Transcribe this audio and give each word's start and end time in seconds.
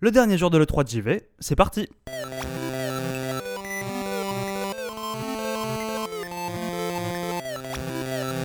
Le 0.00 0.12
dernier 0.12 0.38
jour 0.38 0.48
de 0.50 0.58
l'E3 0.58 0.84
de 0.84 0.88
JV, 0.90 1.22
c'est 1.40 1.56
parti 1.56 1.88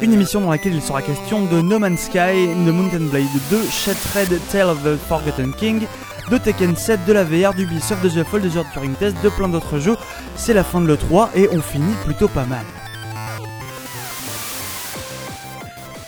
Une 0.01 0.13
émission 0.13 0.41
dans 0.41 0.49
laquelle 0.49 0.73
il 0.73 0.81
sera 0.81 1.03
question 1.03 1.45
de 1.45 1.61
No 1.61 1.77
Man's 1.77 2.05
Sky, 2.05 2.47
de 2.47 2.71
Mountain 2.71 3.05
Blade 3.11 3.27
2, 3.51 3.65
Shattered 3.69 4.39
Tale 4.51 4.69
of 4.71 4.83
the 4.83 4.97
Forgotten 4.97 5.53
King, 5.53 5.85
de 6.31 6.39
Tekken 6.39 6.75
7, 6.75 7.05
de 7.05 7.13
la 7.13 7.23
VR, 7.23 7.53
d'Ubisoft, 7.53 8.03
de 8.03 8.09
The 8.09 8.23
Fall, 8.23 8.41
de 8.41 8.49
The 8.49 8.65
Turing 8.73 8.95
Test, 8.95 9.15
de 9.23 9.29
plein 9.29 9.47
d'autres 9.47 9.77
jeux. 9.77 9.97
C'est 10.35 10.55
la 10.55 10.63
fin 10.63 10.81
de 10.81 10.87
l'E3 10.87 11.29
et 11.35 11.49
on 11.51 11.61
finit 11.61 11.93
plutôt 12.03 12.29
pas 12.29 12.45
mal. 12.45 12.65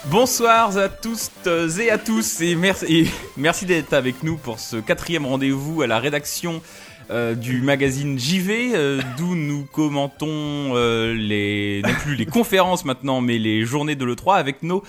Bonsoir 0.10 0.78
à 0.78 0.88
tous 0.90 1.32
et 1.80 1.90
à 1.90 1.98
tous 1.98 2.42
et 2.42 2.56
merci, 2.56 2.86
et 2.90 3.08
merci 3.38 3.66
d'être 3.66 3.94
avec 3.94 4.22
nous 4.24 4.38
pour 4.38 4.60
ce 4.60 4.78
quatrième 4.78 5.26
rendez-vous 5.26 5.82
à 5.82 5.88
la 5.88 6.00
rédaction 6.00 6.62
euh, 7.10 7.34
du 7.36 7.62
magazine 7.62 8.18
JV, 8.18 8.72
euh, 8.76 9.02
d'où 9.18 9.36
nous 9.36 9.66
commentons 9.72 10.28
euh, 10.76 11.14
les 11.14 11.82
non 11.84 11.94
plus 12.04 12.16
les 12.16 12.26
conférences 12.26 12.86
maintenant, 12.86 13.22
mais 13.22 13.38
les 13.40 13.64
journées 13.66 13.96
de 13.96 14.06
l'E3 14.06 14.36
avec 14.38 14.64
nos 14.64 14.84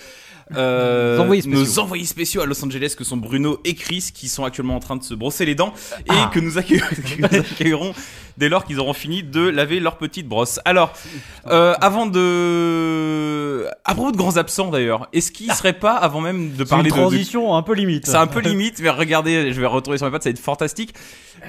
euh, 0.56 1.18
Envoyés 1.18 1.42
spéciaux. 1.42 1.60
nos 1.60 1.78
envoyés 1.80 2.04
spéciaux 2.04 2.40
à 2.42 2.46
Los 2.46 2.64
Angeles 2.64 2.94
que 2.96 3.02
sont 3.02 3.16
Bruno 3.16 3.58
et 3.64 3.74
Chris 3.74 4.10
qui 4.14 4.28
sont 4.28 4.44
actuellement 4.44 4.76
en 4.76 4.80
train 4.80 4.96
de 4.96 5.02
se 5.02 5.12
brosser 5.14 5.44
les 5.44 5.54
dents 5.56 5.74
et 5.98 6.10
Ah. 6.10 6.30
que 6.32 6.38
nous 6.40 6.56
accueillerons 6.58 7.94
dès 8.38 8.48
lors 8.48 8.64
qu'ils 8.64 8.80
auront 8.80 8.92
fini 8.92 9.22
de 9.22 9.48
laver 9.48 9.80
leur 9.80 9.96
petite 9.96 10.28
brosse. 10.28 10.60
Alors, 10.64 10.92
euh, 11.48 11.74
avant 11.80 12.06
de... 12.06 13.66
À 13.84 13.94
propos 13.94 14.12
de 14.12 14.16
grands 14.16 14.36
absents 14.36 14.70
d'ailleurs, 14.70 15.08
est-ce 15.12 15.32
qu'il 15.32 15.52
serait 15.52 15.72
pas, 15.72 15.94
avant 15.94 16.20
même 16.20 16.52
de 16.52 16.64
parler 16.64 16.88
une 16.88 16.94
de- 16.94 16.96
de, 16.96 17.00
transition 17.00 17.54
un 17.54 17.62
peu 17.62 17.74
limite. 17.74 18.06
c'est 18.06 18.16
un 18.16 18.26
peu 18.26 18.40
limite, 18.48 18.80
mais 18.80 18.90
regardez, 18.90 19.52
je 19.52 19.60
vais 19.60 19.66
retourner 19.66 19.98
sur 19.98 20.06
mes 20.06 20.12
pattes, 20.12 20.24
ça 20.24 20.30
va 20.30 20.32
être 20.32 20.38
fantastique. 20.38 20.94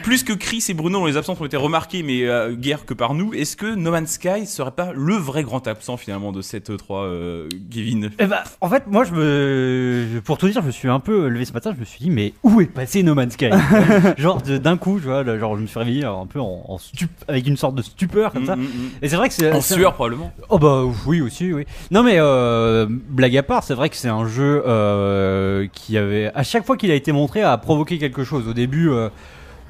Plus 0.04 0.24
que 0.24 0.34
Chris 0.34 0.64
et 0.70 0.74
Bruno, 0.74 1.00
dont 1.00 1.06
les 1.06 1.18
absences 1.18 1.40
ont 1.40 1.46
été 1.46 1.58
remarquées, 1.58 2.04
mais 2.04 2.26
euh, 2.26 2.54
guère 2.54 2.86
que 2.86 2.94
par 2.94 3.14
nous, 3.14 3.34
est-ce 3.34 3.56
que 3.56 3.74
No 3.74 3.92
Man's 3.92 4.12
Sky 4.12 4.46
serait 4.46 4.72
pas 4.72 4.92
le 4.94 5.16
vrai 5.16 5.44
grand 5.44 5.66
absent 5.68 5.98
finalement 5.98 6.32
de 6.32 6.42
cette 6.42 6.70
E3, 6.70 6.86
euh, 6.92 7.50
Kevin? 7.72 8.12
Eh 8.20 8.26
ben, 8.26 8.40
en 8.62 8.70
fait, 8.70 8.84
moi, 8.88 9.04
je 9.06 9.14
me, 9.14 10.22
pour 10.24 10.38
tout 10.38 10.48
dire, 10.48 10.62
je 10.62 10.68
me 10.68 10.72
suis 10.72 10.90
un 10.90 11.00
peu 11.00 11.28
levé 11.28 11.46
ce 11.46 11.54
matin. 11.54 11.72
Je 11.74 11.80
me 11.80 11.86
suis 11.86 12.00
dit, 12.00 12.10
mais 12.10 12.34
où 12.44 12.62
est 12.62 12.66
passé 12.66 13.02
No 13.04 13.16
Man's 13.16 13.34
Sky? 13.34 13.50
Genre 14.18 14.42
d'un 14.42 14.78
coup, 14.78 15.00
tu 15.00 15.06
vois, 15.06 15.24
genre 15.38 15.56
je 15.56 15.62
me 15.62 15.68
suis 15.68 15.80
réveillé 15.80 16.04
un 16.04 16.26
peu 16.26 16.40
en, 16.40 16.66
en 16.68 16.77
stup- 16.80 17.10
avec 17.28 17.46
une 17.48 17.58
sorte 17.58 17.76
de 17.76 17.82
stupeur 17.82 18.32
comme 18.34 18.46
ça. 18.46 18.56
Mm, 18.56 18.62
mm, 18.62 18.64
mm. 18.66 18.90
Et 19.02 19.10
c'est 19.10 19.16
vrai 19.16 19.28
que 19.30 19.34
c'est 19.34 19.52
En 19.52 19.62
sueur 19.62 19.94
probablement. 19.94 20.32
Oh 20.50 20.60
bah 20.60 20.84
oui 21.06 21.22
aussi 21.22 21.54
oui. 21.54 21.66
Non 21.92 22.04
mais 22.04 22.16
euh, 22.18 22.86
blague 22.90 23.36
à 23.38 23.44
part, 23.44 23.64
c'est 23.64 23.74
vrai 23.76 23.90
que 23.90 23.96
c'est 23.96 24.08
un 24.10 24.28
jeu 24.28 24.64
euh, 24.66 25.68
qui 25.74 25.98
avait 25.98 26.32
à 26.34 26.44
chaque 26.44 26.66
fois 26.66 26.78
qu'il 26.78 26.92
a 26.92 26.96
été 26.96 27.12
montré 27.12 27.42
a 27.42 27.58
provoqué 27.58 27.98
quelque 27.98 28.24
chose. 28.24 28.48
Au 28.48 28.54
début 28.54 28.90
euh, 28.90 29.10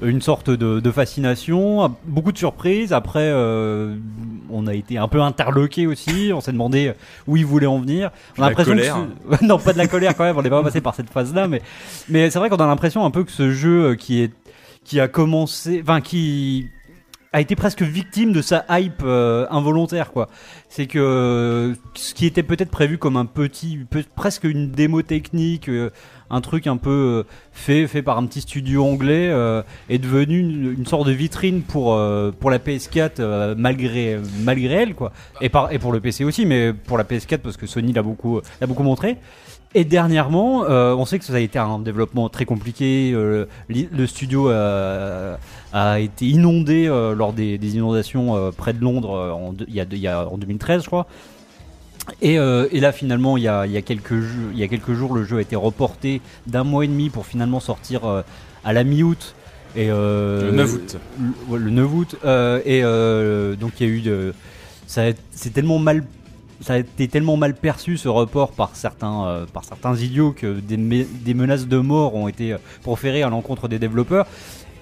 une 0.00 0.20
sorte 0.22 0.48
de, 0.48 0.78
de 0.78 0.90
fascination, 0.92 1.92
beaucoup 2.06 2.30
de 2.30 2.38
surprises. 2.38 2.92
Après 2.92 3.18
euh, 3.32 3.96
on 4.50 4.66
a 4.68 4.74
été 4.74 4.96
un 4.96 5.08
peu 5.08 5.20
interloqué 5.20 5.86
aussi. 5.88 6.30
On 6.32 6.40
s'est 6.40 6.52
demandé 6.52 6.92
où 7.26 7.36
il 7.36 7.44
voulait 7.44 7.66
en 7.66 7.80
venir. 7.80 8.10
On 8.38 8.42
a 8.42 8.48
l'impression 8.50 8.74
que 8.76 9.36
ce- 9.38 9.44
non 9.44 9.58
pas 9.58 9.72
de 9.72 9.78
la 9.78 9.88
colère 9.88 10.16
quand 10.16 10.24
même. 10.24 10.36
On 10.36 10.42
n'est 10.42 10.50
pas 10.50 10.62
passé 10.62 10.80
par 10.80 10.94
cette 10.94 11.10
phase 11.10 11.34
là, 11.34 11.48
mais 11.48 11.62
mais 12.08 12.30
c'est 12.30 12.38
vrai 12.38 12.48
qu'on 12.48 12.56
a 12.56 12.66
l'impression 12.66 13.04
un 13.04 13.10
peu 13.10 13.24
que 13.24 13.32
ce 13.32 13.50
jeu 13.50 13.86
euh, 13.90 13.94
qui 13.96 14.22
est 14.22 14.32
qui 14.84 15.00
a 15.00 15.08
commencé, 15.08 15.80
enfin 15.82 16.00
qui 16.00 16.68
a 17.32 17.40
été 17.40 17.56
presque 17.56 17.82
victime 17.82 18.32
de 18.32 18.40
sa 18.40 18.64
hype 18.70 19.02
euh, 19.04 19.46
involontaire 19.50 20.12
quoi. 20.12 20.28
C'est 20.68 20.86
que 20.86 20.98
euh, 20.98 21.74
ce 21.94 22.14
qui 22.14 22.24
était 22.26 22.42
peut-être 22.42 22.70
prévu 22.70 22.96
comme 22.96 23.16
un 23.16 23.26
petit, 23.26 23.80
presque 24.16 24.44
une 24.44 24.70
démo 24.70 25.02
technique, 25.02 25.68
euh, 25.68 25.90
un 26.30 26.40
truc 26.40 26.66
un 26.66 26.78
peu 26.78 26.90
euh, 26.90 27.22
fait 27.52 27.86
fait 27.86 28.02
par 28.02 28.16
un 28.18 28.26
petit 28.26 28.40
studio 28.40 28.84
anglais, 28.84 29.28
euh, 29.30 29.62
est 29.90 29.98
devenu 29.98 30.38
une, 30.40 30.74
une 30.78 30.86
sorte 30.86 31.06
de 31.06 31.12
vitrine 31.12 31.62
pour 31.62 31.94
euh, 31.94 32.30
pour 32.30 32.50
la 32.50 32.58
PS4 32.58 33.12
euh, 33.20 33.54
malgré 33.58 34.18
malgré 34.42 34.74
elle 34.74 34.94
quoi. 34.94 35.12
Et 35.42 35.50
par 35.50 35.70
et 35.70 35.78
pour 35.78 35.92
le 35.92 36.00
PC 36.00 36.24
aussi, 36.24 36.46
mais 36.46 36.72
pour 36.72 36.96
la 36.96 37.04
PS4 37.04 37.38
parce 37.38 37.58
que 37.58 37.66
Sony 37.66 37.92
l'a 37.92 38.02
beaucoup 38.02 38.40
l'a 38.60 38.66
beaucoup 38.66 38.82
montré. 38.82 39.18
Et 39.74 39.84
dernièrement, 39.84 40.64
euh, 40.64 40.94
on 40.94 41.04
sait 41.04 41.18
que 41.18 41.24
ça 41.26 41.34
a 41.34 41.38
été 41.40 41.58
un 41.58 41.78
développement 41.78 42.28
très 42.30 42.46
compliqué. 42.46 43.12
euh, 43.14 43.44
le 43.68 44.06
studio 44.06 44.50
euh, 44.50 45.36
a 45.74 46.00
été 46.00 46.24
inondé 46.26 46.86
lors 46.86 47.32
des, 47.34 47.58
des 47.58 47.76
inondations 47.76 48.50
près 48.56 48.72
de 48.72 48.80
Londres 48.80 49.10
en, 49.10 49.52
deux- 49.52 49.66
il 49.68 49.74
y 49.74 49.80
a, 49.80 49.84
deux- 49.84 49.96
il 49.96 50.02
y 50.02 50.08
a- 50.08 50.26
en 50.28 50.38
2013, 50.38 50.82
je 50.82 50.86
crois. 50.86 51.06
Et, 52.22 52.34
et 52.36 52.80
là, 52.80 52.92
finalement, 52.92 53.36
il 53.36 53.42
y, 53.42 53.48
a, 53.48 53.66
il 53.66 53.72
y 53.72 53.76
a 53.76 53.82
quelques 53.82 54.18
jeux, 54.20 54.50
il 54.54 54.58
y 54.58 54.62
a 54.62 54.68
quelques 54.68 54.94
jours, 54.94 55.12
le 55.14 55.24
jeu 55.24 55.36
a 55.36 55.40
été 55.42 55.56
reporté 55.56 56.22
d'un 56.46 56.64
mois 56.64 56.84
et 56.84 56.88
demi 56.88 57.10
pour 57.10 57.26
finalement 57.26 57.60
sortir 57.60 58.00
à 58.64 58.72
la 58.72 58.84
mi-août. 58.84 59.34
Et 59.76 59.88
Le 59.88 60.50
9 60.52 60.72
août. 60.74 60.96
le, 61.20 61.52
ouais, 61.52 61.58
le 61.58 61.70
9 61.70 61.94
août. 61.94 62.16
et 62.64 62.80
donc 63.60 63.72
il 63.80 63.86
y 63.86 63.90
a 63.90 63.92
eu 63.92 64.00
de, 64.00 64.32
c'est 64.86 65.52
tellement 65.52 65.78
mal, 65.78 66.02
ça 66.60 66.74
a 66.74 66.78
été 66.78 67.08
tellement 67.08 67.36
mal 67.36 67.54
perçu 67.54 67.96
ce 67.96 68.08
report 68.08 68.52
par 68.52 68.70
certains, 68.74 69.24
euh, 69.26 69.46
par 69.52 69.64
certains 69.64 69.94
idiots 69.96 70.32
que 70.32 70.58
des, 70.60 70.76
me- 70.76 71.06
des 71.24 71.34
menaces 71.34 71.66
de 71.68 71.78
mort 71.78 72.14
ont 72.14 72.28
été 72.28 72.52
euh, 72.52 72.58
proférées 72.82 73.22
à 73.22 73.28
l'encontre 73.30 73.68
des 73.68 73.78
développeurs. 73.78 74.26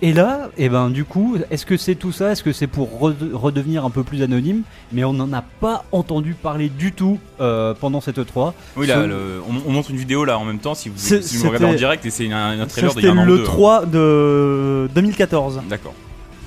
Et 0.03 0.13
là, 0.13 0.51
et 0.59 0.69
ben 0.69 0.91
du 0.91 1.05
coup, 1.05 1.39
est-ce 1.51 1.65
que 1.65 1.79
c'est 1.79 1.95
tout 1.95 2.13
ça? 2.13 2.33
Est-ce 2.33 2.43
que 2.43 2.53
c'est 2.53 2.67
pour 2.67 2.99
rede- 3.01 3.33
redevenir 3.33 3.83
un 3.87 3.89
peu 3.91 4.03
plus 4.03 4.23
anonyme? 4.23 4.61
Mais 4.93 5.05
on 5.05 5.15
n'en 5.15 5.33
a 5.33 5.41
pas 5.41 5.87
entendu 5.91 6.35
parler 6.35 6.69
du 6.69 6.93
tout 6.93 7.19
euh, 7.41 7.73
pendant 7.73 8.03
cette 8.03 8.19
E3. 8.19 8.53
Oui, 8.77 8.87
là, 8.87 8.97
Ce- 9.03 9.07
le- 9.07 9.41
on, 9.49 9.71
on 9.71 9.73
montre 9.73 9.91
une 9.91 9.97
vidéo 9.97 10.27
là 10.27 10.39
en 10.39 10.45
même 10.45 10.59
temps 10.59 10.75
si 10.75 10.91
vous, 10.91 10.99
si 10.99 11.37
vous 11.39 11.47
regardez 11.47 11.65
en 11.65 11.75
direct 11.75 12.05
et 12.05 12.11
c'est 12.11 12.31
un, 12.31 12.61
un 12.61 12.67
trailer 12.67 12.91
C'était 12.93 13.11
le 13.11 13.25
deux, 13.27 13.41
hein. 13.41 13.45
3 13.45 13.87
de 13.87 14.91
2014. 14.95 15.63
D'accord. 15.69 15.95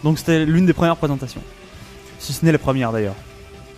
Donc 0.03 0.19
c'était 0.19 0.45
l'une 0.45 0.67
des 0.67 0.73
premières 0.73 0.97
présentations. 0.97 1.41
Si 2.19 2.33
ce 2.33 2.45
n'est 2.45 2.51
la 2.51 2.59
première 2.59 2.91
d'ailleurs. 2.91 3.15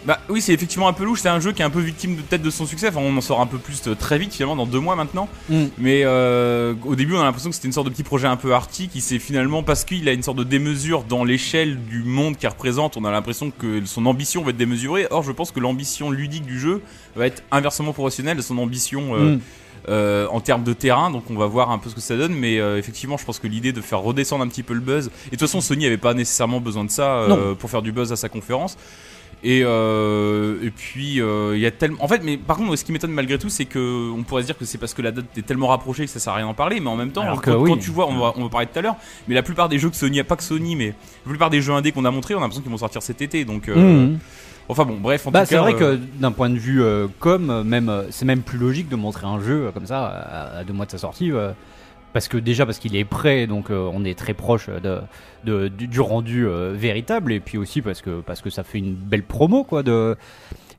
Bah 0.06 0.20
oui, 0.30 0.42
c'est 0.42 0.54
effectivement 0.54 0.88
un 0.88 0.94
peu 0.94 1.04
louche. 1.06 1.20
C'est 1.22 1.30
un 1.30 1.40
jeu 1.40 1.52
qui 1.52 1.62
est 1.62 1.66
un 1.66 1.70
peu 1.70 1.80
victime 1.80 2.16
de 2.16 2.22
peut-être 2.22 2.42
de 2.42 2.50
son 2.50 2.66
succès. 2.66 2.88
Enfin, 2.88 3.02
on 3.02 3.16
en 3.16 3.22
saura 3.22 3.44
un 3.44 3.48
peu 3.48 3.60
plus 3.60 3.82
euh, 3.88 3.94
très 3.96 4.18
vite 4.18 4.34
finalement 4.34 4.56
dans 4.56 4.66
deux 4.66 4.80
mois 4.80 4.96
maintenant. 4.96 5.30
Mm. 5.50 5.66
Mais 5.78 6.02
euh, 6.06 6.74
au 6.86 6.96
début, 6.96 7.14
on 7.16 7.20
a 7.20 7.24
l'impression 7.24 7.50
que 7.52 7.56
c'était 7.56 7.68
une 7.68 7.74
sorte 7.74 7.88
de 7.88 7.92
petit 7.94 8.04
projet 8.04 8.28
un 8.28 8.36
peu 8.36 8.54
arty 8.54 8.88
qui 8.88 9.00
s'est 9.00 9.20
finalement 9.20 9.62
parce 9.62 9.86
qu'il 9.86 10.10
a 10.10 10.14
une 10.14 10.24
sorte 10.24 10.38
de 10.38 10.44
démesure 10.44 11.04
dans 11.04 11.24
l'échelle 11.24 11.78
du 11.86 12.04
monde 12.04 12.36
qu'il 12.38 12.50
représente. 12.50 12.98
On 12.98 13.06
a 13.06 13.12
l'impression 13.12 13.52
que 13.52 13.86
son 13.86 14.06
ambition 14.08 14.42
va 14.44 14.50
être 14.50 14.58
démesurée. 14.58 15.06
Or, 15.12 15.22
je 15.22 15.32
pense 15.32 15.52
que 15.52 15.60
l'ambition 15.60 16.10
ludique 16.10 16.46
du 16.46 16.60
jeu 16.60 16.82
va 17.16 17.28
être 17.28 17.44
inversement 17.52 17.94
proportionnelle 17.94 18.40
à 18.40 18.42
son 18.42 18.58
ambition. 18.58 19.16
euh, 19.16 19.36
Mm. 19.36 19.40
euh, 19.90 20.28
en 20.30 20.40
termes 20.42 20.64
de 20.64 20.74
terrain, 20.74 21.10
donc 21.10 21.24
on 21.32 21.36
va 21.36 21.46
voir 21.48 21.72
un 21.72 21.80
peu 21.80 21.90
ce 21.90 21.96
que 21.96 22.02
ça 22.02 22.16
donne, 22.16 22.34
mais 22.34 22.60
euh, 22.60 22.78
effectivement, 22.78 23.18
je 23.18 23.26
pense 23.26 23.40
que 23.40 23.48
l'idée 23.48 23.72
de 23.72 23.82
faire 23.82 24.00
redescendre 24.00 24.44
un 24.44 24.48
petit 24.48 24.62
peu 24.62 24.74
le 24.76 24.80
buzz, 24.80 25.08
et 25.08 25.10
de 25.26 25.30
toute 25.32 25.40
façon, 25.42 25.60
Sony 25.60 25.86
avait 25.88 25.98
pas 25.98 26.14
nécessairement 26.14 26.60
besoin 26.60 26.84
de 26.86 26.92
ça 26.92 27.16
euh, 27.16 27.56
pour 27.56 27.70
faire 27.70 27.82
du 27.82 27.92
buzz 27.92 28.12
à 28.12 28.16
sa 28.16 28.30
conférence. 28.30 28.78
Et, 29.44 29.62
euh, 29.64 30.58
et 30.62 30.70
puis 30.70 31.20
euh, 31.20 31.54
il 31.56 31.62
y 31.62 31.66
a 31.66 31.72
tellement. 31.72 32.04
En 32.04 32.08
fait, 32.08 32.22
mais 32.24 32.38
par 32.38 32.58
contre, 32.58 32.76
ce 32.76 32.84
qui 32.86 32.92
m'étonne 32.92 33.12
malgré 33.12 33.40
tout, 33.40 33.50
c'est 33.50 33.66
que 33.66 34.12
on 34.12 34.22
pourrait 34.22 34.44
se 34.44 34.46
dire 34.48 34.58
que 34.58 34.66
c'est 34.66 34.78
parce 34.78 34.94
que 34.94 35.02
la 35.02 35.12
date 35.12 35.26
est 35.36 35.42
tellement 35.46 35.68
rapprochée 35.68 36.06
que 36.06 36.12
ça 36.12 36.20
sert 36.20 36.34
à 36.34 36.36
rien 36.36 36.46
d'en 36.46 36.54
parler, 36.54 36.80
mais 36.80 36.90
en 36.90 36.96
même 36.96 37.12
temps, 37.12 37.24
Alors 37.24 37.42
que 37.42 37.50
quand, 37.50 37.58
oui. 37.58 37.72
quand 37.72 37.78
tu 37.78 37.90
vois, 37.90 38.08
on 38.08 38.18
va, 38.20 38.34
on 38.36 38.44
va 38.44 38.50
parler 38.50 38.68
tout 38.72 38.78
à 38.78 38.84
l'heure, 38.84 38.98
mais 39.28 39.34
la 39.34 39.42
plupart 39.42 39.68
des 39.68 39.80
jeux 39.80 39.90
que 39.90 39.96
Sony, 39.96 40.22
pas 40.24 40.36
que 40.36 40.44
Sony, 40.44 40.76
mais 40.76 40.94
la 41.26 41.30
plupart 41.30 41.50
des 41.50 41.60
jeux 41.62 41.74
indés 41.74 41.92
qu'on 41.92 42.06
a 42.06 42.12
montrés, 42.12 42.36
on 42.36 42.38
a 42.38 42.42
l'impression 42.42 42.62
qu'ils 42.62 42.72
vont 42.72 42.78
sortir 42.78 43.02
cet 43.02 43.22
été. 43.24 43.44
Donc, 43.44 43.68
euh, 43.68 43.76
Mhm. 43.76 44.20
enfin 44.70 44.86
bon, 44.86 44.98
bref, 45.02 45.26
en 45.26 45.32
Bah, 45.32 45.46
c'est 45.48 45.58
vrai 45.58 45.74
euh, 45.82 45.98
que 45.98 46.00
d'un 46.20 46.32
point 46.32 46.50
de 46.52 46.58
vue 46.60 46.84
euh, 46.84 47.08
com, 47.20 47.50
euh, 47.50 47.64
même 47.64 47.90
euh, 47.90 48.04
c'est 48.12 48.26
même 48.26 48.42
plus 48.44 48.60
logique 48.60 48.90
de 48.90 48.96
montrer 48.96 49.26
un 49.26 49.40
jeu 49.42 49.66
euh, 49.68 49.72
comme 49.72 49.88
ça 49.88 50.06
à, 50.06 50.60
à 50.60 50.64
deux 50.64 50.74
mois 50.74 50.86
de 50.86 50.92
sa 50.92 51.00
sortie, 51.00 51.32
euh, 51.32 51.52
parce 52.14 52.28
que 52.28 52.38
déjà 52.38 52.66
parce 52.66 52.80
qu'il 52.80 52.96
est 52.96 53.06
prêt, 53.06 53.48
donc 53.48 53.70
euh, 53.70 53.90
on 53.94 54.04
est 54.04 54.18
très 54.18 54.34
proche 54.34 54.70
de, 54.70 55.68
du 55.68 56.00
rendu 56.00 56.48
euh, 56.48 56.74
véritable, 56.74 57.34
et 57.34 57.40
puis 57.40 57.58
aussi 57.58 57.82
parce 57.82 58.02
que 58.02 58.22
parce 58.22 58.42
que 58.42 58.50
ça 58.50 58.64
fait 58.64 58.80
une 58.80 58.94
belle 58.94 59.24
promo 59.24 59.64
quoi 59.64 59.84
de. 59.84 60.16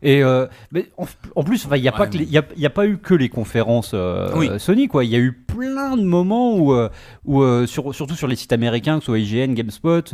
Et 0.03 0.23
euh, 0.23 0.47
mais 0.73 0.87
en, 0.99 1.07
en 1.37 1.45
plus, 1.45 1.67
il 1.75 1.81
n'y 1.81 1.89
a, 1.89 1.93
pas 1.93 2.01
Ouais, 2.03 2.11
que 2.11 2.19
les- 2.19 2.25
il 2.25 2.31
y 2.33 2.39
a, 2.39 2.45
il 2.57 2.61
y 2.63 2.67
a 2.67 2.71
pas 2.71 2.87
eu 2.87 2.99
que 2.99 3.15
les 3.15 3.29
conférences 3.29 3.93
euh, 3.95 4.31
Oui. 4.37 4.51
Sony, 4.59 4.89
quoi. 4.89 5.05
Il 5.05 5.11
y 5.11 5.15
a 5.17 5.19
eu 5.21 5.33
plein 5.33 5.97
de 5.97 6.03
moments 6.03 6.57
où, 6.57 6.73
euh, 6.73 6.89
où 7.25 7.43
sur, 7.67 7.95
surtout 7.95 8.15
sur 8.15 8.27
les 8.27 8.37
sites 8.37 8.53
américains, 8.53 8.95
que 8.99 9.01
ce 9.05 9.07
soit 9.07 9.19
IGN, 9.19 9.55
GameSpot, 9.55 10.13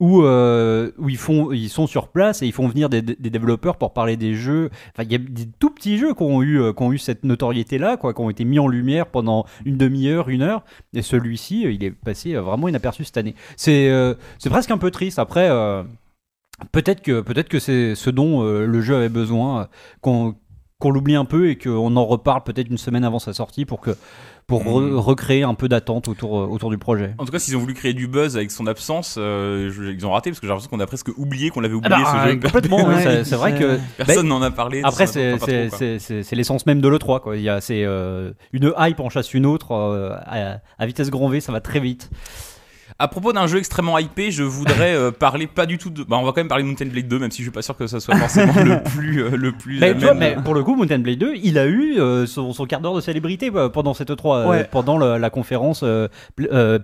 où, 0.00 0.22
où 0.24 1.08
ils, 1.08 1.16
font, 1.16 1.52
ils 1.52 1.68
sont 1.68 1.86
sur 1.86 2.08
place 2.08 2.42
et 2.42 2.46
ils 2.46 2.52
font 2.52 2.66
venir 2.66 2.88
des, 2.88 3.02
des 3.02 3.30
développeurs 3.30 3.76
pour 3.76 3.92
parler 3.92 4.16
des 4.16 4.34
jeux. 4.34 4.70
Enfin, 4.94 5.04
il 5.04 5.12
y 5.12 5.14
a 5.14 5.18
des 5.18 5.46
tout 5.58 5.70
petits 5.70 5.98
jeux 5.98 6.14
qui 6.14 6.22
ont 6.22 6.42
eu, 6.42 6.60
qui 6.76 6.82
ont 6.82 6.92
eu 6.92 6.98
cette 6.98 7.24
notoriété-là, 7.24 7.96
quoi, 7.96 8.14
qui 8.14 8.20
ont 8.20 8.30
été 8.30 8.44
mis 8.44 8.58
en 8.58 8.66
lumière 8.68 9.06
pendant 9.06 9.46
une 9.64 9.76
demi-heure, 9.76 10.28
une 10.28 10.42
heure. 10.42 10.64
Et 10.94 11.02
celui-ci, 11.02 11.62
il 11.62 11.84
est 11.84 11.90
passé 11.92 12.34
vraiment 12.34 12.66
inaperçu 12.68 13.04
cette 13.04 13.16
année. 13.18 13.34
C'est 13.56 13.90
c'est 14.38 14.50
presque 14.50 14.70
un 14.70 14.78
peu 14.78 14.90
triste. 14.90 15.18
Après, 15.18 15.48
peut-être 16.70 17.02
que, 17.02 17.20
peut 17.20 17.34
que 17.42 17.58
c'est 17.58 17.94
ce 17.94 18.10
dont 18.10 18.42
euh, 18.44 18.66
le 18.66 18.80
jeu 18.80 18.94
avait 18.96 19.08
besoin, 19.08 19.62
euh, 19.62 19.64
qu'on 20.00 20.34
qu'on 20.78 20.90
l'oublie 20.90 21.14
un 21.14 21.24
peu 21.24 21.48
et 21.48 21.56
qu'on 21.56 21.94
en 21.94 22.04
reparle 22.04 22.42
peut-être 22.42 22.68
une 22.68 22.76
semaine 22.76 23.04
avant 23.04 23.20
sa 23.20 23.32
sortie 23.32 23.64
pour 23.64 23.80
que 23.80 23.92
pour 24.48 24.64
re- 24.64 24.80
Mhm. 24.90 24.96
recréer 24.98 25.42
un 25.44 25.54
peu 25.54 25.68
d'attente 25.68 26.08
autour, 26.08 26.40
euh, 26.40 26.46
autour 26.46 26.70
du 26.70 26.76
projet. 26.78 27.14
En 27.18 27.24
tout 27.24 27.30
cas, 27.30 27.38
s'ils 27.38 27.56
ont 27.56 27.60
voulu 27.60 27.74
créer 27.74 27.94
du 27.94 28.08
buzz 28.08 28.36
avec 28.36 28.50
son 28.50 28.66
absence, 28.66 29.14
euh, 29.16 29.70
je- 29.70 29.84
ils 29.84 30.04
ont 30.04 30.10
raté 30.10 30.30
parce 30.30 30.40
que 30.40 30.46
j'ai 30.46 30.48
l'impression 30.48 30.68
qu'on 30.70 30.80
a 30.80 30.86
presque 30.86 31.10
oublié 31.16 31.50
qu'on 31.50 31.60
l'avait 31.60 31.76
Ah 31.84 31.86
oublié 31.86 32.02
bah, 32.02 32.22
ce 32.24 32.28
jeu. 32.32 32.40
complètement, 32.40 32.84
ouais, 32.88 33.22
c'est- 33.24 33.36
vrai 33.36 33.56
que 33.56 33.78
Personne 33.96 34.26
n'en 34.26 34.42
a 34.42 34.50
parlé. 34.50 34.80
Après, 34.82 35.06
c'est 35.06 36.32
l'essence 36.34 36.66
même 36.66 36.80
de 36.80 36.88
l'E3. 36.88 37.20
Quoi. 37.20 37.36
Il 37.36 37.42
y 37.42 37.48
a, 37.48 37.60
c'est, 37.60 37.84
euh, 37.84 38.32
une 38.52 38.72
hype 38.76 38.98
en 38.98 39.08
chasse 39.08 39.34
une 39.34 39.46
autre 39.46 39.72
à, 40.26 40.58
à 40.80 40.86
vitesse 40.86 41.10
grand 41.10 41.28
V, 41.28 41.38
ça 41.40 41.52
va 41.52 41.60
très 41.60 41.78
vite. 41.78 42.10
À 43.02 43.08
propos 43.08 43.32
d'un 43.32 43.48
jeu 43.48 43.58
extrêmement 43.58 43.98
hypé, 43.98 44.30
je 44.30 44.44
voudrais 44.44 44.94
euh, 44.94 45.10
parler 45.10 45.48
pas 45.48 45.66
du 45.66 45.76
tout 45.76 45.90
de. 45.90 46.04
Bah, 46.04 46.18
on 46.18 46.22
va 46.22 46.28
quand 46.30 46.36
même 46.36 46.46
parler 46.46 46.62
de 46.62 46.68
Mountain 46.68 46.86
Blade 46.86 47.08
2, 47.08 47.18
même 47.18 47.32
si 47.32 47.38
je 47.38 47.46
suis 47.46 47.50
pas 47.50 47.60
sûr 47.60 47.76
que 47.76 47.88
ça 47.88 47.98
soit 47.98 48.14
forcément 48.14 48.54
le 48.62 48.80
plus, 48.94 49.24
euh, 49.24 49.30
le 49.36 49.50
plus. 49.50 49.80
Mais, 49.80 49.92
toi, 49.98 50.14
mais 50.14 50.36
pour 50.36 50.54
le 50.54 50.62
coup, 50.62 50.76
Mountain 50.76 51.00
Blade 51.00 51.18
2, 51.18 51.34
il 51.42 51.58
a 51.58 51.66
eu 51.66 51.98
euh, 51.98 52.26
son, 52.26 52.52
son, 52.52 52.64
quart 52.64 52.80
d'heure 52.80 52.94
de 52.94 53.00
célébrité 53.00 53.50
pendant 53.72 53.92
cette 53.92 54.14
3 54.14 54.46
ouais. 54.46 54.68
pendant 54.70 54.98
la 54.98 55.30
conférence 55.30 55.84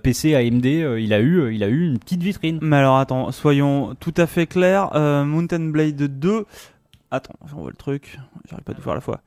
PC 0.03 0.35
AMD. 0.35 0.65
il 0.67 1.13
a 1.13 1.21
eu, 1.21 1.55
il 1.55 1.63
a 1.63 1.69
eu 1.69 1.87
une 1.87 2.01
petite 2.01 2.25
vitrine. 2.25 2.59
Mais 2.63 2.79
alors 2.79 2.99
attends, 2.99 3.31
soyons 3.31 3.95
tout 4.01 4.15
à 4.17 4.27
fait 4.27 4.49
clairs. 4.49 4.91
Mountain 5.25 5.71
Blade 5.71 6.19
2. 6.19 6.47
Attends, 7.13 7.35
on 7.41 7.61
voit 7.61 7.71
le 7.71 7.77
truc. 7.77 8.19
J'arrive 8.51 8.65
pas 8.65 8.73
à 8.73 8.75
tout 8.75 8.83
faire 8.83 8.93
à 8.93 8.97
la 8.97 9.01
fois. 9.01 9.21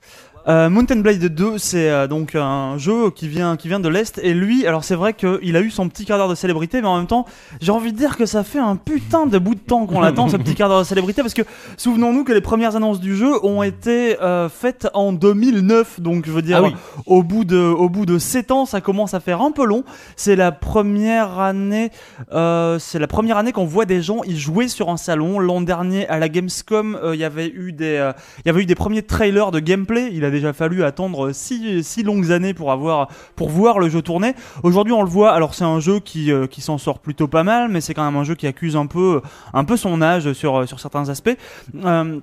Euh, 0.48 0.70
Mountain 0.70 0.98
Blade 0.98 1.24
2, 1.24 1.58
c'est 1.58 1.90
euh, 1.90 2.08
donc 2.08 2.34
un 2.36 2.78
jeu 2.78 3.12
qui 3.12 3.28
vient, 3.28 3.58
qui 3.58 3.68
vient 3.68 3.80
de 3.80 3.90
l'Est. 3.90 4.20
Et 4.24 4.34
lui, 4.34 4.66
alors 4.66 4.84
c'est 4.84 4.96
vrai 4.96 5.14
qu'il 5.14 5.56
a 5.56 5.62
eu 5.62 5.70
son 5.70 5.88
petit 5.88 6.06
quart 6.06 6.18
d'heure 6.18 6.30
de 6.30 6.36
célébrité, 6.36 6.82
mais 6.82 6.88
en 6.88 6.98
même 6.98 7.08
temps, 7.08 7.26
j'ai 7.62 7.72
envie 7.72 7.92
de 7.92 7.98
dire 7.98 8.18
que 8.18 8.26
ça 8.26 8.44
fait 8.44 8.60
un 8.60 8.76
putain 8.76 9.28
de 9.28 9.38
bout 9.38 9.56
de 9.56 9.60
temps 9.60 9.86
qu'on 9.86 10.02
l'attend, 10.02 10.30
ce 10.30 10.38
petit 10.38 10.56
quart 10.56 10.70
d'heure 10.70 10.80
de 10.80 10.86
célébrité, 10.86 11.22
parce 11.22 11.36
que 11.36 11.44
souvenons-nous 11.78 12.24
que 12.24 12.34
les 12.34 12.42
premières 12.42 12.76
annonces 12.76 13.00
du 13.00 13.16
jeu 13.16 13.34
ont 13.46 13.62
été 13.62 14.20
euh, 14.22 14.50
faites 14.50 14.88
en 14.94 15.14
2009. 15.14 16.00
Donc 16.00 16.26
je 16.26 16.32
veux 16.32 16.42
dire, 16.42 16.64
ah 16.66 16.70
au, 17.06 17.22
bout 17.22 17.46
de, 17.46 17.60
au 17.60 17.90
bout 17.90 18.08
de 18.08 18.18
7 18.18 18.52
ans, 18.52 18.66
ça 18.66 18.82
commence 18.82 19.14
à 19.14 19.20
faire 19.20 19.42
un 19.42 19.52
peu 19.52 19.66
long. 19.66 19.84
C'est 20.16 20.36
la 20.36 20.52
première 20.52 21.40
année, 21.40 21.92
c'est 22.32 23.00
la 23.00 23.08
première 23.08 23.38
année 23.38 23.52
qu'on 23.52 23.66
voit 23.66 23.86
des 23.86 24.02
gens 24.02 24.22
y 24.26 24.38
jouer 24.38 24.68
sur 24.68 24.90
un 24.90 24.98
salon. 24.98 25.38
L'an 25.38 25.62
dernier, 25.62 26.08
à 26.08 26.18
la 26.18 26.30
Gamescom, 26.30 27.00
il 27.14 27.20
y 27.20 27.24
avait 27.24 27.48
eu 27.48 27.74
des, 27.74 28.12
il 28.40 28.48
y 28.48 28.50
avait 28.50 28.64
eu 28.64 28.66
des 28.66 28.76
premiers 28.76 29.04
trailers 29.04 29.52
de 29.52 29.60
gameplay. 29.60 30.10
Il 30.12 30.26
a 30.26 30.31
déjà 30.32 30.54
fallu 30.54 30.84
attendre 30.84 31.32
six, 31.32 32.04
longues 32.04 32.32
années 32.32 32.54
pour 32.54 32.72
avoir 32.72 33.10
pour 33.36 33.50
voir 33.50 33.80
le 33.80 33.90
jeu 33.90 34.02
tourner. 34.02 34.34
Aujourd'hui, 34.64 34.94
on 34.94 35.04
le 35.04 35.10
voit. 35.10 35.32
Alors 35.32 35.54
c'est 35.54 35.64
un 35.64 35.80
jeu 35.80 36.00
qui, 36.00 36.32
euh, 36.32 36.48
qui 36.48 36.62
s'en 36.62 36.78
sort 36.78 37.00
plutôt 37.00 37.28
pas 37.28 37.44
mal, 37.44 37.70
mais 37.70 37.82
c'est 37.82 37.94
quand 37.94 38.06
même 38.06 38.20
un 38.20 38.24
jeu 38.24 38.36
qui 38.36 38.48
accuse 38.48 38.76
un 38.76 38.88
peu 38.88 39.22
un 39.54 39.64
peu 39.64 39.78
son 39.78 40.02
âge 40.02 40.34
sur 40.34 40.68
sur 40.68 40.80
certains 40.80 41.10
aspects. 41.10 41.38
Euh, 41.86 42.20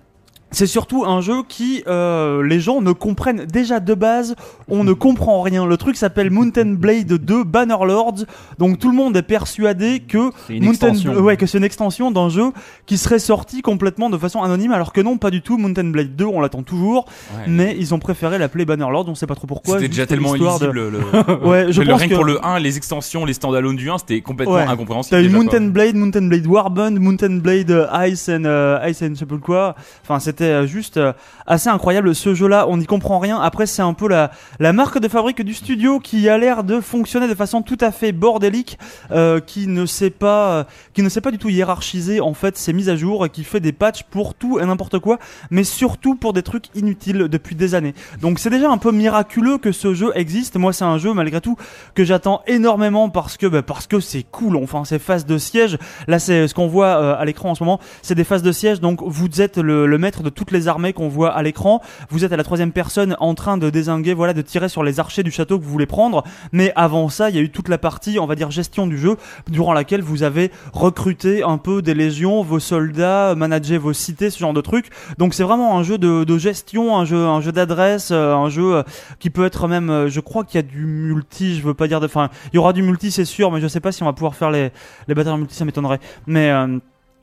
c'est 0.50 0.66
surtout 0.66 1.04
un 1.04 1.20
jeu 1.20 1.42
qui 1.46 1.82
euh, 1.86 2.42
les 2.42 2.60
gens 2.60 2.80
ne 2.80 2.92
comprennent 2.92 3.44
déjà 3.44 3.80
de 3.80 3.94
base, 3.94 4.34
on 4.68 4.84
ne 4.84 4.92
comprend 4.92 5.42
rien. 5.42 5.66
Le 5.66 5.76
truc 5.76 5.96
s'appelle 5.96 6.30
Mountain 6.30 6.74
Blade 6.74 7.12
2 7.12 7.44
Bannerlords, 7.44 8.24
donc 8.58 8.78
tout 8.78 8.88
le 8.90 8.96
monde 8.96 9.16
est 9.16 9.22
persuadé 9.22 10.00
que 10.00 10.30
Mountain 10.50 10.94
ouais 11.20 11.36
que 11.36 11.46
c'est 11.46 11.58
une 11.58 11.64
extension 11.64 12.10
d'un 12.10 12.28
jeu 12.28 12.52
qui 12.86 12.96
serait 12.96 13.18
sorti 13.18 13.60
complètement 13.62 14.10
de 14.10 14.16
façon 14.16 14.42
anonyme, 14.42 14.72
alors 14.72 14.92
que 14.92 15.00
non, 15.00 15.18
pas 15.18 15.30
du 15.30 15.42
tout. 15.42 15.58
Mountain 15.58 15.84
Blade 15.84 16.16
2, 16.16 16.24
on 16.24 16.40
l'attend 16.40 16.62
toujours, 16.62 17.06
mais 17.46 17.76
ils 17.78 17.94
ont 17.94 17.98
préféré 17.98 18.38
l'appeler 18.38 18.64
Bannerlords, 18.64 19.08
on 19.08 19.14
sait 19.14 19.26
pas 19.26 19.34
trop 19.34 19.46
pourquoi. 19.46 19.76
C'était 19.76 19.88
déjà 19.88 20.06
tellement 20.06 20.34
illisible. 20.34 20.88
Le... 20.88 20.98
ouais, 21.46 21.72
je 21.72 21.82
pense 21.82 22.02
que... 22.04 22.14
pour 22.14 22.24
le 22.24 22.44
1, 22.44 22.58
les 22.58 22.76
extensions, 22.76 23.24
les 23.24 23.34
standalone 23.34 23.76
du 23.76 23.90
1, 23.90 23.98
c'était 23.98 24.20
complètement 24.20 24.56
incompréhensible. 24.56 25.16
T'as 25.16 25.22
eu 25.22 25.28
Mountain 25.28 25.66
Blade, 25.68 25.94
Mountain 25.94 26.28
Blade 26.28 26.46
Warband, 26.46 26.92
Mountain 26.92 27.38
Blade 27.38 27.70
euh, 27.70 28.06
Ice 28.08 28.28
and 28.28 28.44
euh, 28.44 28.86
Ice 28.88 29.02
and 29.02 29.10
je 29.10 29.20
sais 29.20 29.26
pas 29.26 29.36
quoi. 29.36 29.74
Enfin, 30.02 30.20
c'était 30.20 30.37
c'était 30.38 30.52
euh, 30.52 30.66
juste 30.66 30.98
euh, 30.98 31.12
assez 31.46 31.68
incroyable. 31.68 32.14
Ce 32.14 32.32
jeu-là, 32.32 32.66
on 32.68 32.76
n'y 32.76 32.86
comprend 32.86 33.18
rien. 33.18 33.40
Après, 33.40 33.66
c'est 33.66 33.82
un 33.82 33.92
peu 33.92 34.08
la, 34.08 34.30
marque 34.72 35.00
de 35.00 35.08
fabrique 35.08 35.42
du 35.42 35.52
studio 35.52 35.98
qui 35.98 36.28
a 36.28 36.38
l'air 36.38 36.62
de 36.62 36.80
fonctionner 36.80 37.26
de 37.26 37.34
façon 37.34 37.62
tout 37.62 37.78
à 37.80 37.90
fait 37.90 38.12
bordélique, 38.12 38.78
euh, 39.10 39.40
qui 39.40 39.66
ne 39.66 39.84
sait 39.84 40.10
pas, 40.10 40.66
qui 40.94 41.02
ne 41.02 41.08
sait 41.08 41.20
pas 41.20 41.32
du 41.32 41.38
tout 41.38 41.48
hiérarchiser 41.48 42.20
en 42.20 42.34
fait 42.34 42.56
ses 42.56 42.72
mises 42.72 42.88
à 42.88 42.94
jour 42.96 43.28
qui 43.30 43.42
fait 43.42 43.58
des 43.58 43.72
patchs 43.72 44.04
pour 44.04 44.34
tout 44.34 44.60
et 44.60 44.64
n'importe 44.64 45.00
quoi, 45.00 45.18
mais 45.50 45.64
surtout 45.64 46.14
pour 46.14 46.32
des 46.32 46.42
trucs 46.42 46.66
inutiles 46.76 47.26
depuis 47.28 47.56
des 47.56 47.74
années. 47.74 47.94
Donc 48.20 48.38
c'est 48.38 48.50
déjà 48.50 48.70
un 48.70 48.78
peu 48.78 48.92
miraculeux 48.92 49.58
que 49.58 49.72
ce 49.72 49.94
jeu 49.94 50.12
existe. 50.14 50.56
Moi, 50.56 50.72
c'est 50.72 50.84
un 50.84 50.98
jeu 50.98 51.12
malgré 51.14 51.40
tout 51.40 51.56
que 51.94 52.04
j'attends 52.04 52.42
énormément 52.46 53.10
parce 53.10 53.36
que 53.36 53.46
bah, 53.46 53.62
c'est 54.00 54.22
cool. 54.30 54.56
Enfin, 54.56 54.84
ces 54.84 55.00
phases 55.00 55.26
de 55.26 55.38
siège. 55.38 55.78
Là, 56.06 56.20
c'est 56.20 56.46
ce 56.46 56.54
qu'on 56.54 56.68
voit 56.68 57.16
à 57.16 57.24
l'écran 57.24 57.50
en 57.50 57.54
ce 57.56 57.64
moment. 57.64 57.80
C'est 58.02 58.14
des 58.14 58.24
phases 58.24 58.42
de 58.42 58.52
siège. 58.52 58.80
Donc 58.80 59.00
vous 59.02 59.40
êtes 59.40 59.58
le, 59.58 59.86
le 59.86 59.98
maître 59.98 60.22
de 60.22 60.27
toutes 60.28 60.50
les 60.50 60.68
armées 60.68 60.92
qu'on 60.92 61.08
voit 61.08 61.30
à 61.30 61.42
l'écran. 61.42 61.80
Vous 62.10 62.24
êtes 62.24 62.32
à 62.32 62.36
la 62.36 62.44
troisième 62.44 62.72
personne 62.72 63.16
en 63.20 63.34
train 63.34 63.56
de 63.56 63.70
désinguer, 63.70 64.14
voilà, 64.14 64.32
de 64.32 64.42
tirer 64.42 64.68
sur 64.68 64.82
les 64.82 65.00
archers 65.00 65.22
du 65.22 65.30
château 65.30 65.58
que 65.58 65.64
vous 65.64 65.70
voulez 65.70 65.86
prendre. 65.86 66.24
Mais 66.52 66.72
avant 66.76 67.08
ça, 67.08 67.30
il 67.30 67.36
y 67.36 67.38
a 67.38 67.42
eu 67.42 67.50
toute 67.50 67.68
la 67.68 67.78
partie, 67.78 68.18
on 68.18 68.26
va 68.26 68.34
dire, 68.34 68.50
gestion 68.50 68.86
du 68.86 68.98
jeu, 68.98 69.16
durant 69.50 69.72
laquelle 69.72 70.02
vous 70.02 70.22
avez 70.22 70.50
recruté 70.72 71.42
un 71.42 71.58
peu 71.58 71.82
des 71.82 71.94
légions, 71.94 72.42
vos 72.42 72.60
soldats, 72.60 73.34
managé 73.34 73.78
vos 73.78 73.92
cités, 73.92 74.30
ce 74.30 74.38
genre 74.38 74.52
de 74.52 74.60
trucs. 74.60 74.90
Donc 75.18 75.34
c'est 75.34 75.42
vraiment 75.42 75.78
un 75.78 75.82
jeu 75.82 75.98
de, 75.98 76.38
gestion, 76.38 76.96
un 76.96 77.04
jeu, 77.04 77.24
un 77.24 77.40
jeu 77.40 77.52
d'adresse, 77.52 78.10
euh, 78.10 78.34
un 78.34 78.48
jeu 78.48 78.76
euh, 78.76 78.82
qui 79.18 79.30
peut 79.30 79.44
être 79.44 79.68
même, 79.68 79.90
euh, 79.90 80.08
je 80.08 80.20
crois 80.20 80.44
qu'il 80.44 80.56
y 80.56 80.58
a 80.58 80.62
du 80.62 80.86
multi, 80.86 81.56
je 81.56 81.62
veux 81.62 81.74
pas 81.74 81.88
dire 81.88 82.00
de, 82.00 82.06
enfin, 82.06 82.30
il 82.52 82.56
y 82.56 82.58
aura 82.58 82.72
du 82.72 82.82
multi, 82.82 83.10
c'est 83.10 83.24
sûr, 83.24 83.50
mais 83.50 83.60
je 83.60 83.66
sais 83.66 83.80
pas 83.80 83.92
si 83.92 84.02
on 84.02 84.06
va 84.06 84.12
pouvoir 84.12 84.34
faire 84.34 84.50
les, 84.50 84.70
les 85.08 85.14
batailles 85.14 85.32
en 85.32 85.38
multi, 85.38 85.54
ça 85.54 85.64
m'étonnerait. 85.64 86.00
Mais 86.26 86.52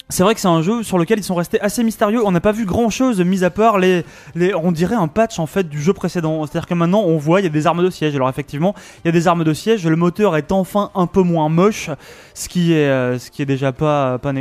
c'est 0.09 0.21
vrai 0.21 0.35
que 0.35 0.39
c'est 0.39 0.47
un 0.47 0.61
jeu 0.61 0.83
sur 0.83 0.99
lequel 0.99 1.17
ils 1.17 1.23
sont 1.23 1.33
restés 1.33 1.59
assez 1.61 1.83
mystérieux. 1.83 2.23
On 2.23 2.31
n'a 2.31 2.39
pas 2.39 2.51
vu 2.51 2.65
grand 2.65 2.91
chose, 2.91 3.21
mis 3.21 3.43
à 3.43 3.49
part 3.49 3.79
les, 3.79 4.05
les, 4.35 4.53
on 4.53 4.71
dirait 4.71 4.95
un 4.95 5.07
patch 5.07 5.39
en 5.39 5.47
fait 5.47 5.67
du 5.67 5.81
jeu 5.81 5.93
précédent. 5.93 6.45
C'est-à-dire 6.45 6.67
que 6.67 6.75
maintenant 6.75 7.01
on 7.01 7.17
voit 7.17 7.41
il 7.41 7.45
y 7.45 7.47
a 7.47 7.49
des 7.49 7.65
armes 7.65 7.83
de 7.83 7.89
siège. 7.89 8.15
Alors 8.15 8.29
effectivement, 8.29 8.75
il 9.03 9.07
y 9.07 9.09
a 9.09 9.11
des 9.11 9.27
armes 9.27 9.43
de 9.43 9.53
siège. 9.53 9.87
Le 9.87 9.95
moteur 9.95 10.37
est 10.37 10.51
enfin 10.51 10.91
un 10.93 11.07
peu 11.07 11.21
moins 11.21 11.49
moche, 11.49 11.89
ce 12.35 12.47
qui 12.47 12.73
est, 12.73 12.87
euh, 12.87 13.17
ce 13.17 13.31
qui 13.31 13.41
est 13.41 13.47
déjà 13.47 13.71
pas 13.71 14.19
pas, 14.19 14.31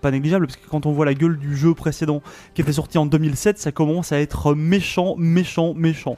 pas, 0.00 0.10
négligeable 0.10 0.46
parce 0.46 0.56
que 0.56 0.68
quand 0.68 0.84
on 0.86 0.92
voit 0.92 1.06
la 1.06 1.14
gueule 1.14 1.38
du 1.38 1.56
jeu 1.56 1.74
précédent 1.74 2.20
qui 2.54 2.62
était 2.62 2.72
sorti 2.72 2.98
en 2.98 3.06
2007, 3.06 3.58
ça 3.58 3.70
commence 3.70 4.10
à 4.10 4.18
être 4.18 4.54
méchant, 4.54 5.14
méchant, 5.16 5.74
méchant. 5.74 6.16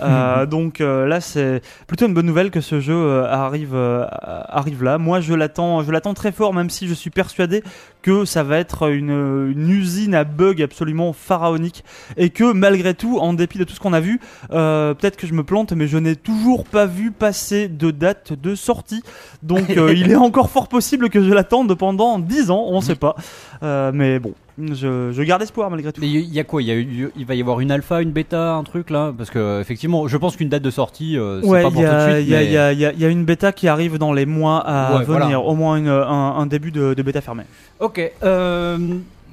Euh, 0.00 0.46
donc 0.46 0.80
euh, 0.80 1.06
là, 1.06 1.20
c'est 1.20 1.62
plutôt 1.86 2.06
une 2.06 2.14
bonne 2.14 2.26
nouvelle 2.26 2.50
que 2.50 2.60
ce 2.60 2.80
jeu 2.80 2.94
euh, 2.94 3.26
arrive, 3.26 3.76
arrive 3.76 4.82
là. 4.82 4.98
Moi, 4.98 5.20
je 5.20 5.34
l'attends, 5.34 5.82
je 5.82 5.90
l'attends 5.90 6.14
très 6.14 6.32
fort, 6.32 6.54
même 6.54 6.70
si 6.70 6.88
je 6.88 6.94
suis 6.94 7.10
persuadé 7.10 7.62
que 8.02 8.24
ça 8.24 8.42
va 8.42 8.58
être 8.58 8.90
une, 8.90 9.52
une 9.54 9.70
usine 9.70 10.14
à 10.14 10.24
bugs 10.24 10.62
absolument 10.62 11.12
pharaonique 11.12 11.84
et 12.16 12.30
que 12.30 12.52
malgré 12.52 12.94
tout, 12.94 13.18
en 13.18 13.32
dépit 13.32 13.58
de 13.58 13.64
tout 13.64 13.74
ce 13.74 13.80
qu'on 13.80 13.94
a 13.94 14.00
vu, 14.00 14.20
peut-être 14.50 15.16
que 15.16 15.26
je 15.26 15.32
me 15.32 15.42
plante, 15.42 15.72
mais 15.72 15.86
je 15.86 15.96
n'ai 15.96 16.16
toujours 16.16 16.64
pas 16.64 16.86
vu 16.86 17.10
passer 17.10 17.68
de 17.68 17.90
date 17.90 18.32
de 18.34 18.54
sortie. 18.54 19.02
Donc, 19.42 19.68
il 19.68 20.10
est 20.10 20.16
encore 20.16 20.50
fort 20.50 20.68
possible 20.68 21.08
que 21.08 21.22
je 21.22 21.32
l'attende 21.32 21.74
pendant 21.74 22.18
10 22.18 22.50
ans, 22.50 22.66
on 22.68 22.76
ne 22.76 22.84
sait 22.84 22.96
pas. 22.96 23.16
mais 23.62 24.18
bon, 24.18 24.34
je, 24.58 25.22
garde 25.22 25.42
espoir 25.42 25.70
malgré 25.70 25.92
tout. 25.92 26.00
Mais 26.00 26.08
il 26.08 26.32
y 26.32 26.40
a 26.40 26.44
quoi? 26.44 26.62
Il, 26.62 26.68
y 26.68 27.08
il 27.16 27.26
va 27.26 27.34
y 27.34 27.40
avoir 27.40 27.60
une 27.60 27.70
alpha, 27.70 28.00
une 28.00 28.12
bêta, 28.12 28.54
un 28.54 28.62
truc 28.62 28.90
là? 28.90 29.12
Parce 29.16 29.30
que 29.30 29.60
effectivement, 29.60 30.06
je 30.06 30.16
pense 30.16 30.36
qu'une 30.36 30.48
date 30.48 30.62
de 30.62 30.70
sortie, 30.70 31.18
euh, 31.18 31.42
c'est 31.42 31.48
pas 31.48 31.70
pour 31.70 31.72
tout 31.72 31.80
de 31.80 32.14
suite. 32.14 32.28
Il 32.28 33.00
y, 33.00 33.04
a 33.04 33.08
une 33.08 33.24
bêta 33.24 33.52
qui 33.52 33.68
arrive 33.68 33.98
dans 33.98 34.12
les 34.12 34.26
mois 34.26 34.58
à 34.58 35.02
venir, 35.02 35.44
au 35.44 35.54
moins 35.54 35.84
un, 35.86 36.46
début 36.46 36.70
de, 36.70 37.02
bêta 37.02 37.20
fermée. 37.20 37.44
Ok. 37.80 38.00
Euh, 38.22 38.78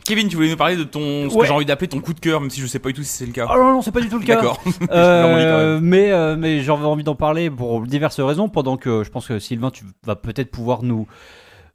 Kevin, 0.03 0.27
tu 0.27 0.35
voulais 0.35 0.49
nous 0.49 0.57
parler 0.57 0.75
de 0.75 0.83
ton, 0.83 1.29
ce 1.29 1.37
que 1.37 1.45
j'ai 1.45 1.51
envie 1.51 1.65
d'appeler 1.65 1.87
ton 1.87 1.99
coup 1.99 2.13
de 2.13 2.19
cœur, 2.19 2.41
même 2.41 2.49
si 2.49 2.59
je 2.59 2.65
sais 2.65 2.79
pas 2.79 2.89
du 2.89 2.95
tout 2.95 3.03
si 3.03 3.17
c'est 3.17 3.25
le 3.25 3.31
cas. 3.31 3.45
Oh 3.47 3.55
non, 3.55 3.73
non, 3.73 3.81
c'est 3.83 3.91
pas 3.91 4.01
du 4.01 4.09
tout 4.09 4.17
le 4.17 4.25
cas. 4.25 4.35
D'accord. 4.35 4.61
Euh, 4.91 5.79
mais 5.81 6.11
mais 6.37 6.61
j'avais 6.61 6.85
envie 6.85 7.03
d'en 7.03 7.15
parler 7.15 7.51
pour 7.51 7.81
diverses 7.81 8.19
raisons. 8.19 8.49
Pendant 8.49 8.77
que 8.77 9.03
je 9.03 9.09
pense 9.11 9.27
que 9.27 9.37
Sylvain, 9.37 9.69
tu 9.69 9.85
vas 10.03 10.15
peut-être 10.15 10.49
pouvoir 10.49 10.81
nous 10.81 11.07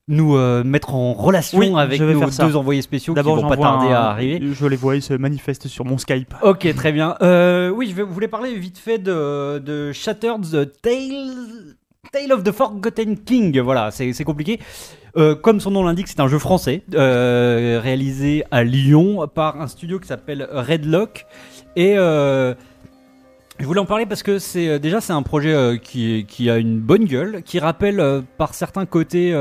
nous 0.08 0.36
euh, 0.36 0.62
mettre 0.62 0.94
en 0.94 1.14
relation 1.14 1.76
avec 1.76 2.00
nos 2.00 2.30
deux 2.30 2.56
envoyés 2.56 2.82
spéciaux 2.82 3.14
qui 3.14 3.20
vont 3.22 3.48
pas 3.48 3.56
tarder 3.56 3.92
à 3.92 4.04
arriver. 4.04 4.40
Je 4.52 4.66
les 4.66 4.76
vois, 4.76 4.96
ils 4.96 5.02
se 5.02 5.14
manifestent 5.14 5.66
sur 5.68 5.84
mon 5.84 5.98
Skype. 5.98 6.34
Ok, 6.42 6.72
très 6.74 6.92
bien. 6.92 7.16
Euh, 7.22 7.70
oui, 7.70 7.92
je 7.94 8.02
voulez 8.02 8.28
parler 8.28 8.54
vite 8.54 8.78
fait 8.78 8.98
de, 8.98 9.58
de 9.58 9.92
Shattered 9.92 10.42
the 10.42 10.80
Tale, 10.80 11.74
Tale 12.12 12.32
of 12.32 12.44
the 12.44 12.52
Forgotten 12.52 13.18
King. 13.18 13.58
Voilà, 13.60 13.90
c'est 13.90 14.24
compliqué. 14.24 14.60
Euh, 15.16 15.34
comme 15.34 15.60
son 15.60 15.70
nom 15.70 15.82
l'indique, 15.82 16.08
c'est 16.08 16.20
un 16.20 16.28
jeu 16.28 16.38
français 16.38 16.82
réalisé 16.92 18.44
à 18.50 18.62
Lyon 18.62 19.26
par 19.34 19.60
un 19.60 19.66
studio 19.66 19.98
qui 19.98 20.06
s'appelle 20.06 20.48
Redlock 20.52 21.26
et 21.74 21.96
je 23.58 23.64
voulais 23.64 23.80
en 23.80 23.86
parler 23.86 24.04
parce 24.04 24.22
que 24.22 24.38
c'est 24.38 24.78
déjà 24.78 25.00
c'est 25.00 25.14
un 25.14 25.22
projet 25.22 25.80
qui, 25.82 26.26
qui 26.28 26.50
a 26.50 26.58
une 26.58 26.78
bonne 26.78 27.06
gueule, 27.06 27.42
qui 27.42 27.58
rappelle 27.58 28.22
par 28.36 28.54
certains 28.54 28.84
côtés 28.84 29.34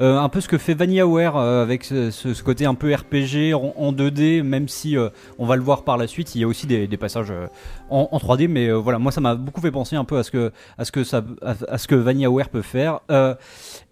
euh, 0.00 0.18
un 0.18 0.28
peu 0.28 0.40
ce 0.40 0.48
que 0.48 0.58
fait 0.58 0.74
VanillaWare 0.74 1.36
euh, 1.36 1.62
avec 1.62 1.84
ce, 1.84 2.42
côté 2.42 2.66
un 2.66 2.74
peu 2.74 2.94
RPG 2.94 3.54
en, 3.54 3.92
2D, 3.92 4.42
même 4.42 4.68
si 4.68 4.96
euh, 4.96 5.08
on 5.38 5.46
va 5.46 5.56
le 5.56 5.62
voir 5.62 5.84
par 5.84 5.96
la 5.96 6.06
suite, 6.06 6.34
il 6.34 6.42
y 6.42 6.44
a 6.44 6.46
aussi 6.46 6.66
des, 6.66 6.86
passages 6.96 7.32
en, 7.90 8.18
3D, 8.18 8.48
mais 8.48 8.70
voilà, 8.72 8.98
moi 8.98 9.12
ça 9.12 9.20
m'a 9.20 9.34
beaucoup 9.34 9.60
fait 9.60 9.70
penser 9.70 9.96
un 9.96 10.04
peu 10.04 10.18
à 10.18 10.22
ce 10.22 10.30
que, 10.30 10.52
à 10.78 10.84
ce 10.84 10.92
que, 10.92 11.04
ça, 11.04 11.22
à, 11.42 11.78
ce 11.78 11.86
que 11.86 11.94
VanillaWare 11.94 12.48
peut 12.48 12.62
faire. 12.62 13.00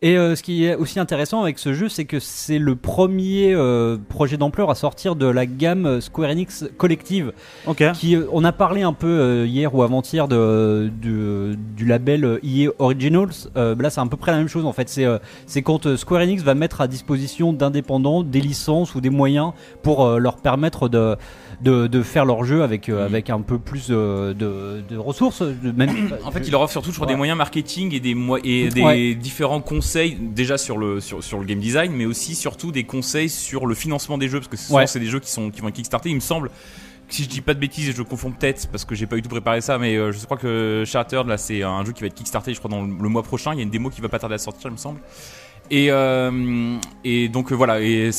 et 0.03 0.17
ce 0.17 0.43
qui 0.43 0.65
est 0.65 0.75
aussi 0.75 0.99
intéressant 0.99 1.43
avec 1.43 1.59
ce 1.59 1.73
jeu, 1.73 1.89
c'est 1.89 2.05
que 2.05 2.19
c'est 2.21 2.59
le 2.59 2.77
premier 2.77 3.57
projet 4.09 4.37
d'ampleur 4.37 4.71
à 4.71 4.75
sortir 4.75 5.17
de 5.17 5.27
la 5.27 5.47
gamme 5.47 6.01
Square 6.01 6.31
Enix 6.31 6.65
Collective. 6.77 7.33
Qui, 7.95 8.17
on 8.33 8.45
a 8.45 8.53
parlé 8.53 8.83
un 8.83 8.93
peu 8.93 9.47
hier 9.47 9.75
ou 9.75 9.83
avant-hier 9.83 10.29
de, 10.29 10.91
du 11.01 11.87
label 11.87 12.41
EA 12.43 12.71
Originals. 12.79 13.51
là, 13.55 13.91
c'est 13.91 14.01
à 14.01 14.07
peu 14.07 14.17
près 14.17 14.33
la 14.33 14.39
même 14.39 14.49
chose 14.49 14.67
en 14.67 14.73
fait. 14.73 14.89
C'est 14.89 15.07
c'est 15.47 15.63
quand 15.63 15.87
euh, 15.87 15.97
Square 15.97 16.23
Enix 16.23 16.43
va 16.43 16.55
mettre 16.55 16.81
à 16.81 16.89
disposition 16.89 17.53
d'indépendants 17.53 18.23
des 18.23 18.41
licences 18.41 18.95
ou 18.95 19.01
des 19.01 19.11
moyens 19.11 19.53
pour 19.83 20.05
euh, 20.05 20.19
leur 20.19 20.37
permettre 20.37 20.89
de, 20.89 21.17
de, 21.61 21.87
de 21.87 22.03
faire 22.03 22.25
leur 22.25 22.45
jeu 22.45 22.63
avec, 22.63 22.89
euh, 22.89 23.05
avec 23.05 23.31
un 23.31 23.41
peu 23.41 23.59
plus 23.59 23.87
euh, 23.91 24.35
de, 24.35 24.83
de 24.89 24.97
ressources. 24.97 25.43
de- 25.43 25.73
même, 25.73 25.91
En 26.25 26.31
fait, 26.31 26.41
il 26.41 26.51
leur 26.51 26.61
offre 26.63 26.73
surtout 26.73 26.91
je 26.91 26.97
crois, 26.97 27.07
des 27.07 27.17
moyens 27.17 27.37
marketing 27.39 27.93
et 27.95 28.01
des, 28.01 28.15
mo- 28.15 28.39
et 28.43 28.69
des 28.69 28.83
Ouais. 28.83 29.15
différents 29.15 29.61
conseils 29.61 30.17
déjà 30.21 30.59
sur 30.59 30.77
le, 30.79 31.01
sur, 31.01 31.23
sur 31.23 31.39
le 31.39 31.45
game 31.45 31.59
design, 31.61 31.93
mais 31.93 32.07
aussi 32.07 32.35
surtout 32.35 32.73
des 32.73 32.85
conseils 32.85 33.29
sur 33.31 33.67
le 33.67 33.75
financement 33.75 34.19
des 34.19 34.29
jeux, 34.29 34.39
parce 34.41 34.49
que 34.49 34.57
souvent 34.57 34.79
Ouais. 34.81 34.87
c'est 34.87 35.01
des 35.01 35.07
jeux 35.07 35.21
qui, 35.21 35.31
sont, 35.31 35.51
qui 35.51 35.61
vont 35.61 35.69
être 35.69 35.75
kickstarter. 35.75 36.09
Il 36.11 36.17
me 36.17 36.21
semble, 36.21 36.49
que 37.09 37.15
si 37.15 37.25
je 37.25 37.29
dis 37.29 37.41
pas 37.43 37.53
de 37.55 37.59
bêtises 37.61 37.89
et 37.89 37.93
je 37.93 38.03
confonds 38.03 38.31
peut-être, 38.33 38.67
parce 38.69 38.85
que 38.85 38.95
j'ai 38.95 39.07
pas 39.07 39.17
eu 39.17 39.23
tout 39.23 39.29
préparé 39.29 39.61
ça, 39.61 39.79
mais 39.79 39.97
euh, 39.97 40.11
je 40.13 40.25
crois 40.25 40.39
que 40.39 40.85
Shattered, 40.87 41.27
là, 41.27 41.37
c'est 41.37 41.63
un 41.63 41.85
jeu 41.85 41.93
qui 41.93 42.01
va 42.01 42.07
être 42.07 42.15
kickstarté, 42.15 42.55
je 42.55 42.59
crois, 42.59 42.71
dans 42.71 42.83
le, 42.83 42.95
le 42.99 43.09
mois 43.11 43.23
prochain. 43.23 43.53
Il 43.53 43.57
y 43.57 43.61
a 43.61 43.63
une 43.63 43.71
démo 43.71 43.91
qui 43.91 44.01
va 44.01 44.09
pas 44.09 44.19
tarder 44.19 44.37
à 44.37 44.39
sortir, 44.39 44.71
il 44.71 44.73
me 44.73 44.77
semble. 44.79 45.01
Et, 45.71 45.91
euh, 45.91 46.77
et 47.05 47.29
donc 47.29 47.51
euh, 47.51 47.55
voilà, 47.55 47.81
et 47.81 48.11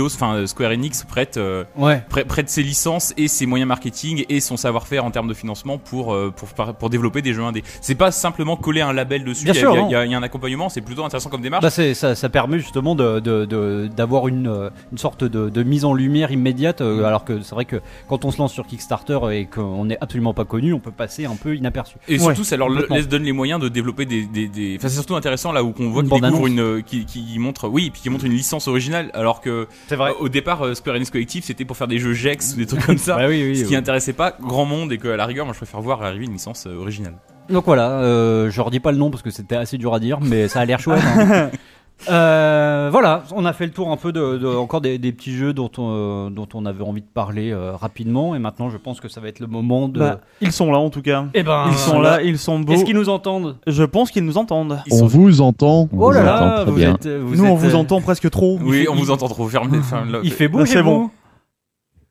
enfin 0.00 0.46
Square 0.46 0.70
Enix 0.72 1.04
prête 1.04 1.36
euh, 1.36 1.64
ouais. 1.76 2.02
prê- 2.08 2.24
prête 2.24 2.48
ses 2.48 2.62
licences 2.62 3.12
et 3.16 3.28
ses 3.28 3.46
moyens 3.46 3.68
marketing 3.68 4.24
et 4.28 4.40
son 4.40 4.56
savoir-faire 4.56 5.04
en 5.04 5.10
termes 5.10 5.28
de 5.28 5.34
financement 5.34 5.78
pour, 5.78 6.16
pour, 6.36 6.74
pour 6.74 6.90
développer 6.90 7.22
des 7.22 7.34
jeux 7.34 7.42
indés. 7.42 7.62
C'est 7.80 7.94
pas 7.94 8.10
simplement 8.10 8.56
coller 8.56 8.80
un 8.80 8.92
label 8.92 9.24
dessus, 9.24 9.42
il 9.42 9.48
y, 9.48 9.50
a- 9.94 10.04
y 10.04 10.06
y 10.08 10.10
y 10.10 10.14
un 10.14 10.22
accompagnement, 10.22 10.68
c'est 10.68 10.80
plutôt 10.80 11.04
intéressant 11.04 11.28
comme 11.30 11.40
démarche. 11.42 11.62
Bah, 11.62 11.70
ça, 11.70 12.14
ça 12.14 12.28
permet 12.28 12.58
justement 12.58 12.94
de- 12.94 13.20
de- 13.20 13.44
de- 13.44 13.88
d'avoir 13.94 14.28
une, 14.28 14.70
une 14.92 14.98
sorte 14.98 15.24
de, 15.24 15.48
de 15.50 15.62
mise 15.62 15.84
en 15.84 15.92
lumière 15.94 16.30
immédiate, 16.30 16.80
euh, 16.80 17.04
alors 17.04 17.24
que 17.24 17.42
c'est 17.42 17.54
vrai 17.54 17.64
que 17.64 17.76
quand 18.08 18.24
on 18.24 18.30
se 18.30 18.38
lance 18.38 18.52
sur 18.52 18.66
Kickstarter 18.66 19.18
et 19.32 19.46
qu'on 19.46 19.84
n'est 19.86 19.98
absolument 20.00 20.34
pas 20.34 20.44
connu, 20.44 20.72
on 20.72 20.80
peut 20.80 20.90
passer 20.92 21.26
un 21.26 21.36
peu 21.36 21.54
inaperçu. 21.56 21.96
et 22.08 22.18
surtout, 22.18 22.44
ça 22.44 22.56
leur 22.56 22.68
laisse 22.68 23.08
donne 23.08 23.24
les 23.24 23.32
moyens 23.32 23.60
de 23.60 23.68
développer 23.68 24.06
des, 24.06 24.24
des, 24.26 24.48
des... 24.48 24.76
Enfin, 24.78 24.88
c'est 24.88 24.94
surtout 24.94 25.16
intéressant 25.16 25.52
là 25.52 25.62
où 25.64 25.72
qu'on 25.72 25.90
voit 25.90 26.02
Une 26.02 26.08
qu'ils 26.08 26.20
découvrent 26.20 26.48
bande-annonce. 26.48 26.75
Une, 26.82 27.04
qui, 27.04 27.04
qui 27.06 27.38
montre, 27.38 27.68
oui, 27.68 27.90
puis 27.90 28.02
qui 28.02 28.10
montre 28.10 28.24
une 28.24 28.32
licence 28.32 28.68
originale, 28.68 29.10
alors 29.14 29.40
que 29.40 29.68
C'est 29.88 29.96
euh, 30.10 30.12
au 30.20 30.28
départ, 30.28 30.64
euh, 30.64 30.74
Square 30.74 30.96
Enix 30.96 31.10
Collective, 31.10 31.44
c'était 31.44 31.64
pour 31.64 31.76
faire 31.76 31.88
des 31.88 31.98
jeux 31.98 32.12
Gex 32.12 32.54
ou 32.54 32.56
des 32.56 32.66
trucs 32.66 32.84
comme 32.84 32.98
ça. 32.98 33.16
Bah 33.18 33.26
oui, 33.28 33.42
oui, 33.44 33.56
Ce 33.56 33.62
qui 33.64 33.70
oui. 33.70 33.76
intéressait 33.76 34.12
pas 34.12 34.36
grand 34.40 34.64
monde 34.64 34.92
et 34.92 34.98
que 34.98 35.08
à 35.08 35.16
la 35.16 35.26
rigueur, 35.26 35.44
moi 35.46 35.52
je 35.54 35.58
préfère 35.58 35.80
voir 35.80 36.02
arriver 36.02 36.24
une 36.26 36.32
licence 36.32 36.66
euh, 36.66 36.76
originale. 36.76 37.14
Donc 37.48 37.64
voilà, 37.66 38.00
euh, 38.00 38.50
je 38.50 38.60
redis 38.60 38.80
pas 38.80 38.90
le 38.90 38.98
nom 38.98 39.10
parce 39.10 39.22
que 39.22 39.30
c'était 39.30 39.54
assez 39.56 39.78
dur 39.78 39.94
à 39.94 40.00
dire, 40.00 40.18
mais 40.20 40.48
ça 40.48 40.60
a 40.60 40.64
l'air 40.64 40.80
chouette. 40.80 41.00
hein. 41.04 41.50
Euh, 42.08 42.88
voilà, 42.92 43.24
on 43.34 43.44
a 43.44 43.52
fait 43.52 43.64
le 43.66 43.72
tour 43.72 43.90
un 43.90 43.96
peu 43.96 44.12
de, 44.12 44.36
de- 44.38 44.46
encore 44.46 44.80
des, 44.80 44.98
des 44.98 45.12
petits 45.12 45.32
jeux 45.32 45.52
dont 45.52 45.70
on, 45.78 46.26
euh, 46.28 46.30
dont 46.30 46.46
on 46.54 46.64
avait 46.66 46.84
envie 46.84 47.00
de 47.00 47.06
parler 47.12 47.50
euh, 47.52 47.72
rapidement, 47.74 48.34
et 48.34 48.38
maintenant 48.38 48.70
je 48.70 48.76
pense 48.76 49.00
que 49.00 49.08
ça 49.08 49.20
va 49.20 49.28
être 49.28 49.40
le 49.40 49.46
moment 49.46 49.88
de. 49.88 49.98
Bah, 49.98 50.20
ils 50.40 50.52
sont 50.52 50.70
là 50.70 50.78
en 50.78 50.90
tout 50.90 51.02
cas. 51.02 51.24
Eh 51.34 51.42
ben, 51.42 51.64
Ils 51.68 51.74
sont 51.76 52.00
là, 52.00 52.22
ils 52.22 52.38
sont 52.38 52.60
beaux. 52.60 52.74
Est-ce 52.74 52.84
qu'ils 52.84 52.94
nous 52.96 53.08
entendent? 53.08 53.56
Je 53.66 53.82
pense 53.82 54.10
qu'ils 54.10 54.24
nous 54.24 54.38
entendent. 54.38 54.78
Ils 54.86 54.94
On 54.94 54.98
sont- 54.98 55.06
vous 55.06 55.40
entend. 55.40 55.88
Oh 55.96 56.10
là 56.12 56.20
vous 56.20 56.26
là, 56.26 56.36
entend 56.36 56.54
très 56.62 56.70
vous 56.70 56.76
bien. 56.76 56.94
êtes. 56.94 57.06
vous 57.08 57.34
Nous, 57.34 57.44
on 57.44 57.54
vous 57.54 57.74
euh, 57.74 57.78
entend 57.78 58.00
presque 58.00 58.30
trop. 58.30 58.58
Oui, 58.62 58.86
on 58.90 58.94
vous 58.94 59.10
entend 59.10 59.28
trop 59.28 59.48
là- 59.48 60.18
Il 60.22 60.32
fait 60.32 60.48
beau, 60.48 60.60
Ah, 60.62 60.66
c'est 60.66 60.82
bon. 60.82 61.10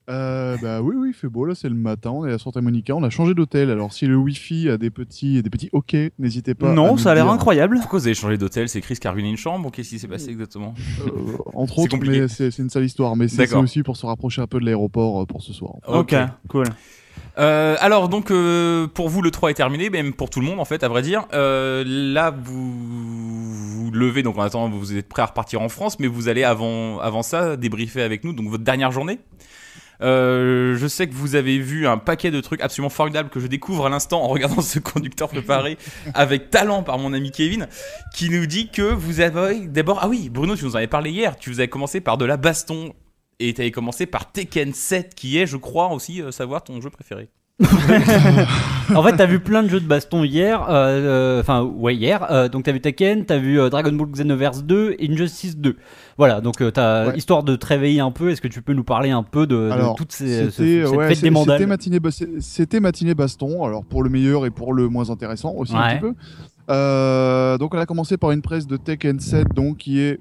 Euh, 0.10 0.58
bah 0.62 0.82
oui, 0.82 0.96
oui, 0.98 1.10
il 1.10 1.14
fait 1.14 1.28
beau 1.28 1.46
là, 1.46 1.56
c'est 1.56 1.70
le 1.70 1.76
matin, 1.76 2.12
on 2.12 2.26
est 2.26 2.34
à 2.34 2.38
Santa 2.38 2.62
Monica, 2.62 2.96
on 2.96 3.04
a 3.04 3.10
changé 3.10 3.34
d'hôtel. 3.34 3.70
Alors 3.70 3.92
si 3.92 4.06
le 4.06 4.16
wifi 4.16 4.70
a 4.70 4.78
des 4.78 4.90
petits, 4.90 5.42
des 5.42 5.50
petits 5.50 5.70
OK, 5.72 5.96
n'hésitez 6.20 6.54
pas. 6.54 6.72
Non, 6.74 6.98
ça 6.98 7.12
a 7.12 7.16
l'air 7.16 7.30
incroyable. 7.30 7.78
Pourquoi 7.80 8.00
vous 8.00 8.08
avez 8.08 8.16
changé 8.16 8.38
d'hôtel? 8.38 8.70
C'est 8.70 8.82
Chris 8.82 8.98
qui 8.98 9.08
a 9.08 9.12
ruiné 9.12 9.30
une 9.30 9.38
chambre 9.38 9.68
ou 9.68 9.72
qu'est-ce 9.72 9.90
qui 9.90 10.00
s'est 10.00 10.08
passé 10.08 10.30
exactement? 10.30 10.74
Euh, 11.02 11.38
entre 11.54 11.80
autres, 11.80 11.92
compliqué. 11.92 12.22
mais 12.22 12.28
c'est 12.28 12.58
une 12.60 12.70
sale 12.70 12.86
histoire. 12.86 13.16
Mais 13.16 13.28
c'est 13.28 13.54
aussi 13.56 13.84
pour 13.84 13.98
se 13.98 14.06
rapprocher 14.06 14.42
un 14.42 14.48
peu 14.48 14.60
de 14.60 14.66
l'aéroport 14.66 15.24
euh, 15.24 15.26
pour 15.26 15.42
ce 15.42 15.54
soir. 15.54 15.74
Ok, 15.88 16.16
cool. 16.48 16.66
Euh, 17.38 17.76
alors 17.82 18.08
donc 18.08 18.32
euh, 18.32 18.88
pour 18.88 19.10
vous 19.10 19.22
le 19.22 19.30
3 19.30 19.52
est 19.52 19.56
terminé, 19.56 19.90
même 19.90 20.14
pour 20.14 20.30
tout 20.30 20.40
le 20.40 20.46
monde 20.46 20.60
en 20.60 20.66
fait 20.66 20.84
à 20.84 20.88
vrai 20.88 21.02
dire. 21.02 21.26
Euh, 21.34 21.84
là 21.86 22.32
vous 22.32 22.72
vous 22.72 23.92
levez 23.92 24.24
donc 24.24 24.38
en 24.38 24.42
attendant 24.42 24.70
vous 24.70 24.96
êtes 24.96 25.10
prêt 25.10 25.22
à 25.22 25.26
repartir 25.26 25.62
en 25.62 25.70
France, 25.70 26.00
mais 26.00 26.08
vous 26.08 26.30
allez 26.30 26.44
avant 26.44 27.00
avant 27.00 27.24
ça 27.24 27.58
débriefer 27.58 28.02
avec 28.02 28.24
nous 28.24 28.34
donc 28.34 28.48
votre 28.48 28.64
dernière 28.64 28.92
journée. 28.92 29.20
Euh, 30.02 30.76
je 30.78 30.88
sais 30.88 31.08
que 31.08 31.14
vous 31.14 31.36
avez 31.36 31.58
vu 31.60 31.88
un 31.88 31.98
paquet 31.98 32.32
de 32.32 32.42
trucs 32.42 32.62
absolument 32.62 32.90
formidables 32.90 33.30
que 33.30 33.40
je 33.40 33.48
découvre 33.48 33.86
à 33.86 33.90
l'instant 33.90 34.24
en 34.24 34.28
regardant 34.28 34.62
ce 34.62 34.80
conducteur 34.80 35.30
préparé 35.30 35.78
avec 36.14 36.50
talent 36.50 36.84
par 36.84 36.98
mon 36.98 37.14
ami 37.14 37.32
Kevin, 37.32 37.68
qui 38.14 38.30
nous 38.30 38.46
dit 38.46 38.70
que 38.70 38.82
vous 38.82 39.20
avez 39.22 39.68
d'abord 39.68 40.00
ah 40.02 40.08
oui 40.08 40.30
Bruno 40.30 40.56
tu 40.56 40.66
nous 40.66 40.72
en 40.74 40.78
avais 40.78 40.88
parlé 40.88 41.12
hier, 41.12 41.38
tu 41.38 41.50
vous 41.50 41.60
avais 41.60 41.70
commencé 41.70 42.02
par 42.02 42.18
de 42.18 42.26
la 42.26 42.38
baston 42.38 42.94
et 43.40 43.54
tu 43.54 43.62
avais 43.62 43.72
commencé 43.72 44.06
par 44.06 44.32
Tekken 44.32 44.74
7 44.74 45.16
qui 45.16 45.38
est 45.38 45.46
je 45.48 45.58
crois 45.58 45.90
aussi 45.92 46.22
euh, 46.22 46.32
savoir 46.32 46.64
ton 46.64 46.82
jeu 46.82 46.90
préféré. 46.90 47.30
En 48.94 49.02
fait, 49.02 49.16
t'as 49.18 49.26
vu 49.26 49.40
plein 49.40 49.64
de 49.64 49.68
jeux 49.68 49.80
de 49.80 49.88
baston 49.88 50.24
hier, 50.24 50.70
euh, 50.70 51.40
euh, 51.40 51.40
enfin, 51.42 51.64
ouais, 51.64 51.96
hier. 51.96 52.32
euh, 52.32 52.48
donc, 52.50 52.66
t'as 52.66 52.72
vu 52.72 52.82
Tekken, 52.82 53.26
t'as 53.26 53.38
vu 53.38 53.60
euh, 53.60 53.70
Dragon 53.70 53.92
Ball 53.92 54.10
Xenoverse 54.12 54.64
2 54.64 54.96
et 55.00 55.10
Injustice 55.10 55.58
2. 55.58 55.76
Voilà, 56.18 56.40
donc, 56.40 56.62
euh, 56.62 56.72
t'as, 56.72 57.08
Ouais. 57.10 57.18
histoire 57.18 57.44
de 57.44 57.56
te 57.58 57.66
réveiller 57.66 58.00
un 58.00 58.12
peu, 58.12 58.30
est-ce 58.30 58.42
que 58.42 58.48
tu 58.48 58.62
peux 58.62 58.74
nous 58.74 58.86
parler 58.86 59.10
un 59.12 59.24
peu 59.24 59.46
de, 59.48 59.70
toutes 59.98 60.14
ces, 60.14 60.46
ce- 60.46 60.50
C'était 60.52 60.86
cette 60.86 60.96
ouais, 60.96 61.08
fête 61.10 61.18
c'est- 61.18 61.24
des 61.24 61.30
mandales 61.30 61.58
c'était 61.58 62.80
matinée, 62.80 63.14
ba- 63.14 63.24
baston. 63.24 63.64
Alors 63.66 63.84
pour 63.84 64.02
le 64.04 64.10
meilleur 64.10 64.46
et 64.46 64.50
pour 64.50 64.74
le 64.74 64.88
moins 64.88 65.10
intéressant 65.10 65.54
aussi 65.56 65.76
un 65.76 65.90
petit 65.96 66.00
peu. 66.02 66.14
Euh, 66.70 67.58
donc 67.58 67.74
on 67.76 67.78
a 67.78 67.86
commencé 67.86 68.18
par 68.18 68.32
une 68.32 68.42
presse 68.42 68.66
de 68.66 68.78
Tekken 68.78 69.20
7, 69.20 69.50
donc 69.54 69.78
qui 69.78 70.00
est 70.00 70.20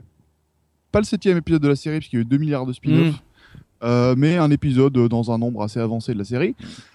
pas 0.91 0.99
le 0.99 1.05
septième 1.05 1.37
épisode 1.39 1.63
de 1.63 1.69
la 1.69 1.77
série 1.77 1.99
puisqu'il 1.99 2.17
y 2.17 2.19
a 2.19 2.23
eu 2.23 2.25
2 2.27 2.37
milliards 2.39 2.67
de 2.67 2.73
spin-offs. 2.73 3.15
Mm. 3.15 3.19
Euh, 3.85 4.15
mais 4.17 4.37
un 4.39 4.51
épisode 4.51 4.95
dans 4.95 5.31
un 5.31 5.39
nombre 5.39 5.63
assez 5.63 5.79
avancé 5.79 6.13
de 6.15 6.19
la 6.19 6.25
série. 6.25 6.55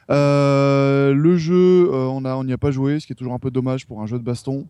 Euh, 0.10 1.13
le 1.13 1.38
jeu, 1.38 1.88
euh, 1.91 2.08
on 2.08 2.25
a- 2.25 2.36
on 2.36 2.44
n'y 2.44 2.53
a 2.53 2.58
pas 2.58 2.72
joué, 2.72 3.00
ce 3.00 3.06
qui 3.08 3.13
est 3.13 3.15
toujours 3.15 3.34
un 3.34 3.39
peu 3.39 3.51
dommage 3.51 3.86
pour 3.86 4.01
un 4.01 4.08
jeu 4.08 4.18
de 4.18 4.24
baston. 4.24 4.65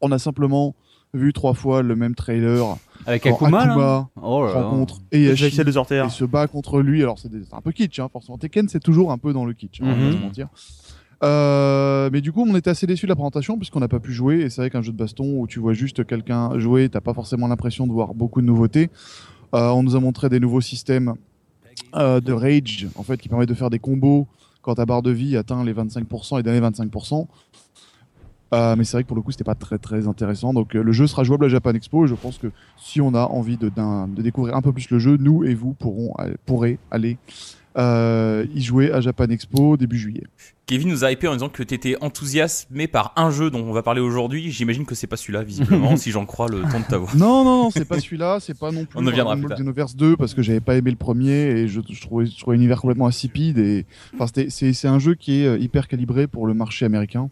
On 0.00 0.12
a 0.12 0.18
simplement 0.18 0.74
vu 1.12 1.32
trois 1.32 1.54
fois 1.54 1.82
le 1.82 1.96
même 1.96 2.14
trailer 2.14 2.76
Avec 3.06 3.22
quand 3.22 3.34
Akuma, 3.34 3.62
Akuma 3.62 4.08
Oh 4.22 4.44
là 4.46 4.52
rencontre 4.62 4.98
de 5.64 5.70
sortir. 5.72 6.04
et 6.06 6.10
se 6.10 6.24
bat 6.24 6.46
contre 6.46 6.80
lui. 6.80 7.02
Alors 7.02 7.18
c'est 7.18 7.28
un 7.52 7.60
peu 7.60 7.72
kitsch, 7.72 7.98
hein, 7.98 8.08
forcément. 8.12 8.38
Tekken 8.38 8.68
c'est 8.68 8.80
toujours 8.80 9.10
un 9.12 9.18
peu 9.18 9.32
dans 9.32 9.44
le 9.44 9.52
kitsch, 9.54 9.80
hein, 9.80 9.86
on 9.86 9.88
va 9.88 9.94
Mhm. 9.96 10.10
pas 10.10 10.16
se 10.16 10.22
mentir. 10.22 10.48
Euh, 11.22 12.08
mais 12.12 12.20
du 12.20 12.32
coup, 12.32 12.44
on 12.48 12.54
était 12.56 12.70
assez 12.70 12.86
déçus 12.86 13.06
de 13.06 13.10
la 13.10 13.14
présentation 13.14 13.56
puisqu'on 13.58 13.80
n'a 13.80 13.88
pas 13.88 14.00
pu 14.00 14.12
jouer. 14.12 14.40
Et 14.40 14.50
c'est 14.50 14.62
vrai 14.62 14.70
qu'un 14.70 14.82
jeu 14.82 14.92
de 14.92 14.96
baston 14.96 15.38
où 15.40 15.46
tu 15.46 15.58
vois 15.60 15.72
juste 15.74 16.04
quelqu'un 16.06 16.58
jouer, 16.58 16.88
t'as 16.88 17.00
pas 17.00 17.14
forcément 17.14 17.46
l'impression 17.46 17.86
de 17.86 17.92
voir 17.92 18.14
beaucoup 18.14 18.40
de 18.40 18.46
nouveautés. 18.46 18.90
Euh, 19.54 19.68
on 19.70 19.82
nous 19.82 19.96
a 19.96 20.00
montré 20.00 20.28
des 20.28 20.40
nouveaux 20.40 20.60
systèmes 20.60 21.14
euh, 21.96 22.20
de 22.20 22.32
rage, 22.32 22.86
en 22.96 23.02
fait, 23.02 23.18
qui 23.20 23.28
permettent 23.28 23.48
de 23.48 23.54
faire 23.54 23.70
des 23.70 23.78
combos 23.78 24.26
quand 24.62 24.74
ta 24.76 24.86
barre 24.86 25.02
de 25.02 25.10
vie 25.10 25.36
atteint 25.36 25.64
les 25.64 25.72
25% 25.72 26.38
et 26.38 26.42
donner 26.42 26.60
25%. 26.60 27.26
Euh, 28.52 28.74
mais 28.76 28.82
c'est 28.84 28.96
vrai 28.96 29.02
que 29.04 29.08
pour 29.08 29.16
le 29.16 29.22
coup, 29.22 29.30
c'était 29.30 29.44
pas 29.44 29.54
très 29.54 29.78
très 29.78 30.08
intéressant. 30.08 30.52
Donc 30.52 30.74
euh, 30.74 30.82
le 30.82 30.92
jeu 30.92 31.06
sera 31.06 31.22
jouable 31.22 31.44
à 31.44 31.48
Japan 31.48 31.70
Expo 31.72 32.04
et 32.04 32.08
je 32.08 32.14
pense 32.14 32.38
que 32.38 32.48
si 32.76 33.00
on 33.00 33.14
a 33.14 33.22
envie 33.26 33.56
de, 33.56 33.68
d'un- 33.68 34.08
de 34.08 34.22
découvrir 34.22 34.56
un 34.56 34.62
peu 34.62 34.72
plus 34.72 34.90
le 34.90 34.98
jeu, 34.98 35.16
nous 35.18 35.44
et 35.44 35.54
vous 35.54 35.72
pourrons, 35.72 36.14
euh, 36.18 36.34
pourrez 36.46 36.78
aller 36.90 37.16
euh, 37.78 38.44
y 38.52 38.60
jouer 38.60 38.90
à 38.90 39.00
Japan 39.00 39.26
Expo 39.28 39.76
début 39.76 39.96
juillet. 39.98 40.24
Kevin 40.66 40.88
nous 40.88 41.04
a 41.04 41.12
hypé 41.12 41.28
en 41.28 41.32
disant 41.34 41.48
que 41.48 41.62
tu 41.62 41.74
étais 41.74 41.96
enthousiasmé 42.00 42.86
par 42.88 43.12
un 43.16 43.30
jeu 43.30 43.50
dont 43.50 43.60
on 43.60 43.72
va 43.72 43.82
parler 43.82 44.00
aujourd'hui. 44.00 44.50
J'imagine 44.50 44.84
que 44.84 44.94
c'est 44.96 45.06
pas 45.06 45.16
celui-là, 45.16 45.42
visiblement, 45.44 45.96
si 45.96 46.10
j'en 46.10 46.26
crois 46.26 46.48
le 46.48 46.62
ton 46.62 46.80
de 46.80 46.84
ta 46.84 46.98
voix. 46.98 47.10
Non, 47.14 47.44
non, 47.44 47.62
non, 47.64 47.70
c'est 47.70 47.84
pas 47.84 48.00
celui-là, 48.00 48.38
c'est 48.40 48.58
pas 48.58 48.72
non 48.72 48.84
plus 48.86 48.98
On 48.98 49.06
en 49.06 49.10
viendra 49.10 49.34
plus 49.34 49.42
Ball 49.42 49.48
tard. 49.50 49.58
Xenoverse 49.58 49.94
2 49.96 50.16
parce 50.16 50.34
que 50.34 50.42
j'avais 50.42 50.60
pas 50.60 50.74
aimé 50.76 50.90
le 50.90 50.96
premier 50.96 51.30
et 51.32 51.68
je, 51.68 51.80
je 51.88 52.00
trouvais, 52.00 52.26
je 52.26 52.38
trouvais 52.38 52.56
l'univers 52.56 52.80
complètement 52.80 53.06
insipide 53.06 53.58
et 53.58 53.86
enfin, 54.14 54.26
c'était- 54.26 54.50
c'est, 54.50 54.72
c'est 54.72 54.88
un 54.88 54.98
jeu 54.98 55.14
qui 55.14 55.42
est 55.42 55.46
euh, 55.46 55.58
hyper 55.58 55.86
calibré 55.86 56.26
pour 56.26 56.46
le 56.48 56.54
marché 56.54 56.84
américain. 56.84 57.30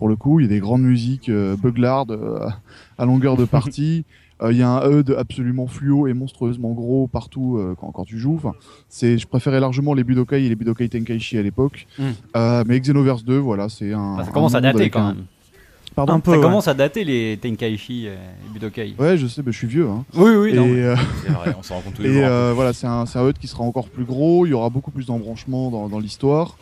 Pour 0.00 0.08
le 0.08 0.16
coup, 0.16 0.40
il 0.40 0.44
y 0.44 0.46
a 0.46 0.48
des 0.48 0.60
grandes 0.60 0.80
musiques 0.80 1.28
euh, 1.28 1.56
euh, 1.62 2.48
à 2.96 3.04
longueur 3.04 3.36
de 3.36 3.44
partie. 3.44 4.04
Euh, 4.42 4.52
Il 4.52 4.56
y 4.58 4.62
a 4.62 4.70
un 4.70 4.90
HUD 4.90 5.14
absolument 5.18 5.66
fluo 5.66 6.06
et 6.06 6.14
monstrueusement 6.14 6.70
gros 6.72 7.06
partout 7.06 7.58
euh, 7.58 7.74
quand, 7.78 7.92
quand 7.92 8.06
tu 8.06 8.18
joues. 8.18 8.36
Enfin, 8.36 8.54
c'est, 8.88 9.18
je 9.18 9.26
préférais 9.26 9.60
largement 9.60 9.92
les 9.92 10.02
Budokai 10.02 10.42
et 10.42 10.48
les 10.48 10.54
Budokai 10.56 10.88
Tenkaichi 10.88 11.36
à 11.36 11.42
l'époque. 11.42 11.86
Mm. 11.98 12.04
Euh, 12.38 12.64
mais 12.66 12.80
Xenoverse 12.80 13.22
2, 13.22 13.36
voilà, 13.36 13.68
c'est 13.68 13.92
un. 13.92 14.16
Bah, 14.16 14.24
ça 14.24 14.30
commence 14.30 14.54
un 14.54 14.58
à 14.58 14.60
dater 14.62 14.88
quand 14.88 15.02
un- 15.02 15.14
même. 15.14 15.24
Pardon. 15.94 16.14
Un 16.14 16.20
peu. 16.20 16.30
Ça 16.30 16.38
ouais. 16.38 16.42
commence 16.42 16.68
à 16.68 16.72
dater 16.72 17.04
les 17.04 17.36
Tenkaichi 17.36 18.06
et 18.06 18.12
Budokai. 18.54 18.94
Ouais, 18.98 19.18
je 19.18 19.26
sais, 19.26 19.42
bah, 19.42 19.50
je 19.50 19.58
suis 19.58 19.66
vieux. 19.66 19.86
Hein. 19.90 20.06
Oui, 20.14 20.30
oui, 20.30 20.50
et 20.52 20.56
non. 20.56 20.66
euh, 20.68 20.96
C'est 21.22 21.32
vrai, 21.32 21.54
on 21.58 21.62
s'en 21.62 21.74
rend 21.74 21.80
compte 21.82 21.94
tous 21.96 22.02
les 22.02 22.08
Et 22.08 22.14
jours. 22.14 22.22
euh, 22.24 22.52
voilà, 22.54 22.72
c'est 22.72 22.86
un, 22.86 23.04
c'est 23.04 23.18
un 23.18 23.28
HUD 23.28 23.36
qui 23.36 23.46
sera 23.46 23.62
encore 23.64 23.88
plus 23.90 24.04
gros, 24.04 24.46
il 24.46 24.50
y 24.50 24.54
aura 24.54 24.70
beaucoup 24.70 24.90
plus 24.90 25.04
d'embranchements 25.04 25.70
dans, 25.70 25.90
dans 25.90 25.98
l'histoire. 25.98 26.56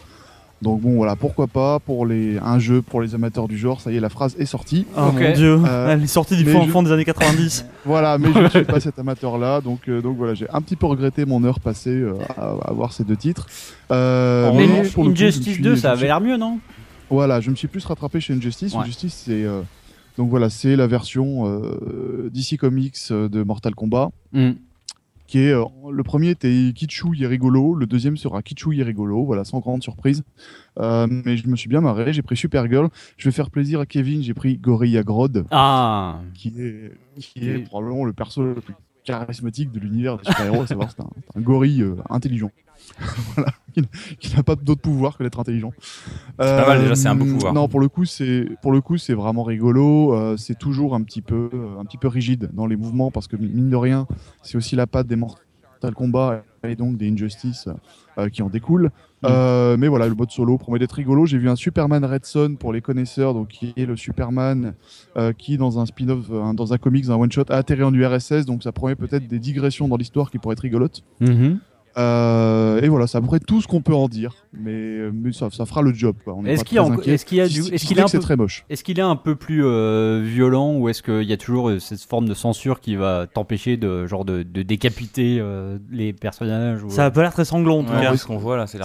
Donc 0.60 0.80
bon, 0.80 0.96
voilà, 0.96 1.14
pourquoi 1.14 1.46
pas 1.46 1.78
pour 1.78 2.04
les, 2.04 2.36
un 2.38 2.58
jeu 2.58 2.82
pour 2.82 3.00
les 3.00 3.14
amateurs 3.14 3.46
du 3.46 3.56
genre, 3.56 3.80
ça 3.80 3.92
y 3.92 3.96
est, 3.96 4.00
la 4.00 4.08
phrase 4.08 4.34
est 4.40 4.44
sortie. 4.44 4.86
Oh 4.96 5.12
mon 5.12 5.32
dieu, 5.32 5.60
Euh, 5.64 5.92
elle 5.92 6.02
est 6.02 6.06
sortie 6.08 6.36
du 6.36 6.44
fond 6.44 6.62
je- 6.64 6.70
fond 6.70 6.82
des 6.82 6.90
années 6.90 7.04
90. 7.04 7.64
Voilà, 7.84 8.18
mais 8.18 8.28
je 8.34 8.38
ne 8.40 8.48
suis 8.48 8.64
pas 8.64 8.80
cet 8.80 8.98
amateur-là, 8.98 9.60
donc, 9.60 9.88
euh, 9.88 10.02
donc 10.02 10.16
voilà, 10.16 10.34
j'ai 10.34 10.50
un 10.50 10.60
petit 10.60 10.74
peu 10.76 10.86
regretté 10.86 11.24
mon 11.26 11.44
heure 11.44 11.60
passée 11.60 11.90
euh, 11.90 12.14
à, 12.36 12.54
à 12.70 12.72
voir 12.72 12.92
ces 12.92 13.04
deux 13.04 13.16
titres. 13.16 13.46
Euh, 13.92 14.50
Mais 14.54 14.66
non, 14.66 14.82
pour 14.92 15.04
coup, 15.04 15.10
Injustice 15.10 15.54
suis- 15.54 15.62
2, 15.62 15.76
je 15.76 15.80
ça 15.80 15.92
avait 15.92 16.06
l'air 16.06 16.20
mieux, 16.20 16.36
non? 16.36 16.58
Voilà, 17.08 17.40
je 17.40 17.50
me 17.50 17.54
suis 17.56 17.68
plus 17.68 17.84
rattrapé 17.84 18.20
chez 18.20 18.34
Injustice. 18.34 18.74
Ouais. 18.74 18.80
Injustice, 18.80 19.22
c'est 19.26 19.44
euh, 19.44 19.62
donc 20.18 20.28
voilà, 20.28 20.50
c'est 20.50 20.74
la 20.76 20.86
version 20.88 21.46
euh, 21.46 22.28
DC 22.34 22.56
Comics 22.58 22.96
de 23.10 23.42
Mortal 23.44 23.74
Kombat. 23.74 24.10
Hmm. 24.32 24.50
Qui 25.28 25.38
est 25.38 25.52
le 25.52 26.02
premier 26.02 26.30
était 26.30 26.72
kitschou 26.74 27.14
et 27.14 27.26
rigolo, 27.26 27.76
le 27.76 27.86
deuxième 27.86 28.16
sera 28.16 28.42
kitschou 28.42 28.72
et 28.72 28.82
rigolo, 28.82 29.24
voilà, 29.24 29.44
sans 29.44 29.60
grande 29.60 29.82
surprise. 29.84 30.24
mais 30.76 31.36
je 31.36 31.46
me 31.46 31.54
suis 31.54 31.68
bien 31.68 31.80
marré, 31.80 32.12
j'ai 32.12 32.22
pris 32.22 32.36
Supergirl. 32.36 32.88
Je 33.16 33.28
vais 33.28 33.32
faire 33.32 33.50
plaisir 33.50 33.78
à 33.78 33.86
Kevin, 33.86 34.22
j'ai 34.22 34.34
pris 34.34 34.56
Gorilla 34.56 35.04
Grodd, 35.04 35.44
ah. 35.52 36.20
qui 36.34 36.48
est 36.58 36.92
qui 37.18 37.48
est 37.48 37.58
probablement 37.60 38.04
le 38.04 38.12
perso 38.12 38.42
le 38.42 38.54
plus 38.54 38.74
charismatique 39.04 39.70
de 39.70 39.78
l'univers 39.80 40.18
des 40.18 40.24
super-héros, 40.24 40.66
c'est 40.66 40.74
un, 40.74 40.88
un, 41.36 41.40
gorille 41.40 41.84
intelligent. 42.10 42.50
voilà, 43.34 43.52
qui, 44.18 44.36
n'a 44.36 44.42
pas 44.42 44.56
d'autre 44.56 44.80
pouvoir 44.80 45.16
que 45.16 45.22
d'être 45.22 45.38
intelligent. 45.38 45.72
C'est 45.78 46.36
pas 46.36 46.66
mal 46.66 46.80
déjà, 46.80 46.94
c'est 46.94 47.08
un 47.08 47.14
beau 47.14 47.26
euh, 47.26 47.32
pouvoir. 47.32 47.54
Non, 47.54 47.68
pour 47.68 47.80
le 47.80 47.88
coup, 47.88 48.04
c'est 48.04 48.48
pour 48.62 48.72
le 48.72 48.80
coup, 48.80 48.98
c'est 48.98 49.14
vraiment 49.14 49.42
rigolo. 49.42 50.14
Euh, 50.14 50.36
c'est 50.36 50.58
toujours 50.58 50.94
un 50.94 51.02
petit 51.02 51.22
peu, 51.22 51.50
un 51.78 51.84
petit 51.84 51.98
peu 51.98 52.08
rigide 52.08 52.50
dans 52.52 52.66
les 52.66 52.76
mouvements 52.76 53.10
parce 53.10 53.28
que 53.28 53.36
mine 53.36 53.70
de 53.70 53.76
rien, 53.76 54.06
c'est 54.42 54.56
aussi 54.56 54.76
la 54.76 54.86
patte 54.86 55.06
des 55.06 55.16
Mortal 55.16 55.94
Kombat 55.94 56.42
et 56.64 56.74
donc 56.74 56.96
des 56.96 57.08
Injustice 57.08 57.68
euh, 58.18 58.28
qui 58.28 58.42
en 58.42 58.48
découlent. 58.48 58.90
Mm. 59.22 59.74
mais 59.78 59.88
voilà, 59.88 60.06
le 60.06 60.14
mode 60.14 60.30
solo 60.30 60.58
promet 60.58 60.78
d'être 60.78 60.92
rigolo. 60.92 61.26
J'ai 61.26 61.38
vu 61.38 61.48
un 61.48 61.56
Superman 61.56 62.04
Red 62.04 62.24
Son 62.24 62.54
pour 62.58 62.72
les 62.72 62.80
connaisseurs, 62.80 63.34
donc 63.34 63.48
qui 63.48 63.74
est 63.76 63.86
le 63.86 63.96
Superman 63.96 64.74
qui, 65.38 65.56
dans 65.56 65.78
un 65.78 65.86
spin-off, 65.86 66.28
dans 66.54 66.72
un 66.72 66.78
comics, 66.78 67.08
un 67.08 67.16
one-shot, 67.16 67.44
a 67.48 67.56
atterri 67.56 67.82
en 67.82 67.92
URSS. 67.92 68.44
Donc 68.46 68.62
ça 68.62 68.72
promet 68.72 68.94
peut-être 68.94 69.26
des 69.26 69.40
digressions 69.40 69.88
dans 69.88 69.96
l'histoire 69.96 70.30
qui 70.30 70.38
pourraient 70.38 70.54
être 70.54 70.60
rigolotes. 70.60 71.02
Mm-hmm. 71.20 71.58
Euh, 71.98 72.80
et 72.80 72.88
voilà, 72.88 73.06
c'est 73.06 73.18
à 73.18 73.20
peu 73.20 73.26
près 73.26 73.40
tout 73.40 73.60
ce 73.60 73.66
qu'on 73.66 73.82
peut 73.82 73.94
en 73.94 74.08
dire, 74.08 74.34
mais, 74.52 75.10
mais 75.12 75.32
ça, 75.32 75.48
ça, 75.50 75.66
fera 75.66 75.82
le 75.82 75.92
job. 75.92 76.16
Est-ce 76.46 76.64
qu'il 76.64 76.78
est 76.78 76.80
y 76.80 77.40
a 77.40 77.48
du, 77.48 77.60
est-ce 77.74 77.84
qu'il 77.86 77.98
est, 77.98 78.18
très 78.20 78.36
moche 78.36 78.64
Est-ce 78.70 78.84
qu'il 78.84 78.98
est 78.98 79.02
un 79.02 79.16
peu 79.16 79.34
plus 79.34 79.64
euh, 79.64 80.22
violent 80.24 80.74
ou 80.76 80.88
est-ce 80.88 81.02
qu'il 81.02 81.28
y 81.28 81.32
a 81.32 81.36
toujours 81.36 81.70
euh, 81.70 81.78
cette 81.80 82.00
forme 82.00 82.28
de 82.28 82.34
censure 82.34 82.80
qui 82.80 82.94
va 82.94 83.26
t'empêcher 83.26 83.76
de 83.76 84.06
genre 84.06 84.24
de, 84.24 84.44
de 84.44 84.62
décapiter 84.62 85.42
les 85.90 86.12
personnages 86.12 86.80
Ça 86.88 87.06
a 87.06 87.10
pas 87.10 87.22
l'air 87.22 87.32
très 87.32 87.44
sanglant. 87.44 87.84
Ouais, 87.84 88.16
ce 88.16 88.26
qu'on 88.26 88.38
voit 88.38 88.56
là, 88.56 88.66
c'est 88.66 88.78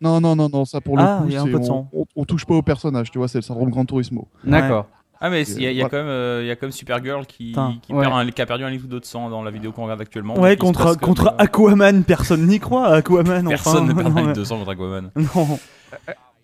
Non, 0.00 0.20
non, 0.20 0.34
non, 0.34 0.48
non, 0.48 0.64
ça 0.64 0.80
pour 0.80 0.96
le 0.96 1.02
ah, 1.02 1.22
coup, 1.22 1.34
un 1.36 1.44
peu 1.44 1.58
de 1.58 1.64
sang. 1.64 1.90
On, 1.92 2.06
on, 2.16 2.24
touche 2.24 2.46
pas 2.46 2.54
au 2.54 2.62
personnage, 2.62 3.10
tu 3.10 3.18
vois, 3.18 3.28
c'est 3.28 3.38
le 3.38 3.42
syndrome 3.42 3.70
Grand 3.70 3.84
Turismo. 3.84 4.28
D'accord. 4.44 4.86
Ah 5.20 5.28
mais 5.28 5.42
il 5.42 5.62
y, 5.62 5.66
a, 5.66 5.72
y, 5.72 5.82
a 5.82 5.88
quand 5.88 6.02
même 6.02 6.40
il 6.42 6.46
y 6.46 6.50
a 6.50 6.56
comme 6.56 6.70
Supergirl 6.70 7.26
qui, 7.26 7.54
qui, 7.82 7.92
perd 7.92 8.12
un, 8.12 8.30
qui, 8.30 8.40
a 8.40 8.46
perdu 8.46 8.64
un 8.64 8.70
litre 8.70 8.86
d'eau 8.86 9.00
de 9.00 9.04
sang 9.04 9.28
dans 9.28 9.42
la 9.42 9.50
vidéo 9.50 9.70
qu'on 9.70 9.82
regarde 9.84 10.00
actuellement. 10.00 10.38
Ouais 10.38 10.56
contre 10.56 10.98
contre 10.98 11.34
Aquaman 11.36 12.04
personne 12.04 12.46
n'y 12.46 12.58
croit 12.58 12.86
Aquaman 12.88 13.46
personne 13.46 13.86
ne 13.86 13.92
perd 13.92 14.16
un 14.16 14.20
litre 14.22 14.32
de 14.40 14.44
sang 14.44 14.58
contre 14.58 14.70
Aquaman. 14.70 15.10
Non. 15.16 15.58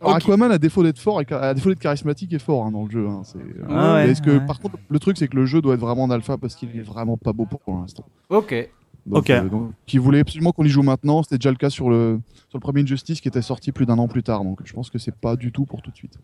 Aquaman 0.02 0.52
a 0.52 0.58
défaut 0.58 0.82
d'être 0.82 0.98
fort, 0.98 1.22
a 1.30 1.54
défaut 1.54 1.70
d'être 1.70 1.80
charismatique 1.80 2.32
et 2.34 2.38
fort 2.38 2.66
hein, 2.66 2.70
dans 2.70 2.84
le 2.84 2.90
jeu. 2.90 3.08
Hein, 3.08 3.22
ah 3.70 3.94
ouais, 3.94 4.10
est-ce 4.10 4.20
que 4.20 4.38
par 4.46 4.60
contre 4.60 4.76
le 4.88 4.98
truc 4.98 5.16
c'est 5.16 5.28
que 5.28 5.36
le 5.36 5.46
jeu 5.46 5.62
doit 5.62 5.74
être 5.74 5.80
vraiment 5.80 6.04
en 6.04 6.10
alpha 6.10 6.36
parce 6.36 6.54
qu'il 6.54 6.76
est 6.76 6.82
vraiment 6.82 7.16
pas 7.16 7.32
beau 7.32 7.46
pour 7.46 7.60
l'instant. 7.66 8.04
Ok. 8.28 8.68
Ok. 9.10 9.30
Euh, 9.30 9.48
qui 9.86 9.98
voulait 9.98 10.20
absolument 10.20 10.52
qu'on 10.52 10.64
y 10.64 10.68
joue 10.68 10.82
maintenant. 10.82 11.22
C'était 11.22 11.38
déjà 11.38 11.50
le 11.50 11.56
cas 11.56 11.70
sur 11.70 11.90
le, 11.90 12.20
sur 12.48 12.58
le 12.58 12.60
premier 12.60 12.82
Injustice 12.82 13.20
qui 13.20 13.28
était 13.28 13.42
sorti 13.42 13.72
plus 13.72 13.86
d'un 13.86 13.98
an 13.98 14.08
plus 14.08 14.22
tard. 14.22 14.44
Donc 14.44 14.60
je 14.64 14.72
pense 14.72 14.90
que 14.90 14.98
c'est 14.98 15.14
pas 15.14 15.36
du 15.36 15.52
tout 15.52 15.64
pour 15.64 15.82
tout 15.82 15.90
de 15.90 15.96
suite. 15.96 16.18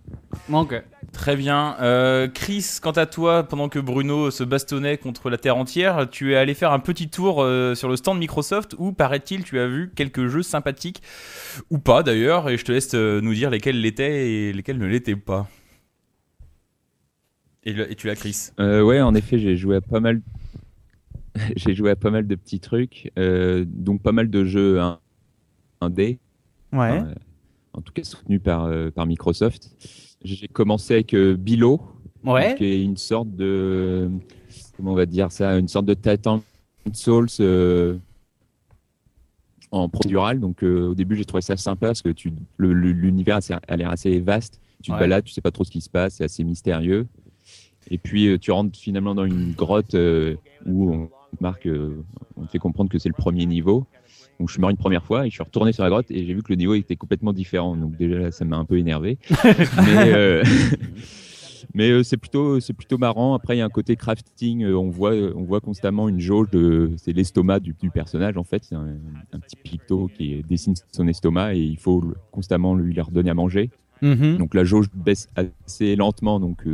Ok. 0.52 0.82
Très 1.12 1.36
bien. 1.36 1.76
Euh, 1.80 2.28
Chris, 2.28 2.78
quant 2.82 2.92
à 2.92 3.06
toi, 3.06 3.44
pendant 3.44 3.68
que 3.68 3.78
Bruno 3.78 4.30
se 4.30 4.44
bastonnait 4.44 4.98
contre 4.98 5.30
la 5.30 5.38
Terre 5.38 5.56
entière, 5.56 6.08
tu 6.10 6.32
es 6.32 6.36
allé 6.36 6.54
faire 6.54 6.72
un 6.72 6.80
petit 6.80 7.08
tour 7.08 7.42
euh, 7.42 7.74
sur 7.74 7.88
le 7.88 7.96
stand 7.96 8.18
Microsoft 8.18 8.74
où, 8.78 8.92
paraît-il, 8.92 9.44
tu 9.44 9.58
as 9.58 9.66
vu 9.66 9.92
quelques 9.94 10.26
jeux 10.26 10.42
sympathiques, 10.42 11.02
ou 11.70 11.78
pas 11.78 12.02
d'ailleurs, 12.02 12.48
et 12.48 12.56
je 12.56 12.64
te 12.64 12.72
laisse 12.72 12.94
nous 12.94 13.34
dire 13.34 13.50
lesquels 13.50 13.80
l'étaient 13.80 14.30
et 14.30 14.52
lesquels 14.52 14.78
ne 14.78 14.86
l'étaient 14.86 15.16
pas. 15.16 15.48
Et, 17.64 17.70
et 17.70 17.94
tu 17.94 18.06
l'as, 18.08 18.16
Chris? 18.16 18.48
Ouais, 18.58 19.00
en 19.00 19.14
effet, 19.14 19.38
j'ai 19.38 19.56
joué 19.56 19.76
à 19.76 19.80
pas 19.80 20.00
mal 20.00 20.20
j'ai 21.56 21.74
joué 21.74 21.90
à 21.90 21.96
pas 21.96 22.10
mal 22.10 22.26
de 22.26 22.34
petits 22.34 22.60
trucs, 22.60 23.10
euh, 23.18 23.64
donc 23.66 24.02
pas 24.02 24.12
mal 24.12 24.30
de 24.30 24.44
jeux 24.44 24.78
1D. 25.80 26.18
Ouais. 26.72 27.00
Euh, 27.00 27.14
en 27.74 27.80
tout 27.80 27.92
cas 27.92 28.04
soutenus 28.04 28.42
par, 28.42 28.64
euh, 28.64 28.90
par 28.90 29.06
Microsoft. 29.06 29.70
J'ai 30.22 30.48
commencé 30.48 30.94
avec 30.94 31.14
Bilo, 31.14 31.80
ouais. 32.24 32.54
qui 32.56 32.64
est 32.64 32.82
une 32.82 32.96
sorte 32.96 33.34
de 33.34 34.10
comment 34.76 34.92
on 34.92 34.96
va 34.96 35.06
dire 35.06 35.32
ça, 35.32 35.58
une 35.58 35.68
sorte 35.68 35.86
de 35.86 35.94
Titan 35.94 36.42
Souls 36.92 37.28
en 39.70 39.88
procedural. 39.88 40.38
Donc 40.38 40.62
au 40.62 40.94
début 40.94 41.16
j'ai 41.16 41.24
trouvé 41.24 41.40
ça 41.40 41.56
sympa 41.56 41.88
parce 41.88 42.02
que 42.02 42.10
tu 42.10 42.32
l'univers 42.58 43.40
a 43.68 43.76
l'air 43.76 43.90
assez 43.90 44.20
vaste. 44.20 44.60
Tu 44.82 44.90
te 44.90 44.98
balades, 44.98 45.24
tu 45.24 45.32
sais 45.32 45.40
pas 45.40 45.50
trop 45.50 45.64
ce 45.64 45.70
qui 45.70 45.80
se 45.80 45.90
passe, 45.90 46.16
c'est 46.16 46.24
assez 46.24 46.44
mystérieux. 46.44 47.06
Et 47.90 47.98
puis 47.98 48.38
tu 48.38 48.52
rentres 48.52 48.78
finalement 48.78 49.14
dans 49.14 49.24
une 49.24 49.52
grotte 49.52 49.96
où 50.66 50.92
on, 50.92 51.10
marque, 51.40 51.66
euh, 51.66 52.04
on 52.36 52.46
fait 52.46 52.58
comprendre 52.58 52.90
que 52.90 52.98
c'est 52.98 53.08
le 53.08 53.14
premier 53.14 53.46
niveau. 53.46 53.86
Donc 54.38 54.48
je 54.48 54.54
suis 54.54 54.60
mort 54.60 54.70
une 54.70 54.76
première 54.76 55.04
fois 55.04 55.26
et 55.26 55.30
je 55.30 55.34
suis 55.34 55.42
retourné 55.42 55.72
sur 55.72 55.84
la 55.84 55.90
grotte 55.90 56.10
et 56.10 56.24
j'ai 56.24 56.34
vu 56.34 56.42
que 56.42 56.50
le 56.50 56.56
niveau 56.56 56.74
était 56.74 56.96
complètement 56.96 57.32
différent. 57.32 57.76
Donc 57.76 57.96
déjà 57.96 58.18
là, 58.18 58.32
ça 58.32 58.44
m'a 58.44 58.56
un 58.56 58.64
peu 58.64 58.78
énervé. 58.78 59.18
mais 59.76 60.12
euh, 60.12 60.42
mais 61.74 61.90
euh, 61.90 62.02
c'est 62.02 62.16
plutôt 62.16 62.58
c'est 62.58 62.72
plutôt 62.72 62.98
marrant. 62.98 63.34
Après 63.34 63.54
il 63.54 63.58
y 63.58 63.62
a 63.62 63.64
un 63.64 63.70
côté 63.70 63.94
crafting. 63.94 64.64
on 64.66 64.90
voit 64.90 65.12
on 65.12 65.44
voit 65.44 65.60
constamment 65.60 66.08
une 66.08 66.20
jauge 66.20 66.50
de 66.50 66.92
c'est 66.96 67.12
l'estomac 67.12 67.60
du, 67.60 67.74
du, 67.80 67.90
personnage 67.90 68.36
en 68.36 68.44
fait. 68.44 68.64
C'est 68.64 68.74
un, 68.74 68.96
petit 69.40 69.56
picto 69.56 70.10
qui 70.16 70.42
dessine 70.42 70.74
son 70.90 71.06
estomac 71.06 71.54
et 71.54 71.60
il 71.60 71.78
faut 71.78 72.02
constamment 72.30 72.74
lui 72.74 72.94
leur 72.94 73.10
donner 73.10 73.30
à 73.30 73.34
manger. 73.34 73.70
Mm-hmm. 74.02 74.38
Donc 74.38 74.54
la 74.54 74.64
jauge 74.64 74.86
baisse 74.92 75.28
assez 75.36 75.94
lentement. 75.94 76.40
Donc 76.40 76.64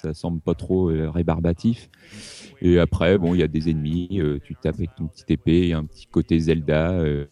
ça 0.00 0.14
semble 0.14 0.40
pas 0.40 0.54
trop 0.54 0.86
rébarbatif. 0.86 1.88
Et 2.60 2.78
après, 2.78 3.18
bon, 3.18 3.34
il 3.34 3.40
y 3.40 3.42
a 3.42 3.48
des 3.48 3.70
ennemis, 3.70 4.08
euh, 4.20 4.38
tu 4.42 4.54
tapes 4.54 4.76
avec 4.76 4.90
une 4.98 5.08
petite 5.08 5.30
épée, 5.30 5.60
il 5.60 5.68
y 5.68 5.72
a 5.72 5.78
un 5.78 5.84
petit 5.84 6.06
côté 6.06 6.38
Zelda. 6.38 6.90
Euh. 6.90 7.26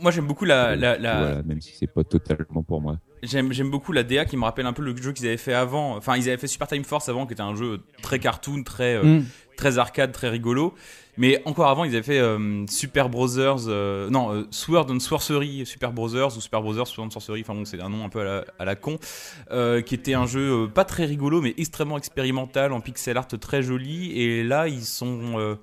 moi, 0.00 0.10
j'aime 0.10 0.26
beaucoup 0.26 0.44
la. 0.44 0.76
la, 0.76 1.42
même 1.42 1.60
si 1.60 1.74
c'est 1.74 1.92
pas 1.92 2.04
totalement 2.04 2.62
pour 2.62 2.80
moi. 2.80 2.98
J'aime, 3.22 3.52
j'aime 3.52 3.70
beaucoup 3.70 3.90
la 3.92 4.04
DA 4.04 4.24
qui 4.24 4.36
me 4.36 4.44
rappelle 4.44 4.66
un 4.66 4.72
peu 4.72 4.82
le 4.82 4.96
jeu 4.96 5.12
qu'ils 5.12 5.26
avaient 5.26 5.36
fait 5.36 5.54
avant. 5.54 5.96
Enfin, 5.96 6.16
ils 6.16 6.28
avaient 6.28 6.38
fait 6.38 6.46
Super 6.46 6.68
Time 6.68 6.84
Force 6.84 7.08
avant, 7.08 7.26
qui 7.26 7.32
était 7.32 7.42
un 7.42 7.56
jeu 7.56 7.80
très 8.00 8.20
cartoon, 8.20 8.62
très, 8.62 8.94
euh, 8.94 9.02
mm. 9.02 9.24
très 9.56 9.78
arcade, 9.78 10.12
très 10.12 10.28
rigolo. 10.28 10.74
Mais 11.18 11.42
encore 11.46 11.66
avant, 11.66 11.82
ils 11.82 11.94
avaient 11.94 12.04
fait 12.04 12.20
euh, 12.20 12.64
Super 12.68 13.08
Brothers, 13.08 13.66
euh, 13.66 14.08
non, 14.08 14.32
euh, 14.32 14.46
Sword 14.52 14.86
and 14.88 15.00
Sorcery, 15.00 15.66
Super 15.66 15.92
Brothers 15.92 16.36
ou 16.36 16.40
Super 16.40 16.62
Brothers 16.62 16.86
Sword 16.86 17.08
and 17.08 17.10
Sorcery, 17.10 17.40
enfin 17.40 17.54
bon, 17.54 17.64
c'est 17.64 17.82
un 17.82 17.88
nom 17.88 18.04
un 18.04 18.08
peu 18.08 18.44
à 18.56 18.64
la, 18.64 18.76
con, 18.76 18.98
qui 19.84 19.94
était 19.94 20.14
un 20.14 20.26
jeu 20.26 20.68
pas 20.72 20.84
très 20.84 21.04
rigolo, 21.06 21.40
mais 21.40 21.54
extrêmement 21.58 21.98
expérimental, 21.98 22.72
en 22.72 22.80
pixel 22.80 23.16
art 23.16 23.26
très 23.26 23.62
joli. 23.62 24.12
Et 24.12 24.44
là, 24.44 24.68
ils 24.68 24.84
sont 24.84 25.58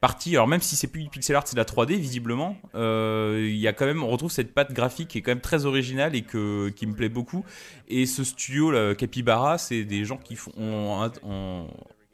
partis, 0.00 0.36
alors 0.36 0.48
même 0.48 0.62
si 0.62 0.74
c'est 0.74 0.86
plus 0.86 1.02
du 1.02 1.10
pixel 1.10 1.36
art, 1.36 1.46
c'est 1.46 1.54
de 1.54 1.60
la 1.60 1.66
3D, 1.66 1.96
visiblement, 1.96 2.56
il 2.74 3.56
y 3.56 3.68
a 3.68 3.74
quand 3.74 3.84
même, 3.84 4.02
on 4.02 4.08
retrouve 4.08 4.30
cette 4.30 4.54
patte 4.54 4.72
graphique 4.72 5.08
qui 5.08 5.18
est 5.18 5.22
quand 5.22 5.32
même 5.32 5.40
très 5.40 5.66
originale 5.66 6.16
et 6.16 6.22
que, 6.22 6.70
qui 6.70 6.86
me 6.86 6.94
plaît 6.94 7.10
beaucoup. 7.10 7.44
Et 7.88 8.06
ce 8.06 8.24
studio, 8.24 8.70
là, 8.70 8.94
Capybara, 8.94 9.58
c'est 9.58 9.84
des 9.84 10.06
gens 10.06 10.16
qui 10.16 10.36
font, 10.36 11.10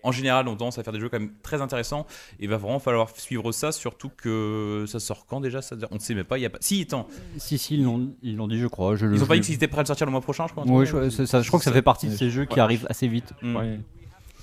en 0.03 0.13
général, 0.13 0.49
on 0.49 0.57
tendance 0.57 0.79
à 0.79 0.83
faire 0.83 0.93
des 0.93 1.01
jeux 1.01 1.09
quand 1.09 1.19
même 1.19 1.33
très 1.43 1.61
intéressants. 1.61 2.07
Et 2.39 2.45
il 2.45 2.49
va 2.49 2.57
vraiment 2.57 2.79
falloir 2.79 3.11
suivre 3.17 3.53
ça, 3.53 3.73
surtout 3.73 4.11
que 4.17 4.85
ça 4.87 5.01
sort 5.01 5.27
quand 5.27 5.41
déjà 5.41 5.63
ça 5.63 5.77
On 5.91 5.97
ne 5.97 6.01
sait 6.01 6.15
même 6.15 6.25
pas. 6.25 6.39
Il 6.39 6.43
y 6.43 6.47
a 6.47 6.51
pas... 6.51 6.59
Si, 6.61 6.83
attends. 6.83 7.09
Si, 7.39 7.59
si, 7.59 7.75
ils 7.75 7.85
l'ont, 7.85 8.13
ils 8.23 8.37
l'ont 8.37 8.49
dit, 8.49 8.59
je 8.59 8.67
crois. 8.67 8.97
Je 8.97 9.07
ils 9.07 9.23
ont 9.23 9.27
pas 9.27 9.35
dit 9.35 9.41
qu'ils 9.41 9.55
étaient 9.55 9.69
prêts 9.69 9.81
à 9.81 9.83
le 9.83 9.87
sortir 9.87 10.07
le 10.07 10.13
mois 10.13 10.21
prochain, 10.21 10.47
je 10.47 10.53
crois. 10.53 10.65
Oui, 10.67 10.87
je, 10.87 11.11
ça, 11.27 11.43
je 11.43 11.49
crois 11.49 11.59
que 11.59 11.65
ça 11.65 11.73
fait 11.73 11.83
partie 11.83 12.09
de 12.09 12.17
ces 12.17 12.31
jeux 12.31 12.45
qui 12.45 12.61
arrivent 12.61 12.87
assez 12.89 13.09
vite. 13.09 13.33
Mm. 13.43 13.79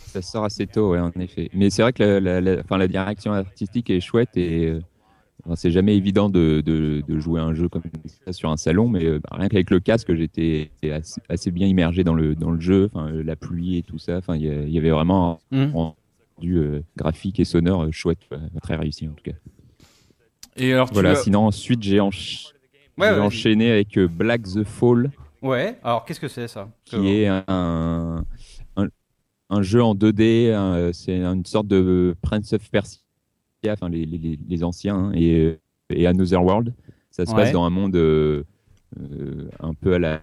Ça 0.07 0.21
sort 0.21 0.45
assez 0.45 0.67
tôt, 0.67 0.91
ouais, 0.91 0.99
en 0.99 1.11
effet. 1.19 1.49
Mais 1.53 1.69
c'est 1.69 1.81
vrai 1.81 1.93
que 1.93 2.03
la, 2.03 2.39
la, 2.41 2.63
la, 2.69 2.87
direction 2.87 3.33
artistique 3.33 3.89
est 3.89 3.99
chouette 3.99 4.35
et. 4.35 4.65
Euh, 4.65 4.81
c'est 5.55 5.71
jamais 5.71 5.95
évident 5.95 6.29
de, 6.29 6.61
de, 6.61 7.19
jouer 7.19 7.39
un 7.39 7.53
jeu 7.53 7.69
comme 7.69 7.83
ça 8.25 8.33
sur 8.33 8.49
un 8.49 8.57
salon, 8.57 8.87
mais 8.87 9.05
euh, 9.05 9.19
rien 9.31 9.47
qu'avec 9.47 9.69
le 9.69 9.79
casque, 9.79 10.13
j'étais 10.13 10.71
assez, 11.29 11.51
bien 11.51 11.67
immergé 11.67 12.03
dans 12.03 12.13
le, 12.13 12.35
dans 12.35 12.51
le 12.51 12.59
jeu, 12.59 12.89
euh, 12.95 13.23
la 13.23 13.35
pluie 13.35 13.77
et 13.77 13.83
tout 13.83 13.97
ça. 13.97 14.19
Il 14.35 14.41
y, 14.41 14.77
avait 14.77 14.89
vraiment 14.89 15.39
un 15.51 15.67
mmh. 15.67 15.71
rendu 15.73 16.57
euh, 16.57 16.83
graphique 16.95 17.39
et 17.39 17.45
sonore 17.45 17.87
chouette, 17.91 18.19
très 18.61 18.75
réussi 18.75 19.07
en 19.07 19.11
tout 19.11 19.23
cas. 19.23 19.37
Et 20.57 20.73
alors, 20.73 20.89
voilà. 20.91 21.15
Sinon, 21.15 21.45
ensuite, 21.45 21.83
j'ai 21.83 21.99
enchaîné 21.99 23.71
avec 23.71 23.99
Black 23.99 24.43
the 24.43 24.63
Fall. 24.63 25.11
Ouais. 25.41 25.77
Alors, 25.83 26.03
qu'est-ce 26.03 26.19
que 26.19 26.27
c'est 26.27 26.47
ça? 26.47 26.67
Qui 26.83 27.09
est 27.09 27.27
un, 27.27 28.23
un, 29.49 29.61
jeu 29.61 29.83
en 29.83 29.93
2D. 29.93 30.91
C'est 30.93 31.21
une 31.21 31.45
sorte 31.45 31.67
de 31.67 32.15
Prince 32.21 32.53
of 32.53 32.69
Persia 32.71 33.06
enfin 33.67 33.89
les, 33.89 34.05
les, 34.05 34.39
les 34.47 34.63
anciens, 34.63 34.95
hein, 34.95 35.11
et, 35.13 35.57
et 35.89 36.07
Another 36.07 36.43
World. 36.43 36.73
Ça 37.11 37.25
se 37.25 37.33
passe 37.33 37.51
dans 37.51 37.65
un 37.65 37.71
monde 37.71 37.95
euh, 37.95 38.43
euh, 38.99 39.49
un 39.59 39.73
peu 39.73 39.95
à 39.95 39.99
la 39.99 40.21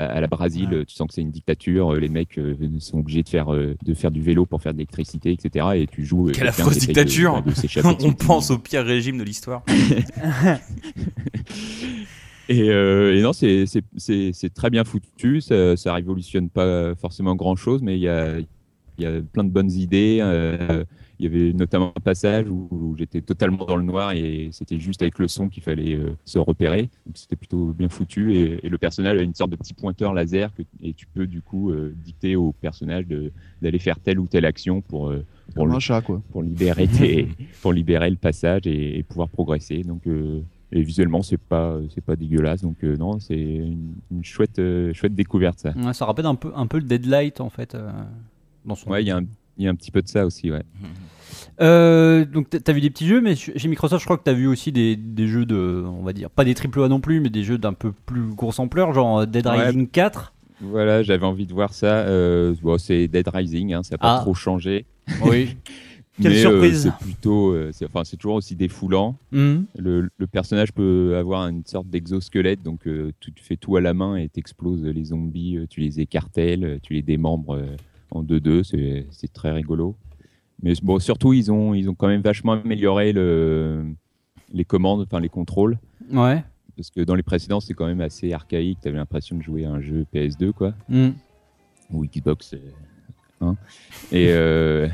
à 0.00 0.20
la 0.20 0.26
Brésil, 0.26 0.84
tu 0.88 0.94
sens 0.94 1.06
que 1.06 1.14
c'est 1.14 1.20
une 1.20 1.30
dictature, 1.30 1.94
les 1.94 2.08
mecs 2.08 2.36
euh, 2.36 2.56
sont 2.80 2.98
obligés 2.98 3.22
de 3.22 3.28
faire, 3.28 3.46
de 3.50 3.94
faire 3.94 4.10
du 4.10 4.20
vélo 4.20 4.44
pour 4.44 4.60
faire 4.60 4.72
de 4.72 4.78
l'électricité, 4.78 5.30
etc. 5.30 5.66
Et 5.76 5.86
tu 5.86 6.04
joues. 6.04 6.32
Quelle 6.34 6.48
affreuse 6.48 6.78
dictature 6.78 7.44
On 7.84 8.12
pense 8.12 8.50
au 8.50 8.58
pire 8.58 8.84
régime 8.84 9.18
de 9.18 9.22
l'histoire. 9.22 9.62
et, 12.48 12.66
et, 12.66 13.22
non, 13.22 13.32
c'est 13.32 14.50
très 14.52 14.68
bien 14.68 14.82
foutu, 14.82 15.40
ça, 15.40 15.76
ça 15.76 15.94
révolutionne 15.94 16.50
pas 16.50 16.96
forcément 16.96 17.36
grand 17.36 17.54
chose, 17.54 17.80
mais 17.80 17.96
il 17.96 18.02
y 18.02 18.08
a, 18.08 18.40
y 18.98 19.06
a 19.06 19.22
plein 19.32 19.44
de 19.44 19.50
bonnes 19.50 19.70
idées. 19.70 20.18
euh, 20.20 20.84
il 21.18 21.24
y 21.24 21.28
avait 21.28 21.52
notamment 21.52 21.92
un 21.96 22.00
passage 22.00 22.48
où, 22.48 22.68
où 22.70 22.96
j'étais 22.96 23.20
totalement 23.20 23.64
dans 23.64 23.76
le 23.76 23.84
noir 23.84 24.12
et 24.12 24.48
c'était 24.52 24.78
juste 24.78 25.00
avec 25.02 25.18
le 25.18 25.28
son 25.28 25.48
qu'il 25.48 25.62
fallait 25.62 25.94
euh, 25.94 26.10
se 26.24 26.38
repérer. 26.38 26.90
Donc 27.06 27.16
c'était 27.16 27.36
plutôt 27.36 27.66
bien 27.72 27.88
foutu 27.88 28.34
et, 28.34 28.66
et 28.66 28.68
le 28.68 28.78
personnage 28.78 29.18
a 29.18 29.22
une 29.22 29.34
sorte 29.34 29.50
de 29.50 29.56
petit 29.56 29.74
pointeur 29.74 30.12
laser 30.12 30.52
que, 30.54 30.62
et 30.82 30.92
tu 30.92 31.06
peux 31.06 31.26
du 31.26 31.40
coup 31.40 31.70
euh, 31.70 31.94
dicter 32.04 32.34
au 32.36 32.52
personnage 32.52 33.04
d'aller 33.62 33.78
faire 33.78 33.98
telle 34.00 34.18
ou 34.18 34.26
telle 34.26 34.44
action 34.44 34.80
pour 34.80 35.08
euh, 35.10 35.24
pour, 35.54 35.66
le- 35.66 35.74
un 35.74 35.78
chat, 35.80 36.00
quoi. 36.00 36.20
pour 36.32 36.42
libérer 36.42 36.88
tes- 36.88 37.28
pour 37.62 37.72
libérer 37.72 38.10
le 38.10 38.16
passage 38.16 38.62
et, 38.66 38.98
et 38.98 39.02
pouvoir 39.02 39.28
progresser. 39.28 39.82
Donc 39.82 40.06
euh, 40.06 40.40
et 40.72 40.82
visuellement 40.82 41.22
c'est 41.22 41.36
pas 41.38 41.78
c'est 41.94 42.04
pas 42.04 42.16
dégueulasse. 42.16 42.62
Donc 42.62 42.82
euh, 42.82 42.96
non 42.96 43.20
c'est 43.20 43.38
une, 43.38 43.94
une 44.10 44.24
chouette 44.24 44.58
euh, 44.58 44.92
chouette 44.92 45.14
découverte 45.14 45.60
ça. 45.60 45.72
Ouais, 45.76 45.92
ça 45.94 46.06
rappelle 46.06 46.26
un 46.26 46.34
peu, 46.34 46.50
un 46.56 46.66
peu 46.66 46.78
le 46.78 46.84
Deadlight 46.84 47.40
en 47.40 47.50
fait. 47.50 47.74
euh, 47.76 47.90
dans 48.64 48.74
son... 48.74 48.90
Ouais 48.90 49.02
il 49.02 49.06
y 49.06 49.10
a 49.12 49.18
un 49.18 49.24
il 49.58 49.64
y 49.64 49.68
a 49.68 49.70
un 49.70 49.74
petit 49.74 49.90
peu 49.90 50.02
de 50.02 50.08
ça 50.08 50.26
aussi 50.26 50.50
ouais. 50.50 50.62
Euh, 51.60 52.24
donc 52.24 52.48
t'as- 52.50 52.72
vu 52.72 52.80
des 52.80 52.90
petits 52.90 53.06
jeux, 53.06 53.20
mais 53.20 53.36
chez 53.36 53.68
Microsoft, 53.68 54.00
je 54.02 54.06
crois 54.06 54.16
que 54.18 54.24
t'as 54.24 54.32
vu 54.32 54.46
aussi 54.48 54.72
des, 54.72 54.96
des 54.96 55.28
jeux 55.28 55.46
de, 55.46 55.84
on 55.86 56.02
va 56.02 56.12
dire, 56.12 56.30
pas 56.30 56.44
des 56.44 56.54
triple 56.54 56.82
A 56.82 56.88
non 56.88 57.00
plus, 57.00 57.20
mais 57.20 57.30
des 57.30 57.44
jeux 57.44 57.58
d'un 57.58 57.72
peu 57.74 57.92
plus 57.92 58.22
grosse 58.34 58.58
ampleur, 58.58 58.92
genre 58.92 59.20
euh, 59.20 59.26
Dead 59.26 59.46
Ouais. 59.46 59.66
Rising 59.66 59.88
4. 59.88 60.32
Voilà, 60.60 61.02
j'avais 61.02 61.26
envie 61.26 61.46
de 61.46 61.52
voir 61.52 61.72
ça. 61.74 61.86
Euh, 62.06 62.54
bon, 62.62 62.78
c'est 62.78 63.06
Dead 63.08 63.28
Rising, 63.28 63.72
hein, 63.74 63.82
ça 63.84 63.94
n'a 63.94 63.98
pas 63.98 64.16
Ah. 64.16 64.20
trop 64.20 64.34
changé. 64.34 64.86
Oui. 65.24 65.56
Quelle 66.22 66.30
Mais, 66.32 66.38
euh, 66.46 66.50
surprise. 66.50 66.82
C'est 66.82 67.04
plutôt, 67.04 67.56
c'est 67.72 67.86
enfin, 67.86 68.02
c'est 68.04 68.16
toujours 68.16 68.36
aussi 68.36 68.54
défoulant. 68.54 69.16
Mhm. 69.32 69.66
Le, 69.76 70.08
le 70.16 70.26
personnage 70.28 70.72
peut 70.72 71.16
avoir 71.18 71.48
une 71.48 71.64
sorte 71.66 71.88
d'exosquelette, 71.88 72.62
donc 72.62 72.82
tu 73.20 73.32
fais 73.40 73.56
tout 73.56 73.74
à 73.76 73.80
la 73.80 73.94
main 73.94 74.16
et 74.16 74.28
t'exploses 74.28 74.84
les 74.84 75.04
zombies, 75.04 75.58
tu 75.68 75.80
les 75.80 75.98
écartèles, 76.00 76.78
tu 76.84 76.92
les 76.94 77.02
démembres 77.02 77.60
en 78.14 78.22
2-2, 78.22 79.06
c'est 79.10 79.32
très 79.32 79.52
rigolo. 79.52 79.96
Mais 80.62 80.72
bon, 80.82 80.98
surtout, 80.98 81.32
ils 81.32 81.50
ont, 81.52 81.74
ils 81.74 81.90
ont 81.90 81.94
quand 81.94 82.06
même 82.08 82.22
vachement 82.22 82.52
amélioré 82.52 83.12
le, 83.12 83.84
les 84.52 84.64
commandes, 84.64 85.02
enfin 85.02 85.20
les 85.20 85.28
contrôles. 85.28 85.78
Ouais. 86.12 86.42
Parce 86.76 86.90
que 86.90 87.00
dans 87.02 87.14
les 87.14 87.22
précédents, 87.22 87.60
c'est 87.60 87.74
quand 87.74 87.86
même 87.86 88.00
assez 88.00 88.32
archaïque. 88.32 88.78
Tu 88.82 88.88
avais 88.88 88.96
l'impression 88.96 89.36
de 89.36 89.42
jouer 89.42 89.64
à 89.64 89.70
un 89.70 89.80
jeu 89.80 90.06
PS2, 90.14 90.52
quoi. 90.52 90.74
Mhm. 90.88 91.14
ou 91.92 92.04
Xbox. 92.06 92.54
euh, 92.54 92.58
hein. 93.40 93.56
et 94.10 94.28
euh, 94.30 94.88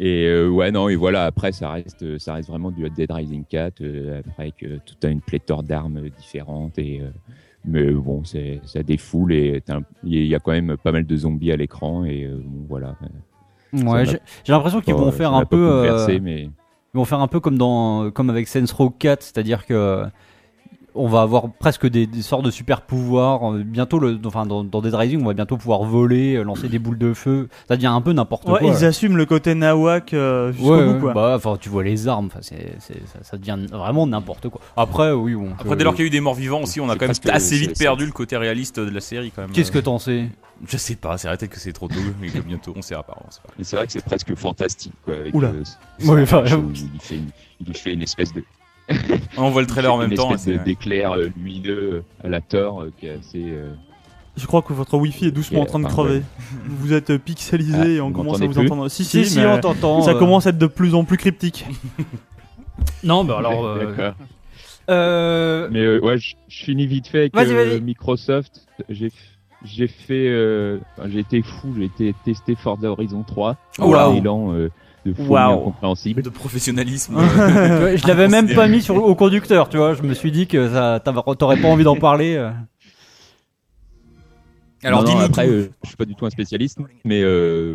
et 0.00 0.26
euh, 0.26 0.48
ouais 0.48 0.70
non 0.70 0.88
et 0.88 0.94
voilà 0.96 1.24
après 1.24 1.50
ça 1.50 1.70
reste 1.72 2.18
ça 2.18 2.34
reste 2.34 2.48
vraiment 2.48 2.70
du 2.70 2.88
Dead 2.90 3.10
Rising 3.10 3.44
4 3.44 3.80
euh, 3.80 4.20
après 4.20 4.42
avec 4.44 4.62
euh, 4.62 4.78
tout 4.86 4.94
un 5.02 5.10
une 5.10 5.20
pléthore 5.20 5.62
d'armes 5.64 6.08
différentes 6.10 6.78
et 6.78 7.02
mais 7.68 7.90
bon 7.90 8.24
c'est 8.24 8.60
ça 8.64 8.82
défoule 8.82 9.32
et 9.32 9.62
il 10.04 10.26
y 10.26 10.34
a 10.34 10.38
quand 10.38 10.52
même 10.52 10.76
pas 10.82 10.92
mal 10.92 11.06
de 11.06 11.16
zombies 11.16 11.52
à 11.52 11.56
l'écran 11.56 12.04
et 12.04 12.24
euh, 12.24 12.40
bon, 12.44 12.66
voilà. 12.68 12.96
Ouais, 13.72 14.06
j'ai 14.06 14.52
l'impression 14.52 14.80
qu'ils 14.80 14.94
vont 14.94 15.12
faire 15.12 15.34
un 15.34 15.44
peu, 15.44 15.68
euh, 15.70 16.18
mais 16.22 16.44
ils 16.44 16.50
vont 16.94 17.04
faire 17.04 17.20
un 17.20 17.28
peu 17.28 17.38
comme 17.38 17.58
dans, 17.58 18.10
comme 18.10 18.30
avec 18.30 18.48
Saints 18.48 18.64
Row 18.74 18.88
4, 18.90 19.22
c'est-à-dire 19.22 19.66
que 19.66 20.04
on 20.94 21.06
va 21.08 21.22
avoir 21.22 21.50
presque 21.52 21.86
des, 21.88 22.06
des 22.06 22.22
sortes 22.22 22.44
de 22.44 22.50
super 22.50 22.80
pouvoirs. 22.82 23.52
euh, 23.52 23.62
Bientôt, 23.64 23.98
le, 23.98 24.18
enfin, 24.24 24.46
dans, 24.46 24.64
dans 24.64 24.80
Dead 24.80 24.94
Rising, 24.94 25.22
on 25.22 25.26
va 25.26 25.34
bientôt 25.34 25.56
pouvoir 25.56 25.82
voler, 25.84 26.34
euh, 26.36 26.42
lancer 26.42 26.68
des 26.68 26.78
boules 26.78 26.98
de 26.98 27.14
feu. 27.14 27.48
Ça 27.68 27.76
devient 27.76 27.86
un 27.88 28.00
peu 28.00 28.12
n'importe 28.12 28.48
Ouais, 28.48 28.58
quoi. 28.60 28.68
ils 28.68 28.84
assument 28.84 29.16
le 29.16 29.26
côté 29.26 29.54
nawak 29.54 30.12
euh, 30.14 30.52
jusqu'au 30.52 30.76
Ouais, 30.76 30.92
bout, 30.94 31.00
quoi. 31.00 31.12
bah, 31.14 31.34
enfin, 31.36 31.56
tu 31.60 31.68
vois 31.68 31.84
les 31.84 32.08
armes, 32.08 32.26
enfin, 32.26 32.40
c'est, 32.42 32.74
c'est- 32.80 33.06
ça, 33.06 33.18
ça 33.22 33.36
devient 33.36 33.58
vraiment 33.70 34.06
n'importe 34.06 34.48
quoi. 34.48 34.60
Après, 34.76 35.12
oui, 35.12 35.34
bon. 35.34 35.50
Après, 35.58 35.76
dès 35.76 35.84
lors 35.84 35.94
qu'il 35.94 36.02
y 36.04 36.06
a 36.06 36.08
eu 36.08 36.10
des 36.10 36.20
morts 36.20 36.34
vivants 36.34 36.62
aussi, 36.62 36.80
on 36.80 36.88
a 36.88 36.96
quand 36.96 37.06
même 37.06 37.14
assez 37.32 37.56
vite 37.56 37.78
perdu 37.78 38.06
le 38.06 38.12
côté 38.12 38.36
réaliste 38.36 38.80
de 38.80 38.90
la 38.90 39.00
série 39.00 39.30
quand 39.34 39.42
même. 39.42 39.50
Qu'est-ce 39.52 39.72
que 39.72 39.78
t'en 39.78 39.98
sais? 39.98 40.26
Je 40.66 40.76
sais 40.76 40.96
pas, 40.96 41.16
c'est 41.18 41.28
vrai 41.28 41.36
peut-être 41.36 41.52
que 41.52 41.60
c'est 41.60 41.72
trop 41.72 41.86
tôt, 41.86 41.94
mais 42.20 42.28
que 42.30 42.40
bientôt 42.40 42.72
on 42.76 42.82
sait 42.82 42.96
apparemment. 42.96 43.26
c'est 43.30 43.42
pas. 43.42 43.50
mais 43.56 43.62
c'est 43.64 43.76
vrai 43.76 43.86
que 43.86 43.92
c'est 43.92 44.04
presque 44.04 44.34
fantastique 44.34 44.92
quoi 45.04 45.14
avec 45.14 45.32
Oula. 45.32 45.48
euh, 45.48 45.62
ce- 46.00 46.08
Ouais, 46.08 46.22
enfin, 46.22 46.42
il 46.44 47.00
fait 47.00 47.14
une, 47.16 47.28
il 47.64 47.76
fait 47.76 47.92
une 47.92 48.02
espèce 48.02 48.32
de 48.34 48.42
On 49.36 49.50
voit 49.50 49.60
le 49.62 49.66
trailer 49.66 49.92
en 49.92 49.98
même 49.98 50.14
temps. 50.14 50.32
de- 50.32 50.36
c'est- 50.36 50.58
d'éclair 50.64 51.12
euh, 51.12 51.28
lumineux 51.36 52.04
à 52.22 52.28
la 52.28 52.40
Thor 52.40 52.82
euh, 52.82 52.92
qui 52.98 53.06
est 53.06 53.10
assez 53.18 53.44
euh, 53.46 53.70
Je 54.36 54.46
crois 54.46 54.62
que 54.62 54.72
votre 54.72 54.96
wifi 54.96 55.26
est 55.26 55.30
doucement 55.30 55.60
en 55.62 55.66
train 55.66 55.78
de 55.78 55.84
Enfin, 55.84 55.94
crever. 55.94 56.22
Vous 56.66 56.92
êtes 56.92 57.10
euh, 57.10 57.18
pixelisé 57.18 57.74
Ah, 57.80 57.86
et 57.88 58.00
on 58.00 58.12
commence 58.12 58.40
à 58.40 58.46
vous 58.46 58.52
plus 58.52 58.64
entendre. 58.66 58.88
Si, 58.88 59.04
Si, 59.04 59.24
si, 59.26 59.38
on 59.40 59.58
t'entend. 59.60 60.02
ça 60.02 60.12
euh, 60.12 60.18
commence 60.18 60.46
à 60.46 60.50
être 60.50 60.58
de 60.58 60.66
plus 60.66 60.94
en 60.94 61.04
plus 61.04 61.16
cryptique. 61.16 61.66
Non, 63.04 63.24
bah 63.24 63.38
alors. 63.38 63.64
euh, 63.66 63.86
D'accord. 63.86 64.14
euh, 64.90 65.68
Mais 65.70 65.80
euh, 65.80 66.00
ouais, 66.00 66.18
je, 66.18 66.34
je 66.48 66.64
finis 66.64 66.86
vite 66.86 67.08
fait 67.08 67.30
avec 67.32 67.36
euh. 67.36 67.80
Microsoft. 67.80 68.66
J'ai 68.88 69.10
j'ai 69.64 69.88
fait, 69.88 70.28
euh, 70.28 70.78
enfin, 70.96 71.08
j'ai 71.12 71.18
été 71.18 71.42
fou, 71.42 71.74
j'ai 71.76 71.86
été 71.86 72.14
tester 72.24 72.54
Forza 72.54 72.88
Horizon 72.88 73.24
3. 73.24 73.56
Oula. 73.80 74.06
Un 74.06 74.14
élan 74.14 74.52
euh, 74.54 74.70
de 75.10 75.14
folie 75.14 75.34
incompréhensible. 75.34 76.22
De 76.22 76.28
professionnalisme. 76.30 77.14
je 77.18 78.06
l'avais 78.06 78.28
même 78.28 78.52
pas 78.54 78.68
mis 78.68 78.82
sur, 78.82 78.96
au 78.96 79.14
conducteur, 79.14 79.68
tu 79.68 79.76
vois. 79.76 79.94
Je 79.94 80.02
me 80.02 80.14
suis 80.14 80.32
dit 80.32 80.46
que 80.46 80.68
ça, 80.68 81.02
t'aurais 81.38 81.60
pas 81.60 81.68
envie 81.68 81.84
d'en 81.84 81.96
parler. 81.96 82.36
euh. 82.36 82.50
Alors 84.84 85.02
Non, 85.02 85.14
non, 85.14 85.20
après, 85.20 85.48
euh, 85.48 85.70
je 85.82 85.88
suis 85.88 85.96
pas 85.96 86.04
du 86.04 86.14
tout 86.14 86.26
un 86.26 86.30
spécialiste, 86.30 86.78
mais 87.04 87.22
euh, 87.22 87.74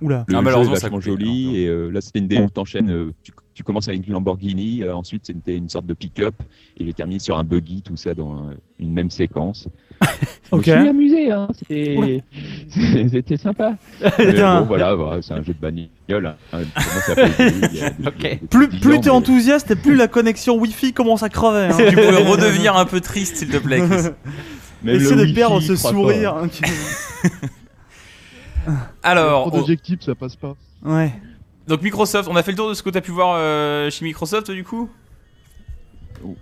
Oula. 0.00 0.24
le 0.28 0.34
Ah, 0.34 0.38
jeu 0.38 0.44
malheureusement, 0.44 0.74
est 0.74 0.76
ça 0.80 0.88
vachement 0.88 0.98
coupait, 0.98 1.10
joli. 1.10 1.42
alors. 1.44 1.54
Et 1.56 1.66
euh, 1.66 1.90
là, 1.90 2.00
c'était 2.00 2.18
une 2.18 2.28
démo. 2.28 2.48
T'enchaînes. 2.48 2.90
euh, 2.90 3.12
tu, 3.22 3.32
tu 3.54 3.62
commences 3.62 3.88
avec 3.88 4.06
une 4.06 4.12
Lamborghini. 4.12 4.82
euh, 4.82 4.94
ensuite, 4.94 5.22
c'était 5.26 5.56
une 5.56 5.68
sorte 5.68 5.86
de 5.86 5.94
pick-up. 5.94 6.34
Et 6.78 6.84
j'ai 6.84 6.92
terminé 6.92 7.18
sur 7.20 7.38
un 7.38 7.44
buggy, 7.44 7.82
tout 7.82 7.96
ça 7.96 8.12
dans 8.14 8.34
euh, 8.48 8.54
une 8.80 8.92
même 8.92 9.10
séquence. 9.10 9.68
Ok. 10.50 10.64
Je 10.66 10.72
me 10.72 10.80
suis 10.80 10.88
amusé, 10.88 11.30
hein. 11.30 11.48
C'était 13.10 13.36
sympa. 13.40 13.76
Mais 14.18 14.34
Tiens. 14.34 14.60
bon, 14.62 14.66
voilà, 14.66 14.94
voilà, 14.96 15.22
c'est 15.22 15.32
un 15.34 15.42
jeu 15.42 15.54
de 15.54 15.60
bagnole. 15.60 16.34
Hein. 16.52 16.58
Plus, 18.50 18.68
plus 18.68 18.80
t'es 19.00 19.00
mais- 19.04 19.08
enthousiaste 19.10 19.70
et 19.70 19.76
plus 19.76 19.94
la 19.94 20.08
connexion 20.08 20.58
wifi 20.58 20.92
commence 20.92 21.22
à 21.22 21.28
crever. 21.28 21.72
hein. 21.72 21.76
Tu 21.76 21.94
pourrais 21.94 22.24
redevenir 22.30 22.76
un 22.76 22.84
peu 22.86 23.00
triste, 23.00 23.36
s'il 23.36 23.48
te 23.48 23.56
plaît, 23.58 23.80
Chris. 23.80 24.10
Même 24.82 24.96
Essaie 24.96 25.14
le 25.14 25.26
de 25.28 25.32
perdre 25.34 25.60
ce 25.60 25.72
pas. 25.72 25.90
sourire. 25.90 26.34
hein, 26.36 26.48
Alors, 29.02 29.48
Trop 29.48 29.56
on- 29.56 29.60
d'adjectifs, 29.60 30.00
ça 30.02 30.14
passe 30.14 30.36
pas. 30.36 30.56
Ouais. 30.84 31.12
donc 31.66 31.82
Microsoft, 31.82 32.28
on 32.30 32.36
a 32.36 32.42
fait 32.42 32.50
le 32.52 32.56
tour 32.58 32.68
de 32.68 32.74
ce 32.74 32.82
que 32.82 32.90
t'as 32.90 33.00
pu 33.00 33.10
voir 33.10 33.36
euh, 33.38 33.88
chez 33.90 34.04
Microsoft 34.04 34.50
du 34.50 34.64
coup? 34.64 34.88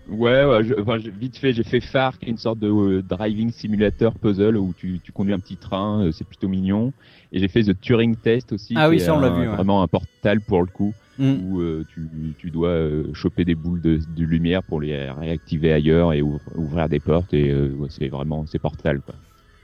Ouais, 0.09 0.45
ouais 0.45 0.63
je- 0.65 0.75
enfin, 0.81 0.99
j'ai- 0.99 1.11
vite 1.11 1.37
fait, 1.37 1.53
j'ai 1.53 1.65
fait 1.65 1.81
Far, 1.81 2.19
qui 2.19 2.27
est 2.27 2.31
une 2.31 2.37
sorte 2.37 2.59
de 2.61 2.69
euh, 2.69 3.03
driving 3.03 3.51
simulator 3.51 4.15
puzzle 4.15 4.57
où 4.57 4.73
tu, 4.77 5.01
tu 5.03 5.11
conduis 5.11 5.33
un 5.35 5.41
petit 5.41 5.57
train, 5.57 6.03
euh, 6.05 6.13
c'est 6.13 6.25
plutôt 6.27 6.47
mignon. 6.49 6.93
Et 7.33 7.41
j'ai 7.41 7.49
fait 7.49 7.63
The 7.65 7.81
Turing 7.81 8.15
Test 8.17 8.53
aussi, 8.53 8.75
Ah 8.77 8.89
oui, 8.89 8.97
qui 8.99 9.03
est 9.03 9.07
ça, 9.07 9.15
on 9.17 9.21
l'a 9.21 9.29
un- 9.29 9.35
vu, 9.41 9.49
ouais. 9.49 9.55
vraiment 9.57 9.83
un 9.83 9.89
portal 9.89 10.41
pour 10.41 10.61
le 10.61 10.67
coup, 10.67 10.95
Mm. 11.19 11.33
où 11.45 11.61
euh, 11.61 11.85
tu, 11.93 12.09
tu 12.39 12.51
dois 12.51 12.69
euh, 12.69 13.13
choper 13.13 13.45
des 13.45 13.55
boules 13.55 13.81
de, 13.81 13.99
de 14.17 14.25
lumière 14.25 14.63
pour 14.63 14.81
les 14.81 15.11
réactiver 15.11 15.73
ailleurs 15.73 16.13
et 16.13 16.23
ouvrir 16.23 16.89
des 16.89 17.01
portes. 17.01 17.35
Et 17.35 17.51
euh, 17.51 17.75
ouais, 17.79 17.89
c'est 17.91 18.09
vraiment, 18.09 18.45
c'est 18.47 18.59
portal. 18.61 19.01
Quoi. 19.01 19.15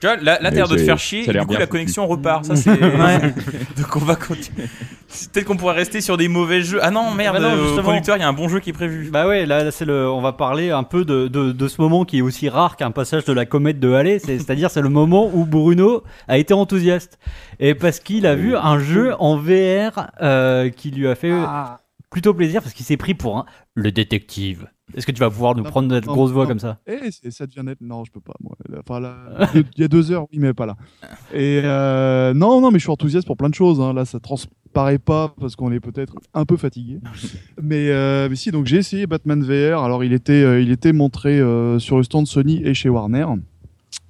Tu 0.00 0.06
vois, 0.06 0.16
là, 0.16 0.38
là 0.40 0.50
t'as 0.50 0.56
l'air 0.56 0.68
de 0.68 0.76
te 0.76 0.82
faire 0.82 0.98
chier, 0.98 1.28
et 1.28 1.32
du 1.32 1.38
coup 1.40 1.46
bien 1.46 1.58
la 1.58 1.66
connexion 1.66 2.06
repart. 2.06 2.44
Ça 2.44 2.54
c'est. 2.54 2.70
Ouais. 2.80 3.34
Donc 3.76 3.96
on 3.96 4.00
va 4.00 4.14
continuer. 4.14 4.68
Peut-être 5.32 5.46
qu'on 5.46 5.56
pourrait 5.56 5.74
rester 5.74 6.00
sur 6.00 6.16
des 6.16 6.28
mauvais 6.28 6.62
jeux. 6.62 6.78
Ah 6.82 6.90
non, 6.90 7.10
merde, 7.12 7.36
Bah 7.36 7.42
non, 7.42 7.48
euh, 7.56 7.60
au 7.60 7.66
justement. 7.66 7.82
conducteur, 7.88 8.16
il 8.16 8.20
y 8.20 8.22
a 8.22 8.28
un 8.28 8.32
bon 8.32 8.48
jeu 8.48 8.60
qui 8.60 8.70
est 8.70 8.74
prévu. 8.74 9.10
Bah 9.10 9.26
ouais, 9.26 9.44
là, 9.46 9.64
là, 9.64 9.70
c'est 9.72 9.84
le, 9.86 10.08
on 10.08 10.20
va 10.20 10.32
parler 10.32 10.70
un 10.70 10.84
peu 10.84 11.04
de, 11.04 11.26
de, 11.28 11.50
de 11.50 11.68
ce 11.68 11.80
moment 11.80 12.04
qui 12.04 12.18
est 12.18 12.22
aussi 12.22 12.48
rare 12.48 12.76
qu'un 12.76 12.90
passage 12.92 13.24
de 13.24 13.32
la 13.32 13.44
comète 13.46 13.80
de 13.80 13.92
Halley. 13.92 14.18
C'est, 14.20 14.38
c'est-à-dire, 14.38 14.70
c'est 14.70 14.82
le 14.82 14.88
moment 14.90 15.30
où 15.34 15.44
Bruno 15.46 16.04
a 16.28 16.38
été 16.38 16.54
enthousiaste. 16.54 17.18
Et 17.58 17.74
parce 17.74 17.98
qu'il 17.98 18.26
a 18.26 18.34
vu 18.36 18.54
un 18.54 18.78
jeu 18.78 19.14
en 19.18 19.36
VR 19.36 20.10
euh, 20.22 20.68
qui 20.70 20.90
lui 20.92 21.08
a 21.08 21.14
fait 21.16 21.32
plutôt 22.10 22.34
plaisir 22.34 22.62
parce 22.62 22.74
qu'il 22.74 22.86
s'est 22.86 22.96
pris 22.96 23.14
pour 23.14 23.38
un, 23.38 23.46
le 23.74 23.90
détective. 23.90 24.68
Est-ce 24.94 25.06
que 25.06 25.12
tu 25.12 25.20
vas 25.20 25.30
pouvoir 25.30 25.54
nous 25.54 25.62
Non, 25.62 25.70
prendre 25.70 25.88
notre 25.88 26.06
non, 26.08 26.14
grosse 26.14 26.30
voix 26.30 26.44
non. 26.44 26.48
comme 26.50 26.58
ça 26.58 26.78
Eh, 26.86 27.10
c'est- 27.10 27.30
ça 27.30 27.46
devient 27.46 27.62
net. 27.64 27.78
Non, 27.80 28.04
je 28.04 28.10
peux 28.12 28.20
pas. 28.20 28.34
Moi. 28.40 28.56
Enfin, 28.78 29.00
là, 29.00 29.16
il 29.54 29.64
y 29.76 29.84
a 29.84 29.88
deux 29.88 30.10
heures, 30.10 30.26
oui, 30.32 30.38
mais 30.38 30.54
pas 30.54 30.66
là. 30.66 30.76
Et 31.32 31.60
euh, 31.64 32.32
non, 32.34 32.60
non, 32.60 32.70
mais 32.70 32.78
je 32.78 32.84
suis 32.84 32.90
enthousiaste 32.92 33.26
pour 33.26 33.36
plein 33.36 33.48
de 33.50 33.54
choses. 33.54 33.80
hein. 33.80 33.92
Là, 33.92 34.04
ça 34.04 34.18
transparaît 34.20 34.98
pas 34.98 35.34
parce 35.40 35.56
qu'on 35.56 35.70
est 35.72 35.80
peut-être 35.80 36.14
un 36.34 36.44
peu 36.44 36.56
fatigué. 36.56 37.00
mais, 37.62 37.88
euh, 37.90 38.28
mais 38.30 38.36
si, 38.36 38.50
donc 38.50 38.66
j'ai 38.66 38.76
essayé 38.78 39.06
Batman 39.06 39.42
VR. 39.42 39.82
Alors, 39.82 40.04
il 40.04 40.12
était, 40.12 40.42
euh, 40.42 40.60
il 40.60 40.70
était 40.70 40.92
montré 40.92 41.38
euh, 41.38 41.78
sur 41.78 41.96
le 41.98 42.02
stand 42.02 42.26
Sony 42.26 42.62
et 42.64 42.74
chez 42.74 42.88
Warner. 42.88 43.26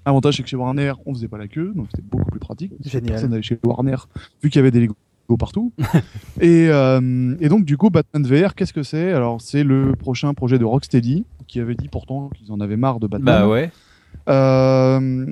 Avantage, 0.04 0.36
c'est 0.36 0.42
que 0.42 0.48
chez 0.48 0.56
Warner, 0.56 0.92
on 1.06 1.12
faisait 1.14 1.28
pas 1.28 1.36
la 1.38 1.48
queue, 1.48 1.72
donc 1.76 1.86
c'était 1.90 2.06
beaucoup 2.08 2.30
plus 2.30 2.40
pratique. 2.40 2.72
Génial. 2.84 3.10
Personne 3.12 3.30
n'allait 3.30 3.42
chez 3.42 3.58
Warner, 3.64 3.96
vu 4.42 4.48
qu'il 4.48 4.58
y 4.58 4.60
avait 4.60 4.70
des 4.70 4.80
Lego 4.80 4.94
partout. 5.36 5.72
et, 6.40 6.68
euh, 6.70 7.36
et 7.40 7.48
donc, 7.48 7.64
du 7.64 7.76
coup, 7.76 7.90
Batman 7.90 8.24
VR, 8.24 8.54
qu'est-ce 8.54 8.72
que 8.72 8.82
c'est? 8.82 9.12
Alors, 9.12 9.40
c'est 9.40 9.64
le 9.64 9.94
prochain 9.94 10.32
projet 10.34 10.58
de 10.58 10.64
Rocksteady, 10.64 11.24
qui 11.46 11.60
avait 11.60 11.74
dit 11.74 11.88
pourtant 11.88 12.30
qu'ils 12.36 12.50
en 12.52 12.60
avaient 12.60 12.76
marre 12.76 13.00
de 13.00 13.06
Batman. 13.06 13.40
Bah 13.42 13.48
ouais. 13.48 13.70
Euh, 14.28 15.26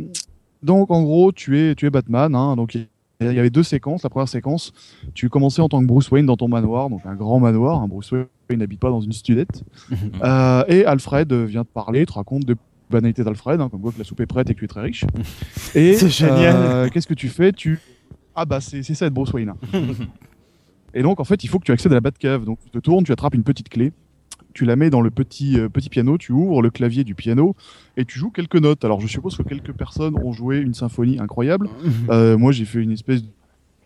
donc, 0.62 0.90
en 0.90 1.02
gros, 1.02 1.32
tu 1.32 1.58
es, 1.58 1.74
tu 1.74 1.86
es 1.86 1.90
Batman. 1.90 2.34
hein. 2.34 2.56
donc, 2.56 2.74
il 2.74 2.86
y 3.20 3.38
avait 3.38 3.50
deux 3.50 3.62
séquences. 3.62 4.02
La 4.02 4.10
première 4.10 4.28
séquence, 4.28 4.72
tu 5.14 5.28
commençais 5.28 5.62
en 5.62 5.68
tant 5.68 5.80
que 5.80 5.86
Bruce 5.86 6.10
Wayne 6.10 6.26
dans 6.26 6.36
ton 6.36 6.48
manoir, 6.48 6.90
donc 6.90 7.00
un 7.06 7.14
grand 7.14 7.40
manoir. 7.40 7.80
hein. 7.80 7.86
Bruce 7.88 8.10
Wayne 8.12 8.26
n'habite 8.50 8.80
pas 8.80 8.90
dans 8.90 9.00
une 9.00 9.12
studette. 9.12 9.62
Euh, 10.22 10.64
et 10.68 10.84
Alfred 10.84 11.32
vient 11.32 11.64
te 11.64 11.70
parler, 11.72 12.04
te 12.06 12.12
raconte 12.12 12.44
de 12.44 12.56
banalité 12.90 13.22
d'Alfred, 13.24 13.60
hein, 13.60 13.68
comme 13.68 13.80
quoi 13.80 13.92
que 13.92 13.98
la 13.98 14.04
soupe 14.04 14.20
est 14.20 14.26
prête 14.26 14.48
et 14.50 14.54
que 14.54 14.58
tu 14.60 14.64
es 14.64 14.68
très 14.68 14.80
riche. 14.80 15.04
Et 15.74 15.94
C'est 15.94 16.08
génial. 16.08 16.90
Qu'est-ce 16.90 17.06
que 17.06 17.14
tu 17.14 17.28
fais? 17.28 17.52
Tu 17.52 17.78
ah 18.36 18.44
bah 18.44 18.60
c'est 18.60 18.82
c'est 18.82 18.94
ça 18.94 19.06
être 19.06 19.14
Bruce 19.14 19.32
Wayne. 19.32 19.50
hein. 19.50 19.82
et 20.94 21.02
donc 21.02 21.20
en 21.20 21.24
fait 21.24 21.42
il 21.42 21.48
faut 21.48 21.58
que 21.58 21.64
tu 21.64 21.72
accèdes 21.72 21.92
à 21.92 21.96
la 21.96 22.00
Batcave. 22.00 22.44
Donc 22.44 22.58
tu 22.64 22.70
te 22.70 22.78
tournes, 22.78 23.04
tu 23.04 23.12
attrapes 23.12 23.34
une 23.34 23.42
petite 23.42 23.68
clé, 23.68 23.92
tu 24.54 24.64
la 24.64 24.76
mets 24.76 24.90
dans 24.90 25.00
le 25.00 25.10
petit 25.10 25.58
euh, 25.58 25.68
petit 25.68 25.88
piano, 25.88 26.18
tu 26.18 26.32
ouvres 26.32 26.62
le 26.62 26.70
clavier 26.70 27.02
du 27.04 27.14
piano 27.14 27.56
et 27.96 28.04
tu 28.04 28.18
joues 28.18 28.30
quelques 28.30 28.56
notes. 28.56 28.84
Alors 28.84 29.00
je 29.00 29.06
suppose 29.06 29.36
que 29.36 29.42
quelques 29.42 29.72
personnes 29.72 30.16
ont 30.22 30.32
joué 30.32 30.58
une 30.58 30.74
symphonie 30.74 31.18
incroyable. 31.18 31.68
Euh, 32.10 32.38
moi 32.38 32.52
j'ai 32.52 32.64
fait 32.64 32.80
une 32.80 32.92
espèce 32.92 33.22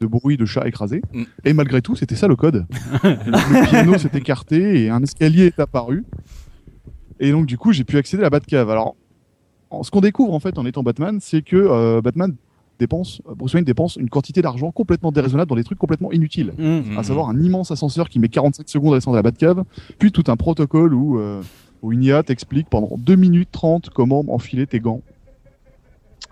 de 0.00 0.06
bruit 0.06 0.36
de 0.36 0.44
chat 0.46 0.66
écrasé. 0.66 1.02
Mm. 1.12 1.22
Et 1.44 1.52
malgré 1.52 1.82
tout, 1.82 1.94
c'était 1.94 2.16
ça 2.16 2.26
le 2.26 2.36
code. 2.36 2.66
le 3.04 3.68
piano 3.68 3.98
s'est 3.98 4.10
écarté 4.14 4.84
et 4.84 4.90
un 4.90 5.02
escalier 5.02 5.46
est 5.46 5.60
apparu. 5.60 6.04
Et 7.18 7.32
donc, 7.32 7.46
du 7.46 7.58
coup, 7.58 7.72
j'ai 7.72 7.84
pu 7.84 7.98
accéder 7.98 8.22
à 8.22 8.26
la 8.26 8.30
Batcave. 8.30 8.70
Alors, 8.70 8.96
ce 9.82 9.90
qu'on 9.90 10.00
découvre 10.00 10.32
en 10.32 10.40
fait 10.40 10.58
en 10.58 10.64
étant 10.64 10.82
Batman, 10.82 11.18
c'est 11.20 11.42
que 11.42 11.56
euh, 11.56 12.00
Batman 12.00 12.34
dépense, 12.80 13.22
Bruce 13.36 13.54
Wayne 13.54 13.64
dépense 13.64 13.96
une 13.96 14.10
quantité 14.10 14.42
d'argent 14.42 14.72
complètement 14.72 15.12
déraisonnable 15.12 15.48
dans 15.48 15.56
des 15.56 15.64
trucs 15.64 15.78
complètement 15.78 16.10
inutiles. 16.10 16.52
Mm. 16.58 16.98
À 16.98 17.02
savoir 17.02 17.28
un 17.28 17.40
immense 17.40 17.70
ascenseur 17.70 18.08
qui 18.08 18.18
met 18.18 18.28
45 18.28 18.68
secondes 18.68 18.94
à 18.94 18.96
descendre 18.96 19.16
à 19.16 19.18
la 19.18 19.22
Batcave, 19.22 19.64
puis 19.98 20.10
tout 20.10 20.24
un 20.26 20.36
protocole 20.36 20.94
où, 20.94 21.18
euh, 21.18 21.42
où 21.82 21.92
une 21.92 22.02
IA 22.02 22.22
t'explique 22.22 22.68
pendant 22.68 22.96
2 22.98 23.14
minutes 23.14 23.50
30 23.52 23.90
comment 23.90 24.24
enfiler 24.28 24.66
tes 24.66 24.80
gants. 24.80 25.02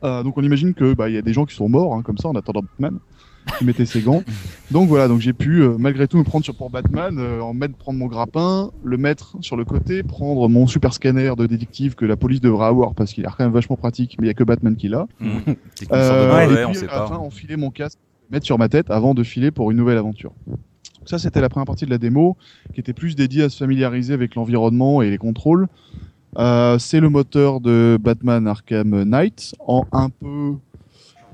Euh, 0.04 0.22
donc 0.22 0.38
on 0.38 0.42
imagine 0.42 0.74
que 0.74 0.94
bah, 0.94 1.08
y 1.08 1.16
a 1.16 1.22
des 1.22 1.32
gens 1.32 1.44
qui 1.44 1.54
sont 1.54 1.68
morts 1.68 1.94
hein, 1.94 2.02
comme 2.02 2.18
ça 2.18 2.28
en 2.28 2.34
attendant 2.34 2.62
Batman 2.62 2.98
qui 3.58 3.64
mettait 3.64 3.87
ses 3.87 4.00
gants. 4.00 4.22
Donc 4.70 4.88
voilà, 4.88 5.08
donc 5.08 5.20
j'ai 5.20 5.32
pu 5.32 5.62
euh, 5.62 5.76
malgré 5.78 6.06
tout 6.06 6.18
me 6.18 6.24
prendre 6.24 6.44
sur 6.44 6.54
pour 6.54 6.70
Batman, 6.70 7.16
euh, 7.18 7.40
en 7.40 7.54
mettre 7.54 7.76
prendre 7.76 7.98
mon 7.98 8.06
grappin, 8.06 8.70
le 8.84 8.96
mettre 8.96 9.37
sur 9.40 9.56
le 9.56 9.64
côté, 9.64 10.02
prendre 10.02 10.48
mon 10.48 10.66
super 10.66 10.92
scanner 10.92 11.32
de 11.37 11.46
détective 11.46 11.94
que 11.94 12.04
la 12.04 12.16
police 12.16 12.40
devrait 12.40 12.66
avoir 12.66 12.94
parce 12.94 13.12
qu'il 13.12 13.24
est 13.24 13.28
quand 13.28 13.44
même 13.44 13.52
vachement 13.52 13.76
pratique, 13.76 14.16
mais 14.20 14.26
il 14.26 14.28
y 14.28 14.30
a 14.30 14.34
que 14.34 14.44
Batman 14.44 14.76
qui 14.76 14.88
l'a. 14.88 15.06
Mmh. 15.20 15.28
Euh, 15.92 16.61
et 16.61 16.64
on 16.64 16.70
puis, 16.70 16.80
sait 16.80 16.88
à 16.88 17.00
la 17.00 17.06
fin, 17.06 17.16
pas. 17.16 17.18
enfiler 17.18 17.56
mon 17.56 17.70
casque, 17.70 17.98
mettre 18.30 18.44
sur 18.44 18.58
ma 18.58 18.68
tête 18.68 18.90
avant 18.90 19.14
de 19.14 19.22
filer 19.22 19.50
pour 19.50 19.70
une 19.70 19.76
nouvelle 19.76 19.96
aventure. 19.96 20.32
Donc 20.46 20.58
ça, 21.06 21.18
c'était 21.18 21.40
la 21.40 21.48
première 21.48 21.66
partie 21.66 21.87
de 21.87 21.90
la 21.90 21.98
démo, 21.98 22.37
qui 22.74 22.80
était 22.80 22.92
plus 22.92 23.14
dédiée 23.14 23.44
à 23.44 23.48
se 23.48 23.56
familiariser 23.56 24.12
avec 24.12 24.34
l'environnement 24.34 25.00
et 25.02 25.11
les 25.11 25.18
contrôles. 25.18 25.68
Euh, 26.37 26.78
c'est 26.78 27.00
le 27.00 27.08
moteur 27.08 27.61
de 27.61 27.98
Batman 28.00 28.46
Arkham 28.46 29.04
Knight, 29.04 29.54
en 29.66 29.87
un 29.92 30.11
peu, 30.11 30.54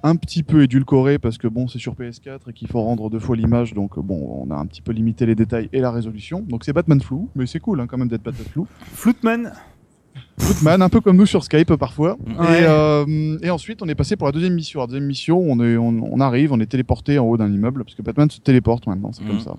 un 0.04 0.14
petit 0.16 0.42
peu 0.42 0.62
édulcoré 0.62 1.18
parce 1.18 1.38
que 1.38 1.48
bon, 1.48 1.66
c'est 1.66 1.78
sur 1.80 1.94
PS4 1.94 2.50
et 2.50 2.52
qu'il 2.52 2.68
faut 2.68 2.80
rendre 2.82 3.08
deux 3.10 3.18
fois 3.18 3.34
l'image, 3.36 3.72
donc 3.74 3.98
bon, 3.98 4.44
on 4.46 4.50
a 4.52 4.54
un 4.56 4.66
petit 4.66 4.82
peu 4.82 4.92
limité 4.92 5.24
les 5.26 5.34
détails 5.34 5.68
et 5.72 5.80
la 5.80 5.90
résolution. 5.90 6.40
Donc 6.48 6.64
c'est 6.64 6.72
Batman 6.72 7.00
flou, 7.00 7.28
mais 7.34 7.46
c'est 7.46 7.58
cool 7.58 7.80
hein, 7.80 7.86
quand 7.88 7.96
même 7.98 8.08
d'être 8.08 8.22
Batman 8.22 8.46
flou. 8.50 8.66
Flootman. 8.92 9.52
Footman, 10.38 10.82
un 10.82 10.88
peu 10.88 11.00
comme 11.00 11.16
nous 11.16 11.26
sur 11.26 11.42
Skype 11.42 11.74
parfois. 11.76 12.16
Ouais. 12.26 12.60
Et, 12.62 12.64
euh, 12.66 13.38
et 13.42 13.50
ensuite, 13.50 13.82
on 13.82 13.88
est 13.88 13.94
passé 13.94 14.14
pour 14.16 14.26
la 14.26 14.32
deuxième 14.32 14.54
mission. 14.54 14.80
La 14.80 14.86
deuxième 14.86 15.06
mission, 15.06 15.38
on, 15.40 15.58
est, 15.64 15.76
on, 15.76 15.88
on 16.12 16.20
arrive, 16.20 16.52
on 16.52 16.60
est 16.60 16.66
téléporté 16.66 17.18
en 17.18 17.24
haut 17.26 17.36
d'un 17.36 17.50
immeuble, 17.52 17.82
parce 17.84 17.94
que 17.96 18.02
Batman 18.02 18.28
se 18.30 18.40
téléporte 18.40 18.86
maintenant, 18.86 19.10
c'est 19.12 19.24
comme 19.24 19.36
Mhm. 19.36 19.40
ça. 19.40 19.56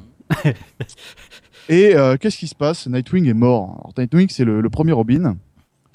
et 1.70 1.96
euh, 1.96 2.18
qu'est-ce 2.18 2.38
qui 2.38 2.48
se 2.48 2.56
passe? 2.56 2.88
Nightwing 2.88 3.28
est 3.28 3.34
mort. 3.34 3.72
Alors, 3.80 3.94
Nightwing, 3.98 4.28
c'est 4.30 4.46
le, 4.46 4.62
le 4.62 4.70
premier 4.70 4.92
Robin, 4.92 5.38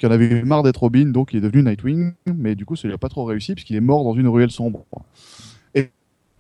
qui 0.01 0.07
avait 0.07 0.43
marre 0.43 0.63
d'être 0.63 0.79
Robin, 0.79 1.07
donc 1.07 1.33
il 1.33 1.37
est 1.37 1.41
devenu 1.41 1.63
Nightwing, 1.63 2.13
mais 2.35 2.55
du 2.55 2.65
coup, 2.65 2.75
ça 2.75 2.89
lui 2.89 2.95
a 2.95 2.99
pas 2.99 3.11
trop 3.11 3.25
réussi, 3.25 3.55
puisqu'il 3.55 3.77
est 3.77 3.81
mort 3.81 4.03
dans 4.03 4.15
une 4.15 4.29
ruelle 4.29 4.51
sombre. 4.51 4.85
Et, 5.75 5.91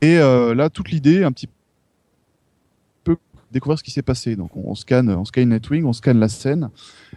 euh, 0.02 0.54
là, 0.54 0.70
toute 0.70 0.90
l'idée, 0.90 1.24
un 1.24 1.32
petit 1.32 1.46
peu, 3.04 3.18
découvrir 3.52 3.78
ce 3.78 3.84
qui 3.84 3.90
s'est 3.90 4.00
passé. 4.00 4.34
Donc, 4.34 4.56
on, 4.56 4.74
scanne, 4.74 5.10
on 5.10 5.26
scanne 5.26 5.50
Nightwing, 5.50 5.84
on 5.84 5.92
scanne 5.92 6.18
la 6.18 6.28
scène, 6.28 6.70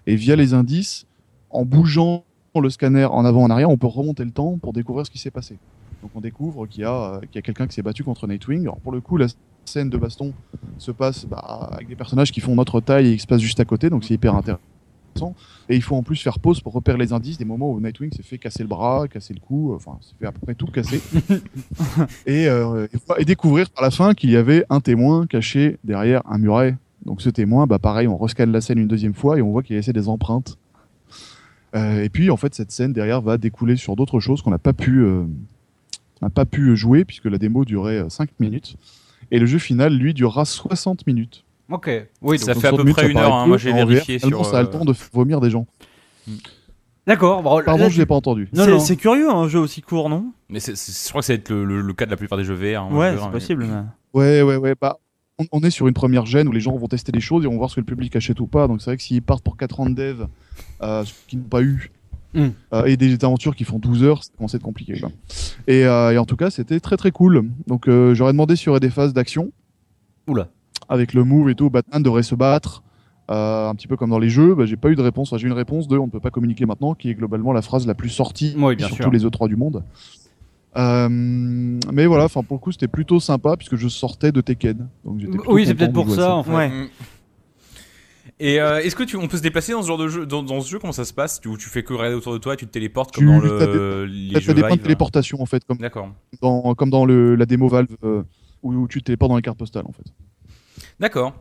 et 0.05 0.17
via 0.17 0.35
les 0.35 0.53
indices, 0.53 1.05
en 1.49 1.63
bougeant 1.63 2.25
le 2.59 2.69
scanner 2.69 3.05
en 3.05 3.23
avant 3.23 3.43
en 3.43 3.49
arrière, 3.49 3.69
on 3.69 3.77
peut 3.77 3.87
remonter 3.87 4.25
le 4.25 4.31
temps 4.31 4.57
pour 4.57 4.73
découvrir 4.73 5.05
ce 5.05 5.11
qui 5.11 5.17
s'est 5.17 5.31
passé. 5.31 5.57
Donc 6.01 6.11
on 6.13 6.21
découvre 6.21 6.67
qu'il 6.67 6.81
y 6.81 6.85
a, 6.85 7.15
euh, 7.15 7.21
quelqu'un 7.31 7.67
qui 7.67 7.73
s'est 7.73 7.81
battu 7.81 8.03
contre 8.03 8.27
Nightwing. 8.27 8.69
Pour 8.83 8.91
le 8.91 8.99
coup, 8.99 9.17
la 9.17 9.27
scène 9.65 9.89
de 9.89 9.97
baston 9.97 10.33
se 10.77 10.91
passe 10.91 11.25
bah, 11.25 11.69
avec 11.71 11.87
des 11.87 11.95
personnages 11.95 12.31
qui 12.31 12.41
font 12.41 12.53
notre 12.53 12.81
taille 12.81 13.07
et 13.07 13.15
qui 13.15 13.21
se 13.21 13.27
passent 13.27 13.41
juste 13.41 13.61
à 13.61 13.65
côté, 13.65 13.89
donc 13.89 14.03
c'est 14.03 14.13
hyper 14.13 14.35
intéressant. 14.35 14.61
Et 15.69 15.75
il 15.75 15.81
faut 15.81 15.95
en 15.95 16.03
plus 16.03 16.15
faire 16.21 16.39
pause 16.39 16.61
pour 16.61 16.73
repérer 16.73 16.97
les 16.97 17.13
indices 17.13 17.37
des 17.37 17.45
moments 17.45 17.71
où 17.71 17.79
Nightwing 17.79 18.11
s'est 18.13 18.23
fait 18.23 18.37
casser 18.37 18.63
le 18.63 18.69
bras, 18.69 19.07
casser 19.07 19.33
le 19.33 19.39
cou, 19.39 19.73
enfin 19.75 19.97
s'est 20.01 20.13
fait 20.19 20.25
à 20.25 20.31
peu 20.31 20.39
près 20.39 20.55
tout 20.55 20.67
casser. 20.67 21.01
et, 22.25 22.47
euh, 22.47 22.87
et- 23.17 23.21
et 23.21 23.25
découvrir 23.25 23.69
par 23.69 23.83
la 23.83 23.91
fin 23.91 24.13
qu'il 24.13 24.29
y 24.31 24.35
avait 24.35 24.65
un 24.69 24.79
témoin 24.79 25.25
caché 25.27 25.77
derrière 25.83 26.21
un 26.29 26.37
muret. 26.37 26.75
Donc 27.05 27.21
ce 27.21 27.29
témoin, 27.29 27.67
bah 27.67 27.79
pareil, 27.79 28.07
on 28.07 28.17
rescanne 28.17 28.51
la 28.51 28.61
scène 28.61 28.77
une 28.79 28.87
deuxième 28.87 29.13
fois 29.13 29.37
et 29.37 29.41
on 29.41 29.51
voit 29.51 29.63
qu'il 29.63 29.75
a 29.75 29.79
laissé 29.79 29.93
des 29.93 30.07
empreintes. 30.07 30.57
Euh, 31.75 32.03
et 32.03 32.09
puis 32.09 32.29
en 32.29 32.37
fait 32.37 32.53
cette 32.53 32.71
scène 32.71 32.93
derrière 32.93 33.21
va 33.21 33.37
découler 33.37 33.75
sur 33.77 33.95
d'autres 33.95 34.19
choses 34.19 34.41
qu'on 34.43 34.51
n'a 34.51 34.59
pas 34.59 34.73
pu 34.73 34.99
euh, 35.03 35.23
on 36.21 36.29
pas 36.29 36.45
pu 36.45 36.75
jouer 36.77 37.03
puisque 37.03 37.25
la 37.25 37.37
démo 37.39 37.65
durait 37.65 38.05
5 38.09 38.29
minutes 38.39 38.75
et 39.31 39.39
le 39.39 39.45
jeu 39.47 39.57
final 39.57 39.93
lui 39.97 40.13
durera 40.13 40.45
60 40.45 41.07
minutes. 41.07 41.43
Ok. 41.73 41.89
Oui, 42.21 42.37
Ça 42.37 42.53
fait 42.53 42.67
à 42.67 42.69
60 42.71 42.77
peu 42.77 42.83
minutes, 42.83 42.95
près 42.97 43.09
une 43.11 43.17
heure, 43.17 43.33
hein. 43.33 43.47
Moi, 43.47 43.57
j'ai 43.57 43.73
vérifié 43.73 44.19
sur, 44.19 44.45
ça 44.45 44.59
a 44.59 44.61
le 44.61 44.67
euh, 44.67 44.71
temps 44.71 44.85
de 44.85 44.93
vomir 45.11 45.41
des 45.41 45.49
gens. 45.49 45.65
D'accord. 47.05 47.41
Bon, 47.43 47.61
Pardon, 47.65 47.83
là, 47.83 47.89
je 47.89 47.97
l'ai 47.97 48.05
pas 48.05 48.15
entendu. 48.15 48.47
Non, 48.53 48.63
C'est- 48.63 48.71
non. 48.71 48.79
C'est 48.79 48.95
curieux 48.95 49.29
un 49.29 49.47
jeu 49.47 49.59
aussi 49.59 49.81
court, 49.81 50.07
non? 50.09 50.31
Mais 50.49 50.59
c'est- 50.59 50.75
c'est- 50.75 51.05
je 51.05 51.09
crois 51.09 51.21
que 51.21 51.25
ça 51.25 51.33
va 51.33 51.37
être 51.37 51.49
le, 51.49 51.65
le- 51.65 51.81
le 51.81 51.93
cas 51.93 52.05
de 52.05 52.11
la 52.11 52.17
plupart 52.17 52.37
des 52.37 52.43
jeux 52.45 52.53
VR. 52.53 52.83
hein, 52.83 52.89
Ouais, 52.95 53.15
c'est 53.19 53.31
possible. 53.31 53.65
mais- 53.65 53.81
Ouais, 54.13 54.41
ouais, 54.43 54.55
ouais. 54.55 54.75
Bah, 54.79 54.99
on, 55.39 55.45
on 55.51 55.59
est 55.61 55.71
sur 55.71 55.87
une 55.87 55.93
première 55.95 56.25
gêne 56.25 56.47
où 56.47 56.51
les 56.51 56.59
gens 56.61 56.75
vont 56.77 56.87
tester 56.87 57.11
des 57.11 57.19
choses 57.19 57.43
et 57.43 57.47
vont 57.47 57.57
voir 57.57 57.69
ce 57.71 57.75
que 57.75 57.81
le 57.81 57.85
public 57.85 58.15
achète 58.15 58.39
ou 58.39 58.45
pas. 58.47 58.67
Donc 58.67 58.81
c'est 58.81 58.91
vrai 58.91 58.97
que 58.97 59.03
s'ils 59.03 59.21
partent 59.23 59.43
pour 59.43 59.57
4 59.57 59.79
ans 59.79 59.89
de 59.89 59.95
dev, 59.95 60.25
euh, 60.83 61.03
ce 61.03 61.11
qu'ils 61.27 61.39
n'ont 61.39 61.45
pas 61.45 61.61
eu, 61.63 61.91
Mm. 62.35 62.47
euh, 62.73 62.85
et 62.85 62.95
des 62.97 63.13
aventures 63.25 63.55
qui 63.55 63.63
font 63.63 63.79
12 63.79 64.03
heures, 64.03 64.23
ça 64.23 64.31
commence 64.37 64.53
à 64.53 64.57
être 64.57 64.63
compliqué. 64.63 64.99
quoi. 64.99 65.11
Et, 65.67 65.85
euh, 65.85 66.11
et 66.11 66.17
en 66.17 66.25
tout 66.25 66.35
cas, 66.37 66.49
c'était 66.51 66.79
très 66.79 66.95
très 66.97 67.11
cool. 67.11 67.49
Donc 67.67 67.87
euh, 67.89 68.13
j'aurais 68.13 68.31
demandé 68.31 68.55
s'il 68.55 68.67
y 68.67 68.69
aurait 68.69 68.79
des 68.79 68.89
phases 68.91 69.13
d'action. 69.13 69.51
Oula. 70.27 70.47
Avec 70.89 71.13
le 71.13 71.23
move 71.23 71.49
et 71.49 71.55
tout, 71.55 71.69
Batman 71.69 72.01
devrait 72.03 72.23
se 72.23 72.35
battre. 72.35 72.83
euh, 73.31 73.69
un 73.69 73.75
petit 73.75 73.87
peu 73.87 73.95
comme 73.95 74.09
dans 74.09 74.19
les 74.19 74.27
jeux, 74.29 74.53
bah, 74.53 74.65
j'ai 74.65 74.75
pas 74.75 74.89
eu 74.89 74.95
de 74.95 75.01
réponse. 75.01 75.29
Enfin, 75.31 75.37
j'ai 75.39 75.45
eu 75.47 75.49
une 75.49 75.55
réponse 75.55 75.87
de 75.87 75.97
on 75.97 76.07
ne 76.07 76.11
peut 76.11 76.19
pas 76.19 76.29
communiquer 76.31 76.65
maintenant, 76.65 76.93
qui 76.93 77.09
est 77.09 77.13
globalement 77.15 77.53
la 77.53 77.61
phrase 77.61 77.87
la 77.87 77.93
plus 77.95 78.09
sortie 78.09 78.53
Oui, 78.57 78.75
bien 78.75 78.87
sur 78.87 78.97
sûr. 78.97 79.05
tous 79.05 79.11
les 79.11 79.25
E3 79.25 79.47
du 79.47 79.55
monde. 79.55 79.83
Euh, 80.75 81.07
mais 81.09 82.05
voilà, 82.07 82.25
enfin 82.25 82.41
pour 82.41 82.57
le 82.57 82.59
coup 82.59 82.71
c'était 82.71 82.87
plutôt 82.87 83.19
sympa 83.19 83.55
puisque 83.57 83.75
je 83.75 83.87
sortais 83.87 84.31
de 84.31 84.41
Tekken. 84.41 84.87
Donc 85.05 85.21
Oui, 85.47 85.65
c'est 85.67 85.75
peut-être 85.75 85.93
pour 85.93 86.09
ça, 86.09 86.35
en 86.35 86.43
fait. 86.43 86.51
Ouais. 86.51 86.67
Mm. 86.69 86.87
Et 88.39 88.59
euh, 88.59 88.79
est-ce 88.79 88.95
que 88.95 89.03
tu, 89.03 89.15
on 89.15 89.27
peut 89.27 89.37
se 89.37 89.41
déplacer 89.43 89.71
dans 89.73 89.83
ce 89.83 89.87
genre 89.87 89.97
de 89.97 90.07
jeu, 90.07 90.25
dans, 90.25 90.41
dans 90.43 90.59
ce 90.61 90.69
jeu 90.69 90.79
Comment 90.79 90.91
ça 90.93 91.05
se 91.05 91.13
passe? 91.13 91.39
Tu, 91.39 91.49
tu 91.57 91.69
fais 91.69 91.83
que 91.83 91.93
regarder 91.93 92.15
autour 92.15 92.33
de 92.33 92.39
toi, 92.39 92.55
et 92.55 92.57
tu 92.57 92.65
te 92.65 92.71
téléportes 92.71 93.13
comme 93.13 93.25
Tu- 93.25 93.31
dans 93.31 93.57
t'as 93.57 93.67
le, 93.67 94.05
les 94.05 94.33
T'as 94.33 94.39
jeux 94.39 94.53
des 94.53 94.61
points 94.61 94.75
de 94.75 94.81
téléportation 94.81 95.41
en 95.41 95.45
fait, 95.45 95.63
comme 95.63 95.77
D'accord. 95.77 96.09
dans, 96.41 96.73
comme 96.73 96.89
dans 96.89 97.05
le, 97.05 97.35
la 97.35 97.45
démo 97.45 97.67
Valve 97.67 97.95
euh, 98.03 98.23
où, 98.63 98.73
où 98.73 98.87
tu 98.87 98.99
te 98.99 99.05
téléportes 99.05 99.29
dans 99.29 99.35
les 99.37 99.41
cartes 99.43 99.59
postales 99.59 99.85
en 99.87 99.91
fait. 99.91 100.03
D'accord. 100.99 101.33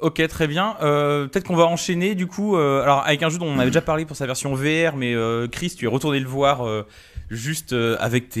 Ok, 0.00 0.24
très 0.28 0.46
bien. 0.46 0.76
Euh, 0.82 1.26
Peut-être 1.26 1.46
qu'on 1.46 1.56
va 1.56 1.66
enchaîner 1.66 2.14
du 2.14 2.26
coup. 2.28 2.56
euh, 2.56 2.82
alors 2.82 3.02
avec 3.04 3.22
un 3.24 3.28
jeu 3.28 3.38
dont 3.38 3.46
on 3.48 3.58
avait 3.58 3.70
déjà 3.70 3.80
parlé 3.82 4.04
pour 4.04 4.16
sa 4.16 4.24
version 4.26 4.54
VR, 4.54 4.96
mais 4.96 5.14
euh, 5.14 5.48
Chris, 5.48 5.74
tu 5.76 5.84
es 5.86 5.88
retourné 5.88 6.20
le 6.20 6.28
voir 6.28 6.64
euh, 6.64 6.86
juste 7.28 7.72
euh, 7.72 7.96
avec 7.98 8.28
tes 8.28 8.40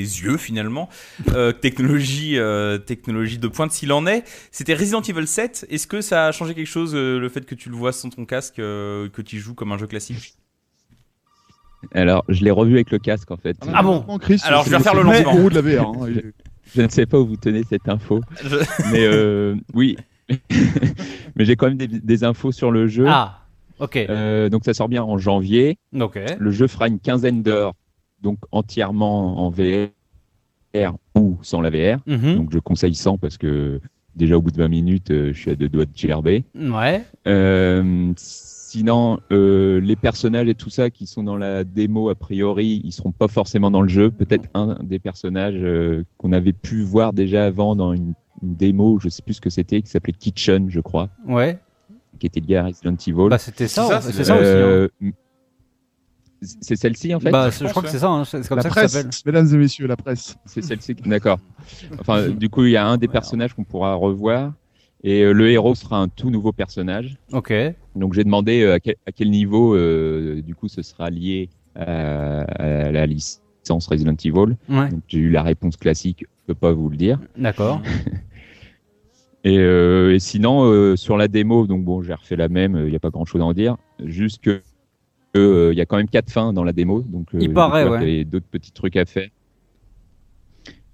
yeux 0.00 0.36
finalement. 0.36 0.88
Euh, 1.32 1.50
technologie, 1.60 2.38
euh, 2.38 2.78
technologie 2.78 3.38
de 3.38 3.48
pointe 3.48 3.72
s'il 3.72 3.92
en 3.92 4.06
est. 4.06 4.22
C'était 4.52 4.74
Resident 4.74 5.02
Evil 5.02 5.26
7. 5.26 5.66
Est-ce 5.68 5.88
que 5.88 6.00
ça 6.00 6.26
a 6.28 6.32
changé 6.32 6.54
quelque 6.54 6.66
chose 6.68 6.92
euh, 6.94 7.18
le 7.18 7.28
fait 7.28 7.44
que 7.44 7.56
tu 7.56 7.70
le 7.70 7.74
vois 7.76 7.92
sans 7.92 8.10
ton 8.10 8.24
casque, 8.24 8.60
euh, 8.60 9.08
que 9.08 9.20
tu 9.20 9.38
joues 9.40 9.54
comme 9.54 9.72
un 9.72 9.78
jeu 9.78 9.88
classique? 9.88 10.34
Alors, 11.92 12.24
je 12.28 12.44
l'ai 12.44 12.50
revu 12.52 12.74
avec 12.74 12.90
le 12.92 12.98
casque 12.98 13.30
en 13.32 13.36
fait. 13.36 13.56
Ah 13.72 13.82
bon? 13.82 14.04
Chris, 14.18 14.40
Alors, 14.44 14.64
je 14.64 14.70
vais 14.70 14.76
refaire 14.76 14.94
le 14.94 15.02
lancement. 15.02 15.34
de 15.48 15.54
la 15.54 15.60
VR. 15.60 15.88
hein. 15.88 16.06
Je 16.74 16.82
ne 16.82 16.88
sais 16.88 17.06
pas 17.06 17.18
où 17.18 17.26
vous 17.26 17.36
tenez 17.36 17.62
cette 17.64 17.88
info, 17.88 18.20
Je- 18.42 18.56
mais 18.92 19.04
euh, 19.04 19.54
oui. 19.74 19.96
mais 21.36 21.44
j'ai 21.44 21.56
quand 21.56 21.68
même 21.68 21.78
des, 21.78 21.88
des 21.88 22.24
infos 22.24 22.52
sur 22.52 22.70
le 22.70 22.86
jeu. 22.86 23.06
Ah, 23.08 23.40
ok. 23.78 23.96
Euh, 23.96 24.48
donc 24.48 24.64
ça 24.64 24.74
sort 24.74 24.88
bien 24.88 25.02
en 25.02 25.18
janvier. 25.18 25.78
ok. 25.98 26.18
Le 26.38 26.50
jeu 26.50 26.66
fera 26.66 26.88
une 26.88 26.98
quinzaine 26.98 27.42
d'heures, 27.42 27.72
donc 28.22 28.38
entièrement 28.52 29.44
en 29.44 29.50
VR 29.50 29.88
ou 31.14 31.38
sans 31.42 31.60
la 31.60 31.70
VR. 31.70 31.98
Mhm. 32.06 32.36
Donc 32.36 32.52
je 32.52 32.58
conseille 32.58 32.94
sans 32.94 33.16
parce 33.18 33.38
que 33.38 33.80
déjà 34.16 34.36
au 34.36 34.42
bout 34.42 34.50
de 34.50 34.58
20 34.58 34.68
minutes, 34.68 35.10
euh, 35.10 35.32
je 35.32 35.38
suis 35.40 35.50
à 35.50 35.54
deux 35.54 35.68
doigts 35.68 35.86
de 35.86 35.96
gerber. 35.96 36.44
Ouais. 36.54 37.04
Euh, 37.26 38.12
sinon, 38.70 39.18
euh, 39.32 39.80
les 39.80 39.96
personnages 39.96 40.46
et 40.48 40.54
tout 40.54 40.68
ça 40.70 40.90
qui 40.90 41.06
sont 41.06 41.22
dans 41.22 41.36
la 41.36 41.64
démo, 41.64 42.10
a 42.10 42.14
priori, 42.14 42.82
ils 42.84 42.92
seront 42.92 43.12
pas 43.12 43.28
forcément 43.28 43.70
dans 43.70 43.80
le 43.82 43.88
jeu. 43.88 44.10
Peut-être 44.10 44.48
un 44.54 44.78
des 44.82 44.98
personnages 44.98 45.54
euh, 45.56 46.04
qu'on 46.18 46.32
avait 46.32 46.52
pu 46.52 46.82
voir 46.82 47.12
déjà 47.14 47.46
avant 47.46 47.74
dans 47.76 47.94
une, 47.94 48.12
une 48.42 48.54
démo, 48.56 48.98
je 49.00 49.08
sais 49.08 49.22
plus 49.22 49.34
ce 49.34 49.40
que 49.40 49.48
c'était, 49.50 49.80
qui 49.80 49.88
s'appelait 49.90 50.12
Kitchen, 50.12 50.68
je 50.70 50.80
crois, 50.80 51.08
Ouais. 51.26 51.58
qui 52.18 52.26
était 52.26 52.40
lié 52.40 52.56
à 52.56 52.64
Resident 52.66 52.94
Evil. 53.06 53.28
Bah, 53.30 53.38
c'était 53.38 53.68
ça. 53.68 54.00
C'est 54.02 54.24
ça, 54.24 54.34
aussi. 54.34 54.42
hein. 54.42 54.44
Euh, 54.44 54.88
c'est 56.40 56.76
celle-ci 56.76 57.12
en 57.14 57.20
fait. 57.20 57.30
bah, 57.32 57.50
je 57.50 57.64
crois 57.66 57.82
que 57.82 57.88
c'est 57.88 57.98
ça. 57.98 58.08
hein, 58.10 58.24
C'est 58.24 58.46
comme 58.46 58.58
la 58.58 58.62
ça 58.62 58.68
que 58.68 58.74
ça 58.74 58.80
presse, 58.82 58.92
s'appelle. 58.92 59.10
mesdames 59.26 59.48
et 59.54 59.56
messieurs, 59.56 59.86
la 59.88 59.96
presse. 59.96 60.36
C'est 60.44 60.62
celle-ci. 60.62 60.94
D'accord. 60.94 61.38
Enfin, 61.98 62.28
du 62.28 62.48
coup, 62.48 62.64
il 62.64 62.72
y 62.72 62.76
a 62.76 62.86
un 62.86 62.96
des 62.96 63.08
personnages 63.08 63.54
qu'on 63.54 63.64
pourra 63.64 63.94
revoir. 63.94 64.52
Et 65.04 65.22
euh, 65.22 65.32
le 65.32 65.50
héros 65.50 65.74
sera 65.74 65.98
un 65.98 66.08
tout 66.08 66.30
nouveau 66.30 66.52
personnage. 66.52 67.16
Ok. 67.32 67.52
Donc 67.94 68.14
j'ai 68.14 68.24
demandé 68.24 68.62
euh, 68.62 68.74
à, 68.74 68.80
quel, 68.80 68.96
à, 69.06 69.12
quel, 69.12 69.30
niveau, 69.30 69.74
euh, 69.74 70.42
du 70.42 70.54
coup, 70.54 70.68
ce 70.68 70.82
sera 70.82 71.10
lié 71.10 71.50
à, 71.74 72.42
à 72.42 72.90
la 72.90 73.06
licence 73.06 73.86
Resident 73.86 74.16
Evil. 74.24 74.56
Ouais. 74.68 74.88
Donc 74.88 75.02
j'ai 75.06 75.18
eu 75.18 75.30
la 75.30 75.42
réponse 75.42 75.76
classique, 75.76 76.24
je 76.40 76.46
peux 76.46 76.54
pas 76.54 76.72
vous 76.72 76.88
le 76.88 76.96
dire. 76.96 77.20
D'accord. 77.36 77.80
et, 79.44 79.58
euh, 79.58 80.14
et, 80.14 80.18
sinon, 80.18 80.64
euh, 80.64 80.96
sur 80.96 81.16
la 81.16 81.28
démo, 81.28 81.66
donc 81.66 81.84
bon, 81.84 82.02
j'ai 82.02 82.14
refait 82.14 82.36
la 82.36 82.48
même, 82.48 82.76
il 82.84 82.90
n'y 82.90 82.96
a 82.96 83.00
pas 83.00 83.10
grand 83.10 83.24
chose 83.24 83.40
à 83.40 83.44
en 83.44 83.52
dire. 83.52 83.76
Juste 84.04 84.42
que 84.42 84.62
il 85.34 85.76
y 85.76 85.80
a 85.80 85.86
quand 85.86 85.98
même 85.98 86.08
quatre 86.08 86.32
fins 86.32 86.52
dans 86.52 86.64
la 86.64 86.72
démo, 86.72 87.02
donc 87.02 87.28
il 87.32 87.52
paraît, 87.52 87.88
ouais. 87.88 88.12
Il 88.12 88.18
y 88.18 88.20
a 88.22 88.24
d'autres 88.24 88.48
petits 88.50 88.72
trucs 88.72 88.96
à 88.96 89.04
faire. 89.04 89.28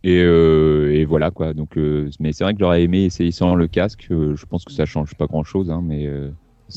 Et, 0.04 0.22
euh, 0.22 0.92
et, 0.92 1.06
voilà 1.06 1.30
quoi. 1.30 1.54
Donc, 1.54 1.78
euh, 1.78 2.10
mais 2.20 2.34
c'est 2.34 2.44
vrai 2.44 2.52
que 2.52 2.60
j'aurais 2.60 2.82
aimé 2.82 3.04
essayer 3.04 3.32
sans 3.32 3.54
le 3.54 3.66
casque. 3.66 4.06
Euh, 4.10 4.36
je 4.36 4.44
pense 4.44 4.64
que 4.64 4.72
ça 4.72 4.84
change 4.84 5.14
pas 5.14 5.26
grand 5.26 5.44
chose, 5.44 5.70
hein, 5.70 5.80
mais 5.82 6.06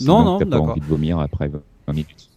non, 0.01 0.23
non, 0.23 0.37
t'as 0.37 0.45
pas 0.45 0.59
envie 0.59 0.79
de 0.79 0.85
vomir 0.85 1.19
après 1.19 1.49
20 1.49 1.61
minutes. 1.89 2.29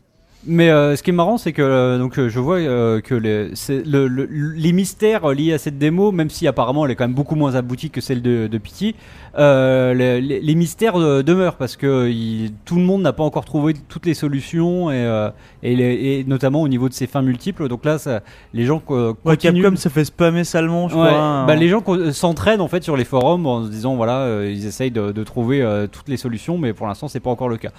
Mais 0.46 0.70
euh, 0.70 0.96
ce 0.96 1.02
qui 1.02 1.10
est 1.10 1.14
marrant, 1.14 1.36
c'est 1.36 1.52
que 1.52 1.60
euh, 1.60 1.98
donc 1.98 2.18
je 2.18 2.40
vois 2.40 2.56
euh, 2.56 3.02
que 3.02 3.14
les, 3.14 3.50
le, 3.68 4.06
le, 4.06 4.24
les 4.24 4.72
mystères 4.72 5.28
liés 5.28 5.52
à 5.52 5.58
cette 5.58 5.76
démo, 5.76 6.12
même 6.12 6.30
si 6.30 6.46
apparemment 6.46 6.86
elle 6.86 6.92
est 6.92 6.96
quand 6.96 7.04
même 7.04 7.14
beaucoup 7.14 7.34
moins 7.34 7.56
aboutie 7.56 7.90
que 7.90 8.00
celle 8.00 8.22
de, 8.22 8.46
de 8.46 8.58
Pity, 8.58 8.94
les, 9.36 10.54
mystères 10.54 10.98
demeurent 11.22 11.56
parce 11.56 11.76
que 11.76 12.08
il, 12.08 12.52
tout 12.64 12.76
le 12.76 12.82
monde 12.82 13.02
n'a 13.02 13.12
pas 13.12 13.22
encore 13.22 13.44
trouvé 13.44 13.74
toutes 13.88 14.06
les 14.06 14.14
solutions 14.14 14.90
et, 14.90 15.30
et, 15.62 15.76
les, 15.76 15.92
et, 15.92 16.24
notamment 16.26 16.62
au 16.62 16.68
niveau 16.68 16.88
de 16.88 16.94
ces 16.94 17.06
fins 17.06 17.22
multiples. 17.22 17.68
Donc 17.68 17.84
là, 17.84 17.98
ça, 17.98 18.20
les 18.54 18.64
gens 18.64 18.82
ouais, 18.88 19.36
Capcom 19.36 19.76
se 19.76 19.90
fait 19.90 20.04
spammer 20.06 20.44
salement, 20.44 20.88
je 20.88 20.96
ouais, 20.96 21.06
crois. 21.06 21.20
Hein. 21.20 21.46
Bah, 21.46 21.54
les 21.54 21.68
gens 21.68 21.84
s'entraînent 22.12 22.62
en 22.62 22.68
fait 22.68 22.82
sur 22.82 22.96
les 22.96 23.04
forums 23.04 23.46
en 23.46 23.64
se 23.66 23.70
disant 23.70 23.94
voilà, 23.94 24.44
ils 24.46 24.66
essayent 24.66 24.90
de, 24.90 25.12
de 25.12 25.24
trouver 25.24 25.86
toutes 25.92 26.08
les 26.08 26.16
solutions, 26.16 26.56
mais 26.56 26.72
pour 26.72 26.86
l'instant 26.86 27.08
c'est 27.08 27.20
pas 27.20 27.30
encore 27.30 27.50
le 27.50 27.58
cas. 27.58 27.72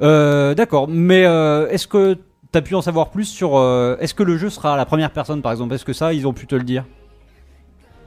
Euh, 0.00 0.54
D'accord, 0.54 0.86
mais 0.88 1.24
euh, 1.24 1.68
est-ce 1.88 2.14
que 2.14 2.20
tu 2.52 2.58
as 2.58 2.62
pu 2.62 2.74
en 2.74 2.82
savoir 2.82 3.10
plus 3.10 3.24
sur. 3.24 3.56
Euh, 3.56 3.96
est-ce 4.00 4.14
que 4.14 4.22
le 4.22 4.36
jeu 4.36 4.50
sera 4.50 4.74
à 4.74 4.76
la 4.76 4.84
première 4.84 5.10
personne 5.10 5.42
par 5.42 5.52
exemple? 5.52 5.74
Est-ce 5.74 5.84
que 5.84 5.92
ça, 5.92 6.12
ils 6.12 6.26
ont 6.26 6.32
pu 6.32 6.46
te 6.46 6.54
le 6.54 6.62
dire? 6.62 6.84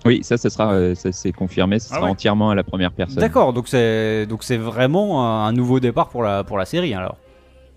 Oui, 0.06 0.24
ça, 0.24 0.38
ça 0.38 0.50
sera, 0.50 0.96
ça 0.96 1.12
c'est 1.12 1.32
confirmé, 1.32 1.78
ça 1.78 1.90
sera 1.90 2.00
ah 2.00 2.04
ouais. 2.06 2.10
entièrement 2.10 2.50
à 2.50 2.56
la 2.56 2.64
première 2.64 2.92
personne. 2.92 3.20
D'accord, 3.20 3.54
donc 3.54 3.68
c'est 3.68 4.26
donc 4.26 4.44
c'est 4.44 4.58
vraiment 4.58 5.46
un 5.46 5.54
nouveau 5.54 5.80
départ 5.80 6.10
pour 6.10 6.24
la 6.24 6.44
pour 6.44 6.58
la 6.58 6.66
série 6.66 6.94
alors. 6.94 7.18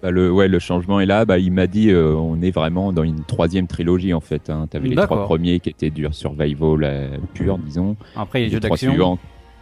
Bah 0.03 0.11
le 0.11 0.31
ouais 0.31 0.49
le 0.49 0.59
changement 0.59 1.01
est 1.01 1.07
là. 1.07 1.25
Bah 1.27 1.38
il 1.38 1.53
m'a 1.53 1.67
dit 1.67 1.90
euh, 1.90 2.14
on 2.14 2.40
est 2.40 2.51
vraiment 2.51 2.93
dans 2.93 3.03
une 3.03 3.25
troisième 3.25 3.67
trilogie 3.67 4.14
en 4.14 4.21
fait. 4.21 4.49
Hein. 4.49 4.67
T'avais 4.71 4.88
les 4.88 4.97
trois 4.97 5.25
premiers 5.25 5.61
qui 5.61 5.69
étaient 5.69 5.90
du 5.90 6.07
survival 6.12 6.79
euh, 6.83 7.17
pur 7.35 7.59
disons. 7.59 7.97
Après 8.17 8.40
les, 8.40 8.47
les 8.47 8.53
jeux 8.53 8.61
trois 8.61 8.71
d'action. 8.71 8.90
suivants 8.90 9.19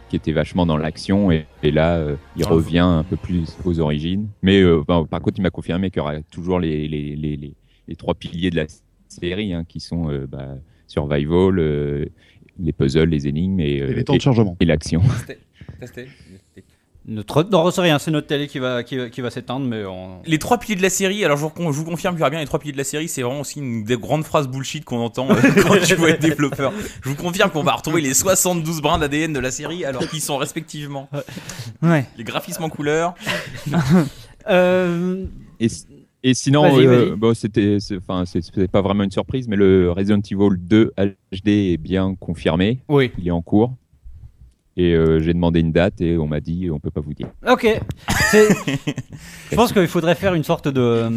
qui 0.09 0.15
était 0.15 0.31
vachement 0.31 0.65
dans 0.65 0.77
l'action 0.77 1.31
et, 1.31 1.45
et, 1.63 1.71
là 1.71 1.97
euh, 1.97 2.15
il 2.35 2.45
revient 2.45 2.79
un 2.79 3.03
peu 3.03 3.15
plus 3.15 3.57
aux 3.65 3.79
origines. 3.79 4.29
Mais 4.41 4.61
euh, 4.61 4.83
ben, 4.87 5.05
par 5.05 5.21
contre 5.21 5.39
il 5.39 5.41
m'a 5.41 5.49
confirmé 5.49 5.89
qu'il 5.89 5.97
y 5.97 6.01
aura 6.01 6.21
toujours 6.23 6.59
les, 6.59 6.87
les, 6.87 7.15
les, 7.15 7.35
les, 7.35 7.53
les 7.87 7.95
trois 7.95 8.13
piliers 8.13 8.49
de 8.49 8.57
la 8.57 8.65
série 9.07 9.53
hein, 9.53 9.63
qui 9.67 9.79
sont 9.79 10.09
euh, 10.09 10.27
bah, 10.27 10.55
survival, 10.87 11.59
euh, 11.59 12.05
les 12.59 12.73
puzzles, 12.73 13.09
les 13.09 13.27
énigmes 13.27 13.59
et, 13.59 13.77
et 13.77 13.93
les 13.93 14.03
temps 14.03 14.15
de 14.15 14.21
chargement 14.21 14.55
et 14.59 14.65
l'action. 14.65 15.01
Notre... 17.05 17.43
Non, 17.43 17.69
c'est 17.69 17.81
rien, 17.81 17.99
c'est 17.99 18.11
notre 18.11 18.27
télé 18.27 18.47
qui 18.47 18.59
va, 18.59 18.81
qui 18.81 18.95
va, 18.95 19.09
qui 19.09 19.19
va 19.19 19.29
s'éteindre, 19.29 19.65
mais 19.65 19.83
on... 19.83 20.21
Les 20.25 20.39
trois 20.39 20.57
piliers 20.57 20.77
de 20.77 20.81
la 20.81 20.89
série, 20.89 21.25
alors 21.25 21.37
je 21.37 21.43
vous, 21.43 21.51
je 21.57 21.77
vous 21.77 21.83
confirme, 21.83 22.15
bien, 22.15 22.29
les 22.39 22.45
trois 22.45 22.59
piliers 22.59 22.71
de 22.71 22.77
la 22.77 22.85
série, 22.85 23.09
c'est 23.09 23.21
vraiment 23.21 23.41
aussi 23.41 23.59
une 23.59 23.83
des 23.83 23.97
grandes 23.97 24.23
phrases 24.23 24.47
bullshit 24.47 24.85
qu'on 24.85 24.99
entend 24.99 25.29
euh, 25.29 25.35
quand 25.63 25.75
tu 25.83 25.95
vois 25.95 26.11
être 26.11 26.21
développeur. 26.21 26.71
Je 27.03 27.09
vous 27.09 27.15
confirme 27.15 27.51
qu'on 27.51 27.63
va 27.63 27.73
retrouver 27.73 27.99
les 27.99 28.13
72 28.13 28.81
brins 28.81 28.99
d'ADN 28.99 29.33
de 29.33 29.39
la 29.39 29.51
série, 29.51 29.83
alors 29.83 30.07
qu'ils 30.07 30.21
sont 30.21 30.37
respectivement 30.37 31.09
ouais. 31.81 32.05
les 32.17 32.23
graphismes 32.23 32.63
en 32.63 32.69
couleur. 32.69 33.15
euh... 34.49 35.25
et, 35.59 35.67
et, 36.23 36.33
sinon, 36.33 36.79
euh, 36.79 37.17
bon, 37.17 37.33
c'était, 37.33 37.79
enfin, 37.97 38.23
c'est 38.25 38.69
pas 38.69 38.81
vraiment 38.81 39.03
une 39.03 39.11
surprise, 39.11 39.49
mais 39.49 39.57
le 39.57 39.91
Resident 39.91 40.21
Evil 40.31 40.57
2 40.57 40.93
HD 41.33 41.49
est 41.49 41.77
bien 41.77 42.15
confirmé. 42.15 42.79
Oui. 42.87 43.11
Il 43.17 43.27
est 43.27 43.31
en 43.31 43.41
cours. 43.41 43.73
Et 44.75 44.93
euh, 44.93 45.19
j'ai 45.19 45.33
demandé 45.33 45.59
une 45.59 45.71
date 45.71 46.01
et 46.01 46.17
on 46.17 46.25
m'a 46.25 46.39
dit 46.39 46.69
on 46.71 46.79
peut 46.79 46.89
pas 46.89 47.01
vous 47.01 47.13
dire. 47.13 47.27
Ok. 47.47 47.67
je 48.33 49.55
pense 49.55 49.71
qu'il 49.71 49.87
faudrait 49.87 50.15
faire 50.15 50.33
une 50.33 50.43
sorte 50.43 50.67
de 50.67 51.11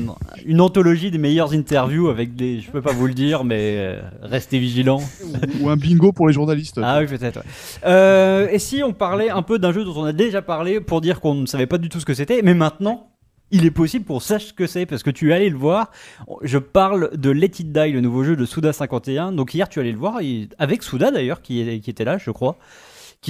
une 0.44 0.60
anthologie 0.60 1.10
des 1.10 1.16
meilleures 1.16 1.54
interviews 1.54 2.08
avec 2.08 2.36
des. 2.36 2.60
Je 2.60 2.70
peux 2.70 2.82
pas 2.82 2.92
vous 2.92 3.06
le 3.06 3.14
dire, 3.14 3.44
mais 3.44 3.76
euh, 3.78 4.02
restez 4.20 4.58
vigilants. 4.58 5.00
Ou 5.62 5.70
un 5.70 5.76
bingo 5.76 6.12
pour 6.12 6.28
les 6.28 6.34
journalistes. 6.34 6.78
Ah 6.82 6.98
oui 7.00 7.06
peut-être. 7.06 7.38
Ouais. 7.38 7.44
Euh, 7.86 8.48
et 8.50 8.58
si 8.58 8.82
on 8.82 8.92
parlait 8.92 9.30
un 9.30 9.42
peu 9.42 9.58
d'un 9.58 9.72
jeu 9.72 9.84
dont 9.84 9.96
on 9.96 10.04
a 10.04 10.12
déjà 10.12 10.42
parlé 10.42 10.80
pour 10.80 11.00
dire 11.00 11.20
qu'on 11.20 11.34
ne 11.34 11.46
savait 11.46 11.66
pas 11.66 11.78
du 11.78 11.88
tout 11.88 12.00
ce 12.00 12.06
que 12.06 12.14
c'était, 12.14 12.42
mais 12.42 12.54
maintenant. 12.54 13.10
Il 13.52 13.64
est 13.64 13.70
possible 13.70 14.04
qu'on 14.04 14.18
sache 14.18 14.46
ce 14.46 14.52
que 14.52 14.66
c'est 14.66 14.86
parce 14.86 15.04
que 15.04 15.10
tu 15.10 15.30
es 15.30 15.32
allé 15.32 15.48
le 15.50 15.56
voir. 15.56 15.92
Je 16.42 16.58
parle 16.58 17.16
de 17.16 17.30
Let 17.30 17.52
It 17.60 17.70
Die, 17.70 17.92
le 17.92 18.00
nouveau 18.00 18.24
jeu 18.24 18.34
de 18.34 18.44
Souda 18.44 18.72
51. 18.72 19.30
Donc 19.30 19.54
hier 19.54 19.68
tu 19.68 19.78
es 19.78 19.82
allé 19.82 19.92
le 19.92 19.98
voir 19.98 20.18
avec 20.58 20.82
Souda 20.82 21.12
d'ailleurs 21.12 21.40
qui, 21.42 21.80
qui 21.80 21.88
était 21.88 22.04
là, 22.04 22.18
je 22.18 22.32
crois 22.32 22.58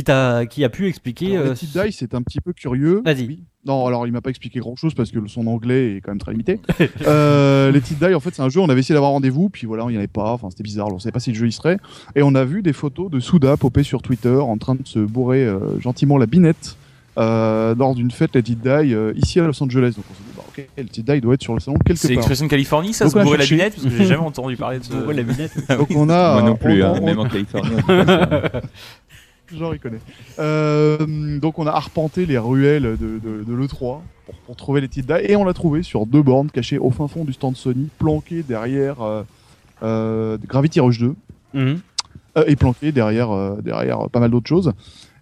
qui, 0.03 0.11
a, 0.11 0.47
qui 0.47 0.65
a 0.65 0.69
pu 0.69 0.87
expliquer. 0.89 1.37
Alors, 1.37 1.49
euh, 1.49 1.55
Petit 1.55 1.67
Die, 1.67 1.93
c'est 1.93 2.15
un 2.15 2.23
petit 2.23 2.41
peu 2.41 2.53
curieux. 2.53 3.03
Vas-y. 3.05 3.27
Oui. 3.27 3.43
Non, 3.65 3.85
alors 3.87 4.07
il 4.07 4.13
m'a 4.13 4.21
pas 4.21 4.31
expliqué 4.31 4.61
grand 4.61 4.77
chose 4.77 4.95
parce 4.95 5.11
que 5.11 5.19
son 5.27 5.47
anglais 5.49 5.97
est 5.97 6.01
quand 6.01 6.13
même 6.13 6.21
très 6.21 6.31
limité. 6.33 6.61
euh, 7.07 7.73
les 7.73 7.81
Petit 7.81 7.95
Die, 7.95 8.15
en 8.15 8.21
fait, 8.21 8.35
c'est 8.35 8.43
un 8.43 8.49
jeu, 8.49 8.61
on 8.61 8.69
avait 8.69 8.81
essayé 8.81 8.95
d'avoir 8.95 9.11
rendez-vous, 9.11 9.49
puis 9.49 9.67
voilà, 9.67 9.85
il 9.85 9.89
n'y 9.89 9.97
en 9.97 9.99
avait 9.99 10.07
pas, 10.07 10.33
enfin 10.33 10.51
c'était 10.51 10.63
bizarre, 10.63 10.87
on 10.93 10.99
savait 11.01 11.13
pas 11.13 11.19
si 11.21 11.33
le 11.33 11.37
jeu 11.37 11.49
y 11.49 11.53
serait. 11.53 11.79
Et 12.15 12.23
on 12.23 12.35
a 12.37 12.45
vu 12.45 12.63
des 12.63 12.73
photos 12.73 13.11
de 13.11 13.19
Souda 13.19 13.57
popper 13.57 13.83
sur 13.83 14.03
Twitter 14.03 14.37
en 14.37 14.57
train 14.59 14.75
de 14.77 14.83
se 14.87 14.99
bourrer 15.01 15.45
euh, 15.45 15.81
gentiment 15.81 16.17
la 16.19 16.27
binette. 16.27 16.77
Euh, 17.19 17.75
lors 17.75 17.95
d'une 17.95 18.11
fête 18.11 18.35
Let 18.35 18.41
It 18.41 18.61
Die 18.61 18.69
euh, 18.69 19.15
ici 19.17 19.41
à 19.41 19.47
Los 19.47 19.63
Angeles. 19.63 19.95
Donc 19.97 20.05
on 20.11 20.15
s'est 20.15 20.21
dit, 20.23 20.33
bah, 20.37 20.43
ok, 20.49 20.69
Let 20.77 20.83
It 21.01 21.11
Die 21.11 21.21
doit 21.23 21.33
être 21.35 21.43
sur 21.43 21.55
le 21.55 21.61
salon 21.61 21.79
quelque 21.79 21.99
C'est 21.99 22.09
part. 22.09 22.19
expression 22.19 22.45
de 22.45 22.51
Californie, 22.51 22.93
ça, 22.93 23.07
Donc, 23.07 23.15
se 23.15 23.19
bourrer 23.21 23.39
la 23.39 23.47
binette 23.47 23.75
Parce 23.75 23.89
que 23.89 23.97
j'ai 23.97 24.05
jamais 24.05 24.21
entendu 24.27 24.55
parler 24.57 24.81
de 24.81 24.85
ça. 24.85 24.95
Ouais, 24.99 25.15
la 25.15 25.23
binette. 25.23 25.53
Donc 25.79 25.89
on 25.97 26.11
a. 26.11 26.41
Moi 26.41 26.43
non 26.51 26.57
plus, 26.57 26.85
on- 26.85 26.87
hein, 26.95 26.99
on- 27.01 27.05
même 27.07 27.19
en 27.19 27.27
Californie. 27.27 27.71
Il 29.53 29.79
connaît. 29.81 30.01
Euh, 30.39 31.39
donc, 31.39 31.59
on 31.59 31.67
a 31.67 31.71
arpenté 31.73 32.27
les 32.27 32.39
ruelles 32.39 32.97
de, 32.99 33.19
de, 33.19 33.45
de 33.45 33.55
l'E3 33.55 34.01
pour, 34.27 34.35
pour 34.47 34.57
trouver 34.57 34.81
les 34.81 34.89
titres 34.89 35.15
et 35.29 35.37
on 35.37 35.45
l'a 35.45 35.55
trouvé 35.55 35.83
sur 35.83 36.07
deux 36.07 36.23
bornes 36.23 36.51
cachées 36.51 36.79
au 36.79 36.91
fin 36.91 37.09
fond 37.09 37.25
du 37.25 37.33
stand 37.33 37.57
Sony, 37.57 37.89
planquées 37.99 38.43
derrière 38.43 39.01
euh, 39.03 39.23
euh, 39.83 40.39
Gravity 40.47 40.81
Rush 40.81 40.99
2 40.99 41.15
Mhm. 41.55 41.79
et 42.47 42.57
planquées 42.57 42.93
derrière, 42.93 43.31
derrière 43.63 44.11
pas 44.11 44.21
mal 44.21 44.31
d'autres 44.31 44.49
choses. 44.49 44.73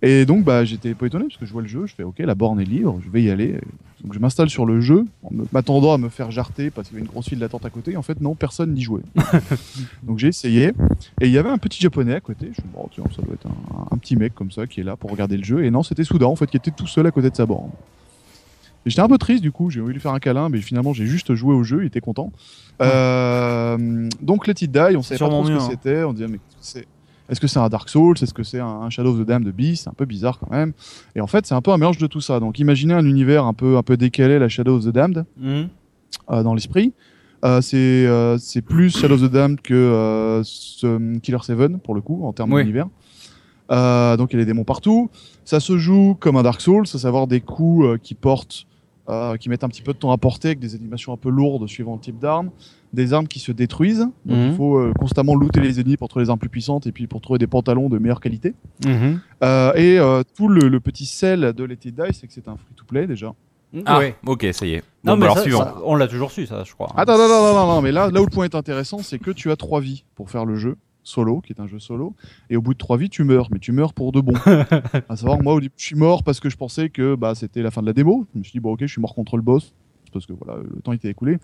Et 0.06 0.26
donc, 0.26 0.44
bah, 0.44 0.66
j'étais 0.66 0.92
pas 0.92 1.06
étonné 1.06 1.24
parce 1.24 1.38
que 1.38 1.46
je 1.46 1.52
vois 1.52 1.62
le 1.62 1.68
jeu, 1.68 1.86
je 1.86 1.94
fais 1.94 2.02
ok, 2.02 2.18
la 2.18 2.34
borne 2.34 2.60
est 2.60 2.64
libre, 2.64 3.00
je 3.02 3.10
vais 3.10 3.22
y 3.22 3.30
aller. 3.30 3.58
Donc, 4.02 4.12
je 4.12 4.18
m'installe 4.18 4.50
sur 4.50 4.66
le 4.66 4.82
jeu 4.82 5.06
en 5.22 5.30
m'attendant 5.50 5.94
à 5.94 5.98
me 5.98 6.10
faire 6.10 6.30
jarter 6.30 6.70
parce 6.70 6.88
qu'il 6.88 6.96
y 6.96 7.00
avait 7.00 7.06
une 7.06 7.10
grosse 7.10 7.30
file 7.30 7.38
d'attente 7.38 7.64
à 7.64 7.70
côté. 7.70 7.92
Et 7.92 7.96
en 7.96 8.02
fait, 8.02 8.20
non, 8.20 8.34
personne 8.34 8.74
n'y 8.74 8.82
jouait. 8.82 9.00
donc, 10.02 10.18
j'ai 10.18 10.28
essayé. 10.28 10.72
Et 11.22 11.26
il 11.26 11.30
y 11.30 11.38
avait 11.38 11.48
un 11.48 11.56
petit 11.56 11.80
japonais 11.80 12.14
à 12.14 12.20
côté. 12.20 12.44
Je 12.44 12.48
me 12.48 12.54
suis 12.54 12.62
dit, 12.62 12.68
bon, 12.74 12.86
tiens, 12.92 13.04
ça 13.16 13.22
doit 13.22 13.32
être 13.32 13.46
un, 13.46 13.94
un 13.94 13.96
petit 13.96 14.16
mec 14.16 14.34
comme 14.34 14.50
ça 14.50 14.66
qui 14.66 14.80
est 14.80 14.84
là 14.84 14.96
pour 14.96 15.10
regarder 15.10 15.38
le 15.38 15.44
jeu. 15.44 15.64
Et 15.64 15.70
non, 15.70 15.82
c'était 15.82 16.04
Souda 16.04 16.26
en 16.26 16.36
fait 16.36 16.50
qui 16.50 16.58
était 16.58 16.70
tout 16.70 16.86
seul 16.86 17.06
à 17.06 17.10
côté 17.10 17.30
de 17.30 17.36
sa 17.36 17.46
borne. 17.46 17.70
Et 18.86 18.90
j'étais 18.90 19.02
un 19.02 19.08
peu 19.08 19.18
triste 19.18 19.42
du 19.42 19.50
coup, 19.50 19.70
j'ai 19.70 19.80
voulu 19.80 19.94
lui 19.94 20.00
faire 20.00 20.12
un 20.12 20.18
câlin, 20.18 20.50
mais 20.50 20.60
finalement 20.60 20.92
j'ai 20.92 21.06
juste 21.06 21.34
joué 21.34 21.54
au 21.54 21.62
jeu, 21.62 21.82
il 21.82 21.86
était 21.86 22.02
content. 22.02 22.32
Euh, 22.82 24.08
donc 24.20 24.46
Let 24.46 24.54
It 24.60 24.70
Die, 24.70 24.96
on 24.96 25.02
savait 25.02 25.18
pas 25.18 25.28
trop 25.28 25.44
ce 25.46 25.50
que 25.50 25.56
hein. 25.56 25.68
c'était, 25.70 26.04
on 26.04 26.12
disait 26.12 26.28
mais 26.28 26.38
c'est 26.60 26.86
est-ce 27.28 27.40
que 27.40 27.46
c'est 27.46 27.58
un 27.58 27.68
Dark 27.68 27.88
Souls? 27.88 28.16
Est-ce 28.20 28.34
que 28.34 28.42
c'est 28.42 28.60
un, 28.60 28.90
Shadow 28.90 29.12
of 29.12 29.20
the 29.20 29.26
Damned 29.26 29.48
Beast? 29.52 29.84
C'est 29.84 29.90
un 29.90 29.94
peu 29.94 30.04
bizarre 30.04 30.38
quand 30.38 30.50
même. 30.50 30.72
Et 31.16 31.20
en 31.20 31.26
fait, 31.26 31.46
c'est 31.46 31.54
un 31.54 31.62
peu 31.62 31.70
un 31.72 31.78
mélange 31.78 31.98
de 31.98 32.06
tout 32.06 32.20
ça. 32.20 32.40
Donc 32.40 32.58
imaginez 32.58 32.94
un 32.94 33.04
univers 33.06 33.44
un 33.44 33.54
peu 33.54 33.76
un 33.76 33.82
peu 33.82 33.96
décalé, 33.96 34.38
la 34.38 34.48
Shadow 34.48 34.76
of 34.76 34.84
the 34.84 34.88
Damned 34.88 35.24
Mhm. 35.38 35.68
euh, 36.30 36.42
dans 36.42 36.54
l'esprit. 36.54 36.92
Euh, 37.44 37.60
c'est 37.60 37.76
euh, 38.06 38.38
c'est 38.38 38.62
plus 38.62 38.96
Shadow 38.96 39.14
of 39.16 39.22
the 39.22 39.30
Damned 39.32 39.60
que 39.60 39.74
euh, 39.74 40.40
ce 40.44 41.18
Killer 41.18 41.38
7 41.42 41.76
pour 41.82 41.94
le 41.94 42.00
coup 42.00 42.24
en 42.24 42.32
termes 42.32 42.52
Oui. 42.52 42.62
d'univers. 42.62 42.86
Donc 43.70 44.32
il 44.32 44.38
y 44.38 44.42
a 44.42 44.44
des 44.44 44.46
démons 44.46 44.64
partout. 44.64 45.10
Ça 45.44 45.60
se 45.60 45.76
joue 45.78 46.16
comme 46.18 46.36
un 46.36 46.42
Dark 46.42 46.60
Souls, 46.60 46.84
à 46.92 46.98
savoir 46.98 47.26
des 47.26 47.40
coups 47.40 47.98
qui 48.02 48.14
portent, 48.14 48.66
euh, 49.08 49.36
qui 49.36 49.48
mettent 49.48 49.64
un 49.64 49.68
petit 49.68 49.82
peu 49.82 49.92
de 49.92 49.98
temps 49.98 50.12
à 50.12 50.16
porter, 50.18 50.48
avec 50.48 50.60
des 50.60 50.74
animations 50.74 51.12
un 51.12 51.16
peu 51.16 51.28
lourdes 51.30 51.66
suivant 51.68 51.94
le 51.94 52.00
type 52.00 52.18
d'arme, 52.18 52.50
des 52.92 53.12
armes 53.12 53.26
qui 53.28 53.38
se 53.38 53.52
détruisent. 53.52 54.08
Donc 54.24 54.38
Mhm. 54.38 54.48
il 54.50 54.54
faut 54.54 54.76
euh, 54.78 54.92
constamment 54.98 55.34
looter 55.34 55.60
les 55.60 55.80
ennemis 55.80 55.96
pour 55.96 56.08
trouver 56.08 56.24
les 56.24 56.30
armes 56.30 56.38
plus 56.38 56.48
puissantes 56.48 56.86
et 56.86 56.92
puis 56.92 57.06
pour 57.06 57.20
trouver 57.20 57.38
des 57.38 57.46
pantalons 57.46 57.88
de 57.88 57.98
meilleure 57.98 58.20
qualité. 58.20 58.54
Mhm. 58.86 59.20
Euh, 59.42 59.72
et 59.74 59.98
euh, 59.98 60.22
tout 60.36 60.48
le, 60.48 60.68
le 60.68 60.80
petit 60.80 61.06
sel 61.06 61.52
de 61.54 61.64
Let 61.64 61.78
It 61.84 61.94
Die, 61.94 62.02
c'est 62.12 62.26
que 62.26 62.32
c'est 62.32 62.48
un 62.48 62.56
free-to-play 62.56 63.06
déjà. 63.06 63.34
Ah, 63.86 63.98
Ouais. 63.98 64.14
ok, 64.24 64.46
ça 64.52 64.64
y 64.66 64.74
est. 64.74 64.84
Non, 65.02 65.14
Bon, 65.14 65.16
mais 65.16 65.20
bah 65.20 65.24
alors 65.26 65.36
ça- 65.38 65.42
suivant. 65.42 65.64
ça- 65.64 65.74
on 65.84 65.96
l'a 65.96 66.06
toujours 66.06 66.30
su, 66.30 66.46
ça, 66.46 66.62
je 66.64 66.72
crois. 66.72 66.92
Attends, 66.96 67.18
non, 67.18 67.26
non, 67.28 67.42
non, 67.42 67.54
non, 67.54 67.66
non, 67.74 67.82
mais 67.82 67.90
là, 67.90 68.08
là 68.08 68.20
où 68.22 68.24
le 68.24 68.30
point 68.30 68.44
est 68.44 68.54
intéressant, 68.54 68.98
c'est 68.98 69.18
que 69.18 69.32
tu 69.32 69.50
as 69.50 69.56
trois 69.56 69.80
vies 69.80 70.04
pour 70.14 70.30
faire 70.30 70.44
le 70.44 70.54
jeu 70.54 70.76
solo, 71.04 71.40
qui 71.40 71.52
est 71.52 71.60
un 71.60 71.66
jeu 71.68 71.78
solo, 71.78 72.14
et 72.50 72.56
au 72.56 72.62
bout 72.62 72.72
de 72.74 72.78
trois 72.78 72.96
vies, 72.96 73.10
tu 73.10 73.22
meurs, 73.24 73.48
mais 73.52 73.58
tu 73.60 73.70
meurs 73.72 73.92
pour 73.94 74.10
de 74.10 74.20
bon. 74.20 74.34
à 75.08 75.16
savoir, 75.16 75.40
moi, 75.42 75.54
au 75.54 75.60
début, 75.60 75.74
je 75.76 75.84
suis 75.84 75.96
mort 75.96 76.24
parce 76.24 76.40
que 76.40 76.50
je 76.50 76.56
pensais 76.56 76.88
que 76.88 77.14
bah, 77.14 77.34
c'était 77.34 77.62
la 77.62 77.70
fin 77.70 77.80
de 77.82 77.86
la 77.86 77.92
démo. 77.92 78.26
Je 78.34 78.38
me 78.38 78.44
suis 78.44 78.52
dit, 78.52 78.60
bon, 78.60 78.72
ok, 78.72 78.80
je 78.80 78.86
suis 78.86 79.00
mort 79.00 79.14
contre 79.14 79.36
le 79.36 79.42
boss, 79.42 79.74
parce 80.12 80.26
que 80.26 80.32
voilà, 80.32 80.62
le 80.62 80.80
temps 80.80 80.92
était 80.92 81.08
écoulé. 81.08 81.38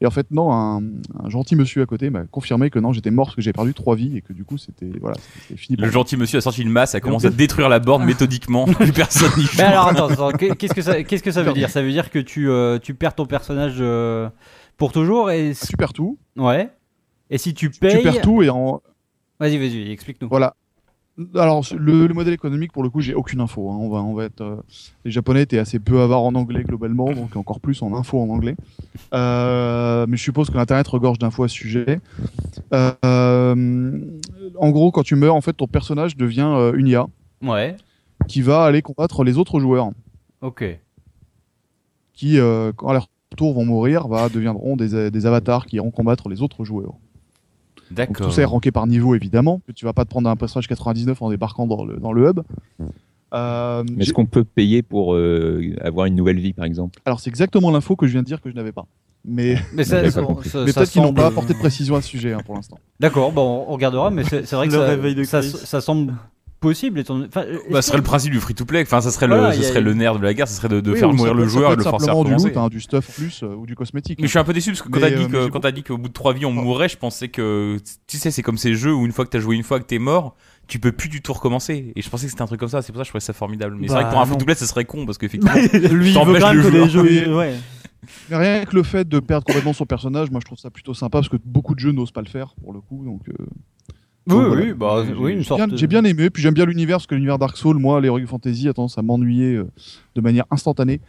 Et 0.00 0.06
en 0.06 0.10
fait, 0.10 0.30
non, 0.32 0.52
un, 0.52 0.82
un 1.22 1.28
gentil 1.28 1.54
monsieur 1.54 1.82
à 1.82 1.86
côté 1.86 2.10
m'a 2.10 2.24
confirmé 2.24 2.70
que 2.70 2.78
non, 2.80 2.92
j'étais 2.92 3.12
mort 3.12 3.26
parce 3.26 3.36
que 3.36 3.42
j'avais 3.42 3.52
perdu 3.52 3.72
trois 3.72 3.94
vies 3.94 4.16
et 4.16 4.20
que 4.20 4.32
du 4.32 4.44
coup, 4.44 4.58
c'était 4.58 4.90
voilà, 5.00 5.16
fini. 5.56 5.78
Le 5.78 5.88
gentil 5.90 6.16
monsieur 6.16 6.38
a 6.38 6.40
sorti 6.40 6.62
une 6.62 6.70
masse, 6.70 6.94
a 6.96 7.00
commencé 7.00 7.28
à 7.28 7.30
détruire 7.30 7.68
la 7.68 7.78
borne 7.78 8.04
méthodiquement. 8.04 8.64
Plus 8.66 8.92
personne 8.92 9.30
n'y 9.38 9.46
Mais 9.56 9.62
alors 9.62 9.86
attends, 9.86 10.08
attends, 10.08 10.32
qu'est-ce 10.32 10.74
que 10.74 10.82
ça, 10.82 11.02
qu'est-ce 11.04 11.22
que 11.22 11.30
ça 11.30 11.42
veut 11.44 11.52
dire? 11.52 11.70
Ça 11.70 11.82
veut 11.82 11.92
dire 11.92 12.10
que 12.10 12.18
tu, 12.18 12.50
euh, 12.50 12.78
tu 12.80 12.94
perds 12.94 13.14
ton 13.14 13.26
personnage 13.26 13.76
euh, 13.78 14.28
pour 14.76 14.90
toujours 14.92 15.30
et 15.30 15.52
Ah, 15.52 15.66
Tu 15.70 15.76
perds 15.76 15.92
tout. 15.92 16.18
ouais. 16.36 16.68
Et 17.30 17.38
si 17.38 17.54
tu 17.54 17.70
payes, 17.70 17.98
Tu 17.98 18.02
perds 18.02 18.22
tout 18.22 18.42
et 18.42 18.50
en 18.50 18.82
vas-y, 19.40 19.58
vas-y, 19.58 19.90
explique-nous. 19.90 20.28
voilà. 20.28 20.54
Alors 21.34 21.64
le, 21.74 22.06
le 22.06 22.12
modèle 22.12 22.34
économique 22.34 22.72
pour 22.72 22.82
le 22.82 22.90
coup 22.90 23.00
j'ai 23.00 23.14
aucune 23.14 23.40
info. 23.40 23.70
hein. 23.70 23.76
On 23.80 23.88
va 23.88 24.00
on 24.02 24.12
va 24.12 24.24
être 24.24 24.42
euh, 24.42 24.56
les 25.06 25.10
Japonais 25.10 25.40
étaient 25.44 25.56
assez 25.58 25.78
peu 25.78 26.02
avares 26.02 26.22
en 26.22 26.34
anglais 26.34 26.62
globalement 26.62 27.10
donc 27.10 27.36
encore 27.36 27.58
plus 27.60 27.80
en 27.80 27.94
info 27.94 28.20
en 28.20 28.28
anglais. 28.28 28.54
Euh, 29.14 30.04
mais 30.06 30.18
je 30.18 30.22
suppose 30.22 30.50
que 30.50 30.56
l'internet 30.58 30.86
regorge 30.86 31.18
d'infos 31.18 31.44
à 31.44 31.48
ce 31.48 31.54
sujet. 31.54 32.00
Euh, 32.74 34.00
en 34.58 34.70
gros 34.70 34.90
quand 34.92 35.04
tu 35.04 35.16
meurs 35.16 35.34
en 35.34 35.40
fait 35.40 35.54
ton 35.54 35.66
personnage 35.66 36.18
devient 36.18 36.72
une 36.74 36.86
IA 36.88 37.06
Ouais. 37.42 37.76
qui 38.28 38.42
va 38.42 38.64
aller 38.64 38.82
combattre 38.82 39.24
les 39.24 39.38
autres 39.38 39.58
joueurs 39.58 39.90
Ok. 40.42 40.64
qui 42.12 42.36
quand 42.76 42.88
à 42.88 42.92
leur 42.92 43.08
tour 43.36 43.54
vont 43.54 43.64
mourir 43.64 44.06
va 44.08 44.28
deviendront 44.28 44.76
des, 44.76 45.10
des 45.10 45.26
avatars 45.26 45.64
qui 45.64 45.76
iront 45.76 45.90
combattre 45.90 46.28
les 46.28 46.42
autres 46.42 46.64
joueurs. 46.64 46.92
Donc 47.90 48.16
tout 48.20 48.30
ça 48.30 48.42
est 48.42 48.46
ranké 48.46 48.72
par 48.72 48.86
niveau 48.86 49.14
évidemment. 49.14 49.60
Tu 49.74 49.84
vas 49.84 49.92
pas 49.92 50.04
te 50.04 50.10
prendre 50.10 50.28
un 50.28 50.36
personnage 50.36 50.66
99 50.68 51.20
en 51.22 51.30
débarquant 51.30 51.66
dans 51.66 51.84
le, 51.84 51.96
dans 51.98 52.12
le 52.12 52.28
hub. 52.28 52.40
Euh, 53.34 53.82
Mais 53.84 53.94
j'ai- 53.96 54.02
est-ce 54.02 54.12
qu'on 54.12 54.26
peut 54.26 54.44
payer 54.44 54.82
pour 54.82 55.14
euh, 55.14 55.74
avoir 55.82 56.06
une 56.06 56.14
nouvelle 56.14 56.38
vie, 56.38 56.52
par 56.52 56.64
exemple? 56.64 57.00
Alors 57.04 57.20
c'est 57.20 57.28
exactement 57.30 57.70
l'info 57.70 57.96
que 57.96 58.06
je 58.06 58.12
viens 58.12 58.22
de 58.22 58.26
dire 58.26 58.40
que 58.40 58.50
je 58.50 58.54
n'avais 58.54 58.72
pas. 58.72 58.86
Mais, 59.28 59.56
ça, 59.78 59.84
ça- 59.84 60.10
ça- 60.10 60.20
mais 60.20 60.44
ça 60.44 60.64
peut-être 60.64 60.90
qu'ils 60.90 61.02
n'ont 61.02 61.12
pas 61.12 61.26
apporté 61.26 61.52
de 61.52 61.58
précision 61.58 61.96
à 61.96 62.02
ce 62.02 62.08
sujet 62.08 62.32
hein, 62.32 62.40
pour 62.46 62.54
l'instant. 62.54 62.78
D'accord, 63.00 63.32
bon, 63.32 63.64
on 63.68 63.72
regardera, 63.72 64.10
mais 64.10 64.22
c'est 64.22 64.46
c'est 64.46 64.54
vrai 64.54 64.68
que 64.68 64.72
Le 64.72 64.78
ça, 64.78 64.86
réveil 64.86 65.14
de 65.16 65.24
ça, 65.24 65.40
Chris. 65.40 65.50
ça 65.64 65.80
semble 65.80 66.14
possible. 66.60 66.98
Étant... 66.98 67.20
Enfin, 67.22 67.44
Bah, 67.70 67.82
ce 67.82 67.88
serait 67.88 67.98
le 67.98 68.02
principe 68.02 68.32
du 68.32 68.40
free-to-play. 68.40 68.82
Enfin, 68.82 69.00
ça 69.00 69.10
serait, 69.10 69.26
Voilà, 69.26 69.48
le, 69.50 69.54
ce 69.54 69.60
a- 69.60 69.62
serait 69.68 69.80
le 69.80 69.94
nerf 69.94 70.18
de 70.18 70.24
la 70.24 70.34
guerre, 70.34 70.48
ce 70.48 70.54
serait 70.54 70.68
de, 70.68 70.80
de 70.80 70.92
Oui, 70.92 70.98
faire 70.98 71.08
ou 71.08 71.12
ça 71.12 71.16
mourir 71.16 71.34
le 71.34 71.44
ça 71.44 71.48
joueur 71.50 71.72
et 71.72 71.76
le 71.76 71.82
forcer 71.82 72.08
à 72.08 72.12
du 72.12 72.18
recommencer. 72.18 72.48
loot, 72.48 72.56
hein, 72.56 72.68
du 72.68 72.80
stuff 72.80 73.14
plus 73.14 73.42
euh, 73.42 73.54
ou 73.54 73.66
du 73.66 73.74
cosmétique. 73.76 74.18
Mais 74.20 74.26
je 74.26 74.30
suis 74.30 74.38
un 74.38 74.44
peu 74.44 74.52
déçu 74.52 74.70
parce 74.70 74.82
que 74.82 74.88
quand 74.88 75.00
t'as 75.00 75.10
dit 75.10 75.24
euh, 75.32 75.46
que 75.48 75.50
quand 75.50 75.70
dit 75.72 75.82
qu'au 75.82 75.98
bout 75.98 76.08
de 76.08 76.12
trois 76.12 76.32
vies 76.32 76.46
on 76.46 76.52
mourrait, 76.52 76.88
je 76.88 76.96
pensais 76.96 77.28
que 77.28 77.76
tu 78.06 78.16
sais 78.18 78.30
c'est 78.30 78.42
comme 78.42 78.58
ces 78.58 78.74
jeux 78.74 78.94
où 78.94 79.04
une 79.06 79.12
fois 79.12 79.24
que 79.24 79.30
t'as 79.30 79.40
joué 79.40 79.56
une 79.56 79.62
fois 79.62 79.78
que 79.80 79.84
t'es 79.86 79.98
mort, 79.98 80.36
tu 80.68 80.78
peux 80.78 80.92
plus 80.92 81.08
du 81.08 81.22
tout 81.22 81.32
recommencer. 81.32 81.92
Et 81.96 82.02
je 82.02 82.08
pensais 82.10 82.26
que 82.26 82.30
c'était 82.30 82.42
un 82.42 82.46
truc 82.46 82.60
comme 82.60 82.68
ça. 82.68 82.82
C'est 82.82 82.92
pour 82.92 82.98
ça 82.98 83.02
que 83.02 83.06
je 83.06 83.10
trouvais 83.10 83.20
ça 83.20 83.32
formidable. 83.32 83.76
Mais 83.78 83.88
c'est 83.88 83.94
Bah, 83.94 84.00
vrai 84.00 84.04
que 84.04 84.10
pour 84.14 84.20
un 84.20 84.24
non. 84.24 84.30
free-to-play, 84.30 84.54
ça 84.54 84.66
serait 84.66 84.84
con 84.84 85.04
parce 85.06 85.18
qu'effectivement. 85.18 85.54
Lui, 85.92 86.10
il 86.10 86.14
veut 86.24 86.38
quand 86.40 86.48
même 86.48 86.56
le 86.56 86.62
que 86.62 86.68
les 86.68 86.88
joueur. 86.88 87.06
jeux. 87.06 87.36
Ouais. 87.36 87.54
Mais 88.30 88.36
rien 88.36 88.64
que 88.64 88.74
le 88.76 88.82
fait 88.84 89.08
de 89.08 89.18
perdre 89.20 89.44
complètement 89.44 89.72
son 89.72 89.84
personnage, 89.86 90.30
moi 90.30 90.38
je 90.40 90.46
trouve 90.46 90.58
ça 90.58 90.70
plutôt 90.70 90.94
sympa 90.94 91.18
parce 91.18 91.28
que 91.28 91.36
beaucoup 91.44 91.74
de 91.74 91.80
jeux 91.80 91.90
n'osent 91.92 92.12
pas 92.12 92.20
le 92.22 92.28
faire 92.28 92.54
pour 92.62 92.72
le 92.72 92.80
coup. 92.80 93.04
Donc, 93.04 93.22
euh, 93.28 93.34
Oui, 94.28 94.34
voilà. 94.34 94.62
oui, 94.62 94.72
bah, 94.74 95.04
J'ai- 95.06 95.14
oui, 95.14 95.32
une 95.32 95.38
j'ai 95.38 95.44
sorte. 95.44 95.66
bien- 95.68 95.76
J'ai 95.76 95.86
bien 95.86 96.04
aimé, 96.04 96.30
puis 96.30 96.42
j'aime 96.42 96.54
bien 96.54 96.64
l'univers 96.66 96.96
parce 96.96 97.06
que 97.06 97.14
l'univers 97.14 97.38
Dark 97.38 97.56
Souls, 97.56 97.78
moi, 97.78 98.00
les 98.00 98.08
Heroic 98.08 98.26
Fantasy 98.26 98.68
a 98.68 98.72
tendance 98.72 98.98
à 98.98 99.02
m'ennuyer 99.02 99.54
euh, 99.54 99.68
de 100.16 100.20
manière 100.20 100.44
instantanée. 100.50 101.00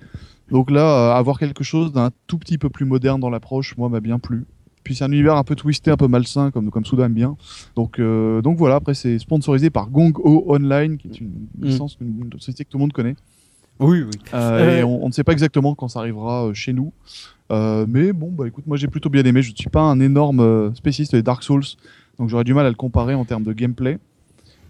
Donc 0.51 0.69
là, 0.71 1.11
euh, 1.15 1.17
avoir 1.17 1.39
quelque 1.39 1.63
chose 1.63 1.91
d'un 1.91 2.11
tout 2.27 2.37
petit 2.37 2.57
peu 2.57 2.69
plus 2.69 2.85
moderne 2.85 3.19
dans 3.19 3.29
l'approche, 3.29 3.75
moi, 3.77 3.89
m'a 3.89 3.99
bien 4.01 4.19
plu. 4.19 4.45
Puis 4.83 4.95
c'est 4.95 5.03
un 5.03 5.11
univers 5.11 5.35
un 5.35 5.43
peu 5.43 5.55
twisté, 5.55 5.91
un 5.91 5.97
peu 5.97 6.07
malsain, 6.07 6.51
comme, 6.51 6.69
comme 6.69 6.85
Souda 6.85 7.05
aime 7.05 7.13
bien. 7.13 7.35
Donc, 7.75 7.99
euh, 7.99 8.41
donc 8.41 8.57
voilà, 8.57 8.75
après 8.75 8.93
c'est 8.93 9.19
sponsorisé 9.19 9.69
par 9.69 9.89
Gong 9.89 10.13
Ho 10.19 10.45
Online, 10.47 10.97
qui 10.97 11.07
est 11.09 11.19
une 11.19 11.27
Mm. 11.59 11.65
licence, 11.65 11.97
une, 11.99 12.21
une 12.31 12.31
société 12.39 12.63
que 12.63 12.69
tout 12.69 12.77
le 12.77 12.81
monde 12.83 12.93
connaît. 12.93 13.15
Oui, 13.79 14.03
oui. 14.03 14.11
Euh, 14.33 14.79
Et 14.79 14.83
on, 14.83 15.03
on 15.03 15.07
ne 15.07 15.11
sait 15.11 15.23
pas 15.25 15.33
exactement 15.33 15.75
quand 15.75 15.87
ça 15.89 15.99
arrivera 15.99 16.51
chez 16.53 16.71
nous. 16.73 16.93
Mais 17.49 18.13
bon, 18.13 18.31
bah 18.31 18.47
écoute, 18.47 18.65
moi 18.67 18.77
j'ai 18.77 18.87
plutôt 18.87 19.09
bien 19.09 19.23
aimé. 19.23 19.41
Je 19.41 19.51
ne 19.51 19.55
suis 19.57 19.69
pas 19.69 19.81
un 19.81 19.99
énorme 19.99 20.73
spécialiste 20.75 21.13
des 21.15 21.21
Dark 21.23 21.43
Souls, 21.43 21.63
donc 22.19 22.29
j'aurais 22.29 22.43
du 22.43 22.53
mal 22.53 22.65
à 22.65 22.69
le 22.69 22.75
comparer 22.75 23.13
en 23.13 23.25
termes 23.25 23.43
de 23.43 23.53
gameplay. 23.53 23.97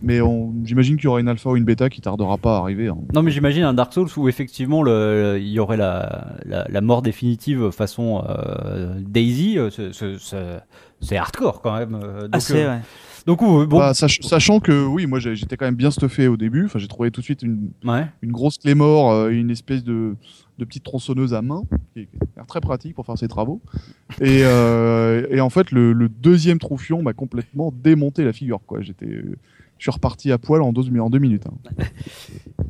Mais 0.03 0.21
on- 0.21 0.53
j'imagine 0.63 0.95
qu'il 0.95 1.05
y 1.05 1.07
aura 1.07 1.19
une 1.19 1.27
alpha 1.27 1.49
ou 1.49 1.55
une 1.57 1.63
bêta 1.63 1.89
qui 1.89 2.01
tardera 2.01 2.37
pas 2.37 2.57
à 2.57 2.59
arriver. 2.59 2.87
hein. 2.87 2.97
Non, 3.15 3.23
mais 3.23 3.31
j'imagine 3.31 3.63
un 3.63 3.73
Dark 3.73 3.91
Souls 3.93 4.09
où 4.17 4.29
effectivement 4.29 4.83
le- 4.83 5.37
il 5.41 5.47
y 5.47 5.57
aurait 5.59 5.77
la, 5.77 6.35
la, 6.45 6.67
la 6.69 6.81
mort 6.81 7.01
définitive 7.01 7.71
façon 7.71 8.23
euh, 8.29 8.93
Daisy. 8.99 9.57
euh, 9.57 9.71
c'est- 9.71 11.17
hardcore 11.17 11.61
quand 11.61 11.75
même. 11.75 11.95
euh, 11.95 12.21
Donc, 12.23 12.35
Assez, 12.35 12.61
euh, 12.63 12.75
ouais. 12.75 12.81
donc 13.25 13.39
bon. 13.39 13.65
Bah, 13.65 13.95
sach- 13.95 14.21
sachant 14.21 14.59
que 14.59 14.85
oui, 14.85 15.07
moi 15.07 15.17
j'étais 15.19 15.57
quand 15.57 15.65
même 15.65 15.73
bien 15.75 15.89
stuffé 15.89 16.27
au 16.27 16.37
début. 16.37 16.65
Enfin, 16.65 16.77
j'ai 16.77 16.87
trouvé 16.87 17.09
tout 17.09 17.21
de 17.21 17.25
suite 17.25 17.41
une, 17.41 17.71
ouais. 17.83 18.05
une 18.21 18.31
grosse 18.31 18.59
clé 18.59 18.75
mort, 18.75 19.11
euh, 19.11 19.29
une 19.29 19.49
espèce 19.49 19.83
de, 19.83 20.15
de 20.57 20.65
petite 20.65 20.83
tronçonneuse 20.83 21.33
à 21.33 21.41
main, 21.41 21.63
qui 21.93 22.01
est, 22.01 22.07
très 22.47 22.61
pratique 22.61 22.95
pour 22.95 23.05
faire 23.05 23.17
ses 23.17 23.27
travaux. 23.27 23.61
Et, 24.21 24.41
euh, 24.43 25.27
et 25.29 25.41
en 25.41 25.49
fait, 25.49 25.71
le, 25.71 25.93
le 25.93 26.09
deuxième 26.09 26.59
troufion 26.59 27.01
m'a 27.01 27.13
complètement 27.13 27.71
démonté 27.75 28.23
la 28.23 28.33
figure. 28.33 28.59
Quoi. 28.65 28.81
J'étais, 28.81 29.05
euh, 29.05 29.35
je 29.77 29.83
suis 29.83 29.91
reparti 29.91 30.31
à 30.31 30.37
poil 30.37 30.61
en 30.61 30.73
deux, 30.73 30.83
en 30.99 31.09
deux 31.09 31.19
minutes. 31.19 31.43
hein. 31.47 31.83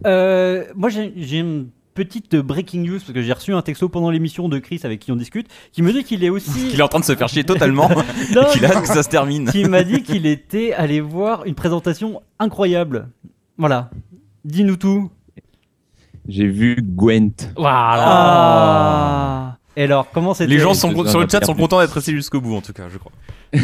Euh, 0.05 0.65
moi, 0.75 0.89
j'ai 0.89 1.13
j'ai 1.15 1.39
une 1.39 1.67
petite 1.93 2.35
breaking 2.35 2.81
news 2.83 2.99
parce 2.99 3.11
que 3.11 3.21
j'ai 3.21 3.33
reçu 3.33 3.53
un 3.53 3.61
texto 3.63 3.89
pendant 3.89 4.11
l'émission 4.11 4.49
de 4.49 4.59
Chris 4.59 4.81
avec 4.83 4.99
qui 4.99 5.11
on 5.11 5.15
discute 5.15 5.47
qui 5.71 5.81
me 5.81 5.91
dit 5.91 6.03
qu'il 6.03 6.23
est 6.23 6.29
aussi. 6.29 6.69
Qu'il 6.69 6.79
est 6.79 6.83
en 6.83 6.87
train 6.87 6.99
de 6.99 7.05
se 7.05 7.15
faire 7.15 7.27
chier 7.27 7.43
totalement. 7.43 7.89
Non, 8.35 8.43
qu'il 8.51 8.63
a 8.65 8.81
que 8.81 8.87
ça 8.87 9.01
se 9.03 9.09
termine. 9.09 9.49
qui 9.49 9.65
m'a 9.65 9.83
dit 9.83 10.03
qu'il 10.03 10.25
était 10.27 10.73
allé 10.73 11.01
voir 11.01 11.45
une 11.45 11.55
présentation 11.55 12.21
incroyable. 12.39 13.09
Voilà. 13.57 13.89
Dis-nous 14.45 14.75
tout. 14.75 15.09
J'ai 16.27 16.47
vu 16.47 16.77
Gwent. 16.81 17.51
Voilà. 17.55 17.95
Ah. 17.99 19.57
Et 19.75 19.83
alors, 19.83 20.07
comment 20.11 20.33
c'était 20.33 20.51
Les 20.51 20.59
gens 20.59 20.73
sont, 20.73 21.05
sur 21.05 21.19
le 21.19 21.27
chat 21.29 21.45
sont 21.45 21.53
contents 21.53 21.79
d'être 21.79 21.91
restés 21.93 22.11
jusqu'au 22.11 22.41
bout 22.41 22.55
en 22.55 22.61
tout 22.61 22.73
cas, 22.73 22.83
je 22.91 22.97
crois. 22.97 23.11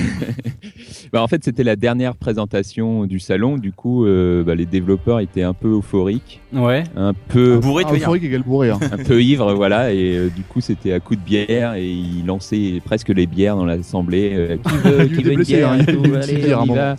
Bah, 1.12 1.22
en 1.22 1.28
fait, 1.28 1.44
c'était 1.44 1.64
la 1.64 1.76
dernière 1.76 2.16
présentation 2.16 3.06
du 3.06 3.20
salon. 3.20 3.58
Du 3.58 3.72
coup, 3.72 4.06
euh, 4.06 4.44
bah, 4.44 4.56
les 4.56 4.66
développeurs 4.66 5.20
étaient 5.20 5.44
un 5.44 5.54
peu 5.54 5.68
euphoriques, 5.78 6.40
Ouais. 6.52 6.84
un 6.96 7.14
peu, 7.14 7.60
Bourré, 7.60 7.84
tu 7.84 7.90
Ah, 7.90 7.94
dire 7.94 8.02
euphorique 8.04 8.24
égale 8.24 8.42
bourré. 8.42 8.72
hein. 8.72 8.80
un 8.92 8.98
peu 8.98 9.22
ivres, 9.22 9.54
voilà. 9.54 9.94
Et 9.94 10.16
euh, 10.18 10.30
du 10.36 10.42
coup, 10.42 10.60
c'était 10.62 10.92
à 10.94 11.00
coup 11.00 11.16
de 11.16 11.22
bière 11.22 11.76
et 11.76 11.86
ils 11.88 12.26
lançaient 12.26 12.82
presque 12.84 13.10
les 13.10 13.28
bières 13.28 13.56
dans 13.56 13.66
l'assemblée. 13.66 14.32
euh, 14.34 14.58
qui 14.58 14.76
veut, 14.84 15.06
qui 15.06 15.22
une 15.30 15.44
bière 15.44 15.72
hein, 15.72 15.84
tout, 15.84 16.02
allez, 16.16 16.56
on 16.56 16.66
y 16.66 16.70
va. 16.70 16.96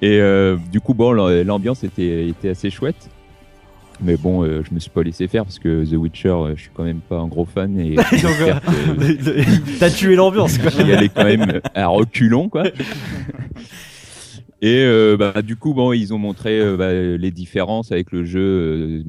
Et 0.00 0.18
euh, 0.20 0.56
du 0.72 0.80
coup, 0.80 0.94
bon, 0.94 1.12
l'ambiance 1.12 1.84
était, 1.84 2.26
était 2.28 2.48
assez 2.48 2.70
chouette. 2.70 3.08
Mais 4.02 4.16
bon, 4.16 4.44
euh, 4.44 4.62
je 4.68 4.74
me 4.74 4.80
suis 4.80 4.90
pas 4.90 5.02
laissé 5.02 5.28
faire 5.28 5.44
parce 5.44 5.58
que 5.58 5.84
The 5.84 5.94
Witcher, 5.94 6.28
euh, 6.28 6.56
je 6.56 6.62
suis 6.62 6.70
quand 6.74 6.84
même 6.84 7.00
pas 7.00 7.18
un 7.18 7.28
gros 7.28 7.44
fan 7.44 7.78
et 7.78 7.94
T'as 9.78 9.90
tué 9.90 10.16
l'ambiance, 10.16 10.58
quoi. 10.58 10.70
j'y 10.70 10.92
allais 10.92 11.08
quand 11.08 11.24
même 11.24 11.60
à 11.74 11.86
reculons, 11.86 12.48
quoi. 12.48 12.64
Et 14.62 14.84
euh, 14.84 15.16
bah, 15.16 15.42
du 15.42 15.56
coup, 15.56 15.74
bon, 15.74 15.92
ils 15.92 16.14
ont 16.14 16.18
montré 16.18 16.60
euh, 16.60 16.76
bah, 16.76 16.92
les 16.92 17.30
différences 17.32 17.90
avec 17.90 18.12
le 18.12 18.24
jeu 18.24 18.40
euh, 18.40 19.02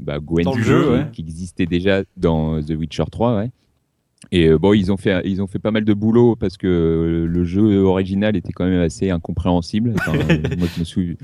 bah, 0.00 0.18
le 0.26 0.62
jeu, 0.62 0.92
ouais. 0.92 1.06
qui 1.12 1.20
existait 1.20 1.66
déjà 1.66 2.02
dans 2.16 2.62
The 2.62 2.70
Witcher 2.70 3.04
3, 3.12 3.36
ouais. 3.36 3.50
Et 4.32 4.48
euh, 4.48 4.58
bon, 4.58 4.74
ils 4.74 4.92
ont 4.92 4.96
fait 4.96 5.22
ils 5.24 5.42
ont 5.42 5.46
fait 5.46 5.58
pas 5.58 5.70
mal 5.70 5.84
de 5.84 5.94
boulot 5.94 6.36
parce 6.36 6.56
que 6.56 6.66
euh, 6.66 7.26
le 7.26 7.44
jeu 7.44 7.80
original 7.82 8.36
était 8.36 8.52
quand 8.52 8.66
même 8.66 8.80
assez 8.80 9.10
incompréhensible. 9.10 9.94
Enfin, 9.96 10.12
euh, 10.30 10.38
moi, 10.58 10.68
je 10.76 10.80
me 10.80 11.16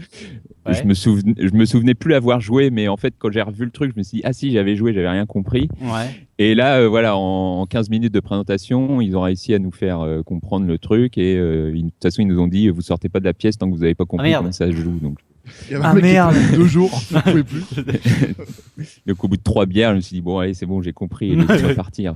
Ouais. 0.66 0.74
je 0.74 0.84
me 0.84 0.94
souvenais, 0.94 1.34
je 1.38 1.54
me 1.54 1.64
souvenais 1.64 1.94
plus 1.94 2.10
l'avoir 2.10 2.40
joué, 2.40 2.70
mais 2.70 2.88
en 2.88 2.96
fait, 2.96 3.14
quand 3.18 3.30
j'ai 3.30 3.40
revu 3.42 3.64
le 3.64 3.70
truc, 3.70 3.92
je 3.94 3.98
me 4.00 4.02
suis 4.02 4.16
dit 4.16 4.22
ah 4.24 4.32
si, 4.32 4.50
j'avais 4.50 4.74
joué, 4.74 4.92
j'avais 4.92 5.08
rien 5.08 5.24
compris. 5.26 5.68
Ouais. 5.80 6.26
Et 6.38 6.54
là, 6.56 6.80
euh, 6.80 6.88
voilà, 6.88 7.16
en, 7.16 7.60
en 7.60 7.66
15 7.66 7.88
minutes 7.88 8.12
de 8.12 8.20
présentation, 8.20 9.00
ils 9.00 9.16
ont 9.16 9.22
réussi 9.22 9.54
à 9.54 9.58
nous 9.58 9.70
faire 9.70 10.00
euh, 10.00 10.22
comprendre 10.22 10.66
le 10.66 10.78
truc. 10.78 11.18
Et 11.18 11.36
euh, 11.36 11.72
de 11.72 11.80
toute 11.82 12.02
façon, 12.02 12.22
ils 12.22 12.28
nous 12.28 12.40
ont 12.40 12.48
dit, 12.48 12.68
vous 12.68 12.80
sortez 12.80 13.08
pas 13.08 13.20
de 13.20 13.24
la 13.24 13.32
pièce 13.32 13.58
tant 13.58 13.70
que 13.70 13.74
vous 13.74 13.82
n'avez 13.82 13.94
pas 13.94 14.06
compris 14.06 14.28
merde. 14.30 14.42
comment 14.42 14.52
ça 14.52 14.66
se 14.66 14.72
joue. 14.72 14.98
Donc, 15.00 15.18
Il 15.68 15.72
y 15.72 15.74
avait 15.76 15.84
Ah, 15.84 15.90
un 15.90 15.94
mec 15.94 16.04
qui 16.04 16.10
merde. 16.10 16.34
était 16.36 16.56
deux 16.56 16.64
jours, 16.66 17.00
je 17.10 17.18
pouvais 17.18 17.44
plus. 17.44 17.64
donc, 19.06 19.24
au 19.24 19.28
bout 19.28 19.36
de 19.36 19.42
trois 19.42 19.66
bières, 19.66 19.90
je 19.92 19.96
me 19.96 20.00
suis 20.00 20.14
dit, 20.14 20.20
bon, 20.20 20.38
allez, 20.38 20.54
c'est 20.54 20.66
bon, 20.66 20.82
j'ai 20.82 20.92
compris, 20.92 21.32
et 21.32 21.36
laissez-moi 21.36 21.74
partir. 21.76 22.12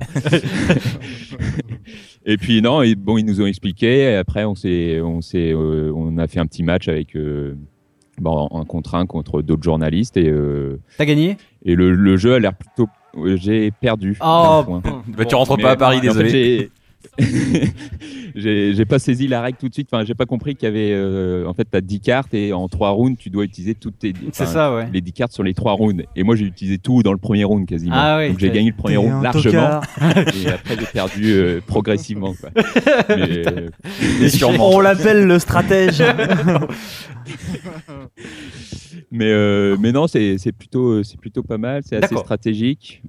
et 2.25 2.37
puis, 2.37 2.61
non, 2.61 2.81
et, 2.81 2.95
bon, 2.95 3.17
ils 3.17 3.25
nous 3.25 3.41
ont 3.41 3.45
expliqué. 3.45 4.01
Et 4.11 4.15
après, 4.15 4.45
on, 4.45 4.55
s'est, 4.55 5.01
on, 5.01 5.21
s'est, 5.21 5.51
euh, 5.53 5.91
on 5.95 6.17
a 6.17 6.27
fait 6.27 6.39
un 6.39 6.45
petit 6.45 6.63
match 6.63 6.87
avec 6.87 7.15
euh, 7.15 7.55
bon, 8.19 8.47
un 8.51 8.65
contre 8.65 8.95
un 8.95 9.05
contre 9.05 9.41
d'autres 9.41 9.63
journalistes. 9.63 10.17
Et, 10.17 10.29
euh, 10.29 10.79
T'as 10.97 11.05
gagné? 11.05 11.37
et 11.65 11.75
le, 11.75 11.93
le 11.93 12.17
jeu 12.17 12.33
a 12.33 12.39
l'air 12.39 12.53
plutôt. 12.53 12.87
J'ai 13.35 13.71
perdu. 13.71 14.17
Oh. 14.23 14.81
Bah, 15.17 15.25
tu 15.25 15.35
rentres 15.35 15.57
Mais- 15.57 15.63
pas 15.63 15.71
à 15.71 15.75
Paris, 15.75 15.99
mais 16.01 16.09
en 16.09 16.13
fait, 16.13 16.23
désolé. 16.23 16.71
j'ai- 18.35 18.85
pas 18.85 18.99
saisi 18.99 19.27
la 19.27 19.41
règle 19.41 19.57
tout 19.57 19.69
de 19.69 19.73
suite. 19.73 19.87
Enfin, 19.91 20.03
j'ai 20.05 20.15
pas 20.15 20.25
compris 20.25 20.55
qu'il 20.55 20.65
y 20.67 20.69
avait. 20.71 20.91
euh, 20.93 21.45
en 21.45 21.53
fait, 21.53 21.65
t'as 21.69 21.81
10 21.81 21.99
cartes 22.01 22.33
et 22.33 22.51
en 22.53 22.67
3 22.67 22.89
rounds, 22.91 23.17
tu 23.17 23.29
dois 23.29 23.43
utiliser 23.45 23.75
toutes 23.75 23.99
tes. 23.99 24.13
C'est 24.31 24.43
enfin, 24.43 24.51
ça, 24.53 24.75
ouais. 24.75 24.87
Les 24.91 25.01
10 25.01 25.13
cartes 25.13 25.31
sur 25.31 25.43
les 25.43 25.53
3 25.53 25.73
rounds. 25.73 26.03
Et 26.15 26.23
moi, 26.23 26.35
j'ai 26.35 26.45
utilisé 26.45 26.77
tout 26.77 27.03
dans 27.03 27.11
le 27.13 27.17
premier 27.19 27.43
round 27.43 27.65
quasiment. 27.67 27.95
Ah 27.95 28.17
ouais, 28.17 28.29
Donc 28.29 28.39
j'ai 28.39 28.49
gagné 28.49 28.69
le 28.71 28.75
premier 28.75 28.97
round 28.97 29.13
un 29.13 29.21
largement. 29.21 29.81
et 30.43 30.49
après, 30.49 30.75
j'ai 30.79 30.85
perdu 30.91 31.31
euh, 31.31 31.61
progressivement. 31.65 32.33
Quoi. 32.33 32.49
Mais, 33.09 33.47
euh, 33.47 33.69
Et 34.21 34.29
sûrement. 34.29 34.69
On 34.71 34.79
l'appelle 34.79 35.25
le 35.25 35.39
stratège. 35.39 36.01
mais, 39.11 39.25
euh, 39.31 39.77
mais 39.79 39.91
non, 39.91 40.07
c'est 40.07 40.37
plutôt, 40.57 41.01
pas 41.47 41.57
mal. 41.57 41.81
C'est 41.85 42.03
assez 42.03 42.15
stratégique. 42.17 43.01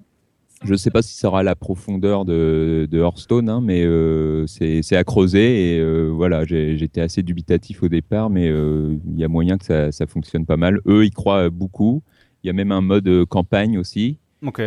Je 0.64 0.72
ne 0.72 0.76
sais 0.76 0.90
pas 0.90 1.02
si 1.02 1.14
ça 1.14 1.28
aura 1.28 1.42
la 1.42 1.56
profondeur 1.56 2.24
de, 2.24 2.86
de 2.88 2.98
Hearthstone, 3.00 3.48
hein, 3.48 3.60
mais 3.60 3.84
euh, 3.84 4.46
c'est 4.46 4.96
à 4.96 5.02
creuser. 5.02 5.76
Et 5.76 5.80
euh, 5.80 6.08
voilà, 6.08 6.44
j'étais 6.44 7.00
assez 7.00 7.22
dubitatif 7.22 7.82
au 7.82 7.88
départ, 7.88 8.30
mais 8.30 8.48
euh, 8.48 8.96
il 9.08 9.18
y 9.18 9.24
a 9.24 9.28
moyen 9.28 9.58
que 9.58 9.64
ça, 9.64 9.90
ça, 9.90 10.06
fonctionne 10.06 10.46
pas 10.46 10.56
mal. 10.56 10.80
Eux, 10.86 11.04
ils 11.04 11.10
croient 11.10 11.50
beaucoup. 11.50 12.02
Il 12.44 12.46
y 12.46 12.50
a 12.50 12.52
même 12.52 12.70
un 12.70 12.80
mode 12.80 13.24
campagne 13.26 13.76
aussi. 13.76 14.18
Ok. 14.44 14.62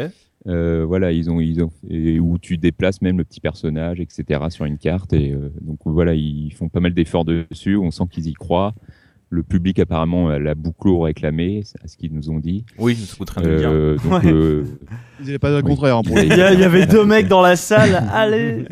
voilà, 0.46 1.14
ils 1.14 1.30
ont, 1.30 1.40
ils 1.40 1.64
ont, 1.64 1.72
où 2.22 2.38
tu 2.40 2.58
déplaces 2.58 3.02
même 3.02 3.18
le 3.18 3.24
petit 3.24 3.40
personnage, 3.40 4.02
etc. 4.02 4.42
sur 4.50 4.66
une 4.66 4.78
carte. 4.78 5.14
Et 5.14 5.34
donc 5.62 5.80
voilà, 5.86 6.14
ils 6.14 6.52
font 6.54 6.68
pas 6.68 6.82
mal 6.82 6.94
d'efforts 6.94 7.26
dessus. 7.26 7.78
On 7.78 7.92
sent 7.92 8.04
qu'ils 8.12 8.28
y 8.28 8.34
croient. 8.34 8.74
Le 9.30 9.44
public 9.44 9.80
apparemment 9.80 10.30
l'a 10.30 10.56
beaucoup 10.56 11.00
réclamé, 11.00 11.64
à 11.84 11.88
ce 11.88 11.98
qu'ils 11.98 12.14
nous 12.14 12.30
ont 12.30 12.40
dit. 12.40 12.64
Oui, 12.78 12.96
ça 12.96 13.16
coûte 13.16 13.32
rien 13.32 13.48
de 13.48 13.58
dire. 13.58 13.70
Euh, 13.70 13.98
donc, 13.98 14.24
euh, 14.26 14.64
Ils 15.20 15.26
n'avaient 15.26 15.40
pas 15.40 15.50
le 15.50 15.62
contraire. 15.62 15.98
Hein, 15.98 16.02
pour 16.06 16.18
il, 16.18 16.26
y 16.26 16.34
il 16.34 16.60
y 16.60 16.64
avait 16.64 16.86
deux 16.86 17.06
mecs 17.06 17.28
dans 17.28 17.42
la 17.42 17.56
salle. 17.56 18.08
Allez. 18.14 18.66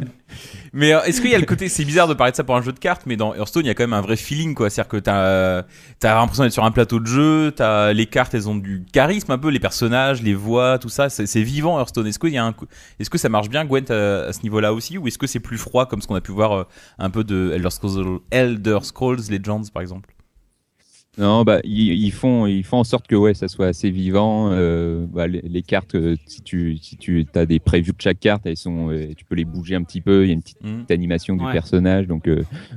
Mais 0.76 0.94
euh, 0.94 1.04
est-ce 1.04 1.22
qu'il 1.22 1.30
y 1.30 1.36
a 1.36 1.40
le 1.40 1.46
côté, 1.46 1.70
c'est 1.70 1.86
bizarre 1.86 2.08
de 2.08 2.16
parler 2.16 2.32
de 2.32 2.36
ça 2.36 2.44
pour 2.44 2.56
un 2.56 2.62
jeu 2.62 2.72
de 2.72 2.80
cartes, 2.80 3.04
mais 3.06 3.16
dans 3.16 3.36
Hearthstone, 3.36 3.66
il 3.66 3.68
y 3.68 3.72
a 3.72 3.76
quand 3.76 3.84
même 3.84 3.94
un 3.94 4.02
vrai 4.02 4.16
feeling, 4.16 4.56
quoi. 4.56 4.72
C'est-à-dire 4.72 4.90
que 4.90 4.98
t'as, 4.98 5.60
as 5.60 6.16
l'impression 6.16 6.44
d'être 6.44 6.54
sur 6.54 6.66
un 6.66 6.72
plateau 6.72 7.00
de 7.00 7.06
jeu, 7.06 7.52
t'as 7.56 7.94
les 7.94 8.08
cartes, 8.08 8.34
elles 8.34 8.50
ont 8.50 8.56
du 8.56 8.84
charisme 8.92 9.32
un 9.32 9.38
peu, 9.38 9.50
les 9.50 9.60
personnages, 9.60 10.24
les 10.24 10.34
voix, 10.34 10.80
tout 10.80 10.90
ça, 10.90 11.10
c'est 11.10 11.44
vivant 11.44 11.78
Hearthstone. 11.80 12.08
Est-ce 12.08 12.18
qu'il 12.18 12.32
y 12.34 12.38
a 12.38 12.46
un, 12.46 12.56
est-ce 13.00 13.10
que 13.12 13.20
ça 13.20 13.30
marche 13.30 13.50
bien, 13.50 13.66
Gwent, 13.66 13.92
à, 13.92 14.34
ce 14.34 14.42
niveau-là 14.42 14.74
aussi, 14.74 14.98
ou 14.98 15.08
est-ce 15.08 15.20
que 15.20 15.28
c'est 15.28 15.40
plus 15.40 15.60
froid 15.60 15.86
comme 15.86 16.02
ce 16.02 16.08
qu'on 16.08 16.16
a 16.16 16.22
pu 16.22 16.32
voir 16.32 16.68
un 16.98 17.10
peu 17.12 17.24
de 17.24 17.52
Elder 17.54 17.70
Scrolls, 17.70 18.20
Elder 18.32 18.80
Scrolls 18.82 19.22
Legends, 19.30 19.64
par 19.72 19.82
exemple? 19.84 20.13
Non, 21.20 21.44
bah 21.44 21.60
ils, 21.64 22.12
font 22.12 22.48
ils 22.48 22.64
font 22.64 22.78
en 22.78 22.84
sorte 22.84 23.06
que 23.06 23.16
ouais 23.16 23.36
ça 23.36 23.48
soit 23.48 23.68
assez 23.68 23.92
vivant. 23.92 24.50
Euh, 24.52 25.06
bah, 25.08 25.28
les, 25.28 25.62
cartes, 25.62 25.94
euh, 25.94 26.16
si 26.26 26.42
tu 26.42 26.78
si 26.78 26.98
tu 26.98 27.28
as 27.36 27.46
des 27.46 27.60
previews 27.60 27.94
de 27.94 28.02
chaque 28.02 28.20
carte, 28.20 28.48
elles 28.48 28.58
sont 28.58 28.90
euh, 28.90 29.14
tu 29.16 29.24
peux 29.24 29.36
les 29.36 29.46
bouger 29.46 29.76
un 29.76 29.84
petit 29.84 30.02
peu. 30.02 30.26
Il 30.26 30.30
y 30.30 30.32
a 30.32 30.34
une 30.34 30.42
petite, 30.42 30.64
mmh. 30.64 30.86
animation 30.90 31.36
du 31.36 31.46
personnage, 31.52 32.08
donc 32.08 32.28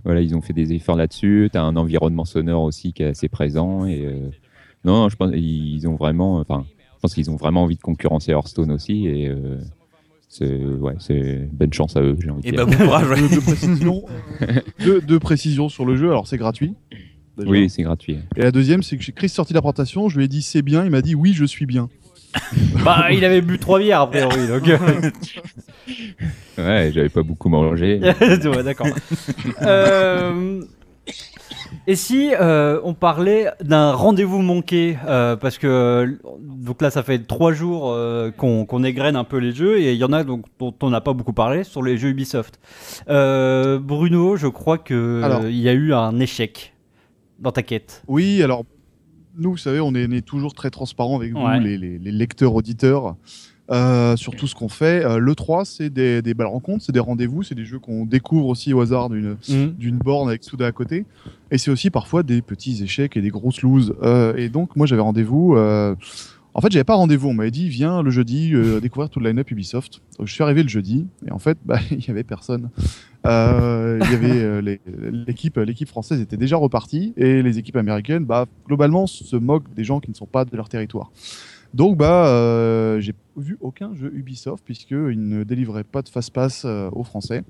voilà 0.05 0.20
ils 0.20 0.34
ont 0.37 0.43
fait 0.43 0.53
des 0.53 0.74
efforts 0.74 0.97
là-dessus. 0.97 1.49
Tu 1.51 1.57
as 1.57 1.62
un 1.62 1.76
environnement 1.76 2.26
sonore 2.26 2.64
aussi 2.64 2.93
qui 2.93 3.03
est 3.03 3.07
assez 3.07 3.28
présent 3.28 3.87
et 3.87 4.07
non, 4.84 5.09
je 5.09 5.16
pense 5.16 5.32
ils 5.34 5.89
ont 5.89 5.97
vraiment 5.97 6.37
enfin 6.37 6.66
je 6.76 7.01
pense 7.01 7.14
qu'ils 7.14 7.30
ont 7.30 7.37
vraiment 7.37 7.62
envie 7.62 7.76
de 7.76 7.82
concurrencer 7.82 8.32
Hearthstone 8.32 8.70
aussi 8.70 9.07
et 9.07 9.32
c'est 10.28 10.59
ouais, 10.59 10.97
c'est 10.99 11.49
bonne 11.53 11.72
chance 11.72 11.97
à 11.97 12.03
eux, 12.03 12.18
j'ai 12.20 12.28
envie 12.28 12.43
de 12.43 12.49
et 12.49 12.53
dire. 12.53 12.66
Bah, 12.66 12.76
bon 12.76 12.84
courage, 12.84 13.09
de, 13.09 13.41
précision, 13.41 14.05
de, 14.84 15.01
de 15.01 15.18
précision 15.18 15.70
sur 15.70 15.87
le 15.87 15.97
jeu. 15.97 16.11
Alors 16.11 16.26
c'est 16.26 16.37
gratuit. 16.37 16.74
Oui, 17.39 17.68
c'est 17.68 17.82
gratuit. 17.82 18.18
Et 18.37 18.43
la 18.43 18.51
deuxième, 18.51 18.82
c'est 18.82 18.97
que 18.97 19.03
j'ai 19.03 19.12
Chris 19.12 19.28
sorti 19.28 19.53
la 19.53 19.61
présentation, 19.61 20.09
je 20.09 20.18
lui 20.18 20.24
ai 20.24 20.28
dit 20.28 20.43
c'est 20.43 20.62
bien, 20.62 20.84
il 20.84 20.91
m'a 20.91 21.03
dit 21.03 21.14
oui, 21.14 21.32
je 21.34 21.45
suis 21.45 21.66
bien. 21.66 21.89
bah, 22.84 23.07
il 23.12 23.24
avait 23.24 23.41
bu 23.41 23.59
trois 23.59 23.78
bières 23.78 24.03
a 24.03 24.11
priori, 24.11 24.49
donc. 24.49 24.64
Ouais, 26.59 26.91
j'avais 26.93 27.11
pas 27.11 27.22
beaucoup 27.22 27.51
mangé. 27.51 28.01
ouais, 28.20 28.62
d'accord. 28.62 28.89
euh... 29.61 30.62
Et 31.87 31.95
si 31.95 32.32
euh, 32.34 32.80
on 32.82 32.95
parlait 32.95 33.49
d'un 33.62 33.93
rendez-vous 33.93 34.43
manqué, 34.43 34.99
euh, 35.07 35.37
parce 35.37 35.59
que 35.59 36.18
donc 36.41 36.82
là 36.82 36.91
ça 36.91 37.03
fait 37.03 37.20
trois 37.20 37.53
jours 37.53 37.93
euh, 37.93 38.32
qu'on 38.32 38.84
égrène 38.84 39.14
un 39.14 39.24
peu 39.24 39.37
les 39.37 39.53
jeux 39.53 39.78
et 39.78 39.93
il 39.93 39.99
y 39.99 40.05
en 40.05 40.12
a 40.12 40.24
donc 40.24 40.47
dont 40.59 40.74
on 40.82 40.91
n'a 40.91 41.01
pas 41.01 41.12
beaucoup 41.12 41.32
parlé 41.32 41.62
sur 41.62 41.82
les 41.82 41.97
jeux 41.97 42.09
Ubisoft. 42.09 42.59
Bruno, 43.07 44.37
je 44.37 44.49
crois 44.49 44.78
que 44.78 45.49
il 45.49 45.61
y 45.61 45.68
a 45.68 45.72
eu 45.72 45.93
un 45.93 46.18
échec 46.18 46.74
dans 47.39 47.53
ta 47.53 47.62
quête 47.62 48.03
Oui, 48.09 48.43
alors 48.43 48.64
nous, 49.39 49.53
vous 49.53 49.57
savez, 49.57 49.80
on 49.80 49.95
est, 49.95 50.24
toujours 50.24 50.55
très 50.55 50.70
transparent 50.70 51.16
avec 51.16 51.32
vous, 51.32 51.47
les, 51.61 51.99
lecteurs, 51.99 52.55
auditeurs. 52.55 53.16
Euh, 53.68 54.14
sur 54.14 54.37
tout 54.37 54.47
ce 54.47 54.55
qu'on 54.55 54.68
fait. 54.68 55.05
Euh, 55.05 55.18
le 55.18 55.34
3, 55.34 55.64
c'est 55.64 55.91
des, 55.91 56.22
des 56.22 56.34
belles 56.34 56.47
rencontres, 56.47 56.84
c'est 56.84 56.93
des 56.93 57.01
rendez-vous, 57.01 57.43
c'est 57.43 57.57
des 57.57 57.64
jeux 57.64 57.80
qu'on 57.80 58.07
découvre 58.07 58.47
aussi 58.47 58.72
au 58.72 58.80
hasard 58.80 59.09
d'une 59.11 59.37
mhm. 59.49 59.99
borne 60.05 60.28
avec 60.28 60.45
Souda 60.45 60.66
à 60.66 60.70
côté. 60.72 61.05
Et 61.51 61.59
c'est 61.59 61.72
aussi 61.72 61.91
parfois 61.91 62.22
des 62.22 62.43
petits 62.43 62.80
échecs 62.84 63.16
et 63.16 63.20
des 63.20 63.30
grosses 63.30 63.62
loses. 63.62 63.97
Euh, 64.05 64.37
et 64.37 64.51
donc, 64.51 64.76
moi, 64.76 64.87
j'avais 64.87 65.03
rendez-vous. 65.03 65.57
En 65.57 66.61
fait, 66.61 66.70
j'avais 66.70 66.84
pas 66.84 66.95
rendez-vous. 66.95 67.28
On 67.28 67.34
m'avait 67.34 67.51
dit, 67.51 67.68
viens 67.68 68.03
le 68.03 68.11
jeudi 68.11 68.53
découvrir 68.80 69.11
tout 69.11 69.18
le 69.18 69.28
line-up 69.28 69.51
Ubisoft. 69.51 70.01
Donc, 70.16 70.28
je 70.28 70.32
suis 70.32 70.45
arrivé 70.45 70.62
le 70.62 70.68
jeudi, 70.68 71.09
et 71.26 71.32
en 71.32 71.41
fait, 71.41 71.59
bah, 71.64 71.80
il 71.91 72.07
y 72.07 72.11
avait 72.11 72.22
personne. 72.22 72.70
Euh, 73.27 73.99
il 74.03 74.11
y 74.11 74.14
avait 74.14 74.43
euh, 74.43 74.77
l'équipe, 75.27 75.57
l'équipe 75.57 75.89
française 75.89 76.20
était 76.20 76.37
déjà 76.37 76.57
repartie 76.57 77.12
et 77.16 77.43
les 77.43 77.59
équipes 77.59 77.77
américaines, 77.77 78.24
bah, 78.24 78.47
globalement, 78.66 79.07
se 79.07 79.37
moquent 79.37 79.72
des 79.74 79.85
gens 79.85 80.01
qui 80.01 80.11
ne 80.11 80.16
sont 80.16 80.27
pas 80.27 80.45
de 80.45 80.57
leur 80.57 80.68
territoire. 80.68 81.11
Donc, 81.74 81.97
bah, 81.97 82.29
euh, 82.29 83.01
j'ai 83.01 83.14
vu 83.37 83.59
aucun 83.61 83.95
jeu 83.95 84.11
Ubisoft 84.14 84.64
puisqu'ils 84.64 85.29
ne 85.29 85.45
délivraient 85.45 85.85
pas 85.85 86.03
de 86.03 86.09
fast-pass 86.09 86.64
aux 86.64 87.05
Français. 87.05 87.43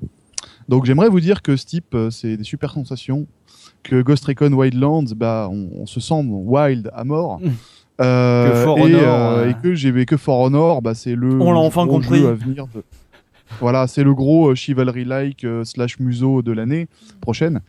Donc, 0.69 0.85
j'aimerais 0.85 1.09
vous 1.09 1.21
dire 1.21 1.43
que 1.43 1.57
ce 1.57 1.67
type, 1.67 1.97
c'est 2.11 2.37
des 2.37 2.45
super 2.45 2.73
sensations. 2.73 3.27
Que 3.83 4.03
Ghost 4.03 4.25
Recon 4.25 4.53
Wildlands, 4.53 5.15
bah, 5.17 5.49
on, 5.51 5.87
se 5.87 6.01
sent 6.01 6.25
wild 6.27 6.91
à 6.93 7.05
mort. 7.05 7.41
Mmh. 7.41 7.51
que 7.99 8.63
For 8.65 8.81
Honor, 8.81 9.47
et, 9.47 9.55
que 9.63 9.75
j'ai 9.75 10.07
que 10.07 10.17
For 10.17 10.41
Honor, 10.41 10.83
bah, 10.83 10.95
c'est 10.95 11.15
le, 11.15 11.41
on 11.41 11.53
l'a 11.53 11.61
enfin 11.61 11.87
compris. 11.87 12.19
jeu 12.19 12.29
à 12.29 12.35
venir 12.35 12.67
de, 12.75 12.83
voilà, 13.61 13.87
c'est 13.87 14.05
le 14.05 14.15
gros 14.15 14.51
euh, 14.51 14.55
chivalry-like 14.55 15.45
euh, 15.45 15.65
slash 15.65 15.99
museau 15.99 16.43
de 16.43 16.53
l'année 16.53 16.89
prochaine. 17.21 17.61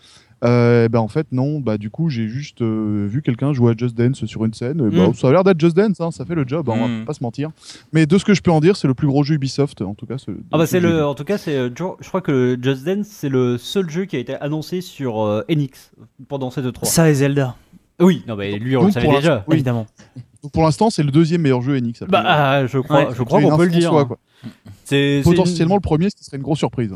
Euh, 0.44 0.88
ben 0.88 1.00
en 1.00 1.08
fait 1.08 1.26
non, 1.32 1.60
bah 1.60 1.80
du 1.80 1.90
coup 1.90 2.10
j'ai 2.10 2.28
juste 2.28 2.62
vu 2.62 3.24
quelqu'un 3.24 3.54
jouer 3.54 3.72
à 3.72 3.76
Just 3.76 3.98
Dance 3.98 4.24
sur 4.26 4.46
une 4.46 4.54
scène. 4.54 4.88
Bah, 4.92 5.08
mm. 5.08 5.16
ça 5.16 5.30
a 5.30 5.32
l'air 5.32 5.44
d'être 5.44 5.60
Just 5.60 5.76
Dance, 5.76 6.00
hein, 6.00 6.12
ça 6.12 6.26
fait 6.26 6.36
le 6.36 6.48
job, 6.48 6.70
hein, 6.70 6.76
on 6.78 6.82
va 6.82 6.88
mm. 6.88 7.06
pas 7.06 7.14
se 7.14 7.24
mentir. 7.24 7.50
Mais 7.92 8.06
de 8.06 8.18
ce 8.20 8.24
que 8.24 8.36
je 8.36 8.44
peux 8.44 8.52
en 8.52 8.60
dire, 8.60 8.78
c'est 8.78 8.88
le 8.88 8.94
plus 8.94 9.08
gros 9.08 9.24
jeu 9.24 9.34
Ubisoft 9.34 9.82
en 9.82 9.96
tout 9.96 10.06
cas. 10.06 10.18
Ah 10.52 10.60
bah 10.60 10.68
c'est 10.68 10.80
le, 10.80 11.04
en 11.04 11.16
tout 11.16 11.24
cas 11.24 11.40
c'est, 11.40 11.56
je 11.56 12.08
crois 12.08 12.22
que 12.22 12.56
Just 12.62 12.86
Dance 12.86 13.08
c'est 13.08 13.30
le 13.30 13.58
seul 13.58 13.90
jeu 13.90 14.06
qui 14.06 14.16
a 14.16 14.20
été 14.20 14.36
annoncé 14.36 14.82
sur 14.82 15.44
Enix 15.50 15.92
pendant 16.28 16.52
ces 16.52 16.62
deux 16.62 16.72
trois. 16.72 16.88
Ça 16.88 17.10
et 17.10 17.16
Zelda. 17.16 17.56
Oui, 18.00 18.24
non 18.28 18.36
mais 18.36 18.60
lui 18.60 18.78
on 18.78 18.86
le 18.86 18.92
savait 18.92 19.10
déjà, 19.10 19.44
évidemment. 19.52 19.88
pour 20.54 20.64
l'instant 20.64 20.90
c'est 20.90 21.04
le 21.04 21.12
deuxième 21.12 21.42
meilleur 21.42 21.62
jeu 21.62 21.78
Enix. 21.78 22.04
Bah 22.04 22.24
ah, 22.26 22.68
je 22.68 22.80
crois, 22.80 23.14
je 23.14 23.24
crois 23.24 23.42
qu'on 23.42 23.58
peut 23.58 23.66
le 23.66 23.72
dire. 23.72 23.94
Hein. 23.94 24.08
C'est 24.84 25.22
potentiellement 25.24 25.76
le 25.76 25.82
premier, 25.82 26.10
ce 26.10 26.16
qui 26.16 26.24
serait 26.24 26.38
une 26.38 26.44
grosse 26.44 26.60
surprise. 26.60 26.94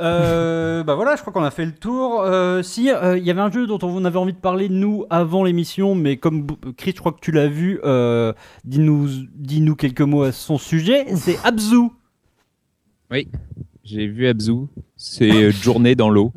Euh, 0.00 0.82
bah 0.82 0.94
voilà, 0.94 1.16
je 1.16 1.20
crois 1.20 1.32
qu'on 1.32 1.44
a 1.44 1.50
fait 1.50 1.64
le 1.64 1.72
tour. 1.72 2.22
Euh, 2.22 2.62
si, 2.62 2.90
euh, 2.90 3.18
il 3.18 3.24
y 3.24 3.30
avait 3.30 3.40
un 3.40 3.50
jeu 3.50 3.66
dont 3.66 3.78
on 3.82 4.04
avait 4.04 4.18
envie 4.18 4.32
de 4.32 4.38
parler 4.38 4.68
nous 4.68 5.04
avant 5.10 5.44
l'émission, 5.44 5.94
mais 5.94 6.16
comme 6.16 6.46
Chris, 6.76 6.92
je 6.94 7.00
crois 7.00 7.12
que 7.12 7.20
tu 7.20 7.30
l'as 7.30 7.48
vu, 7.48 7.80
dis-nous 8.64 9.08
dis 9.34 9.64
quelques 9.78 10.00
mots 10.00 10.22
à 10.22 10.32
son 10.32 10.58
sujet. 10.58 11.06
C'est 11.16 11.38
Abzu. 11.44 11.90
Oui, 13.10 13.28
j'ai 13.84 14.06
vu 14.06 14.26
Abzu. 14.26 14.66
C'est 14.96 15.50
Journée 15.50 15.94
dans 15.94 16.08
l'eau. 16.08 16.32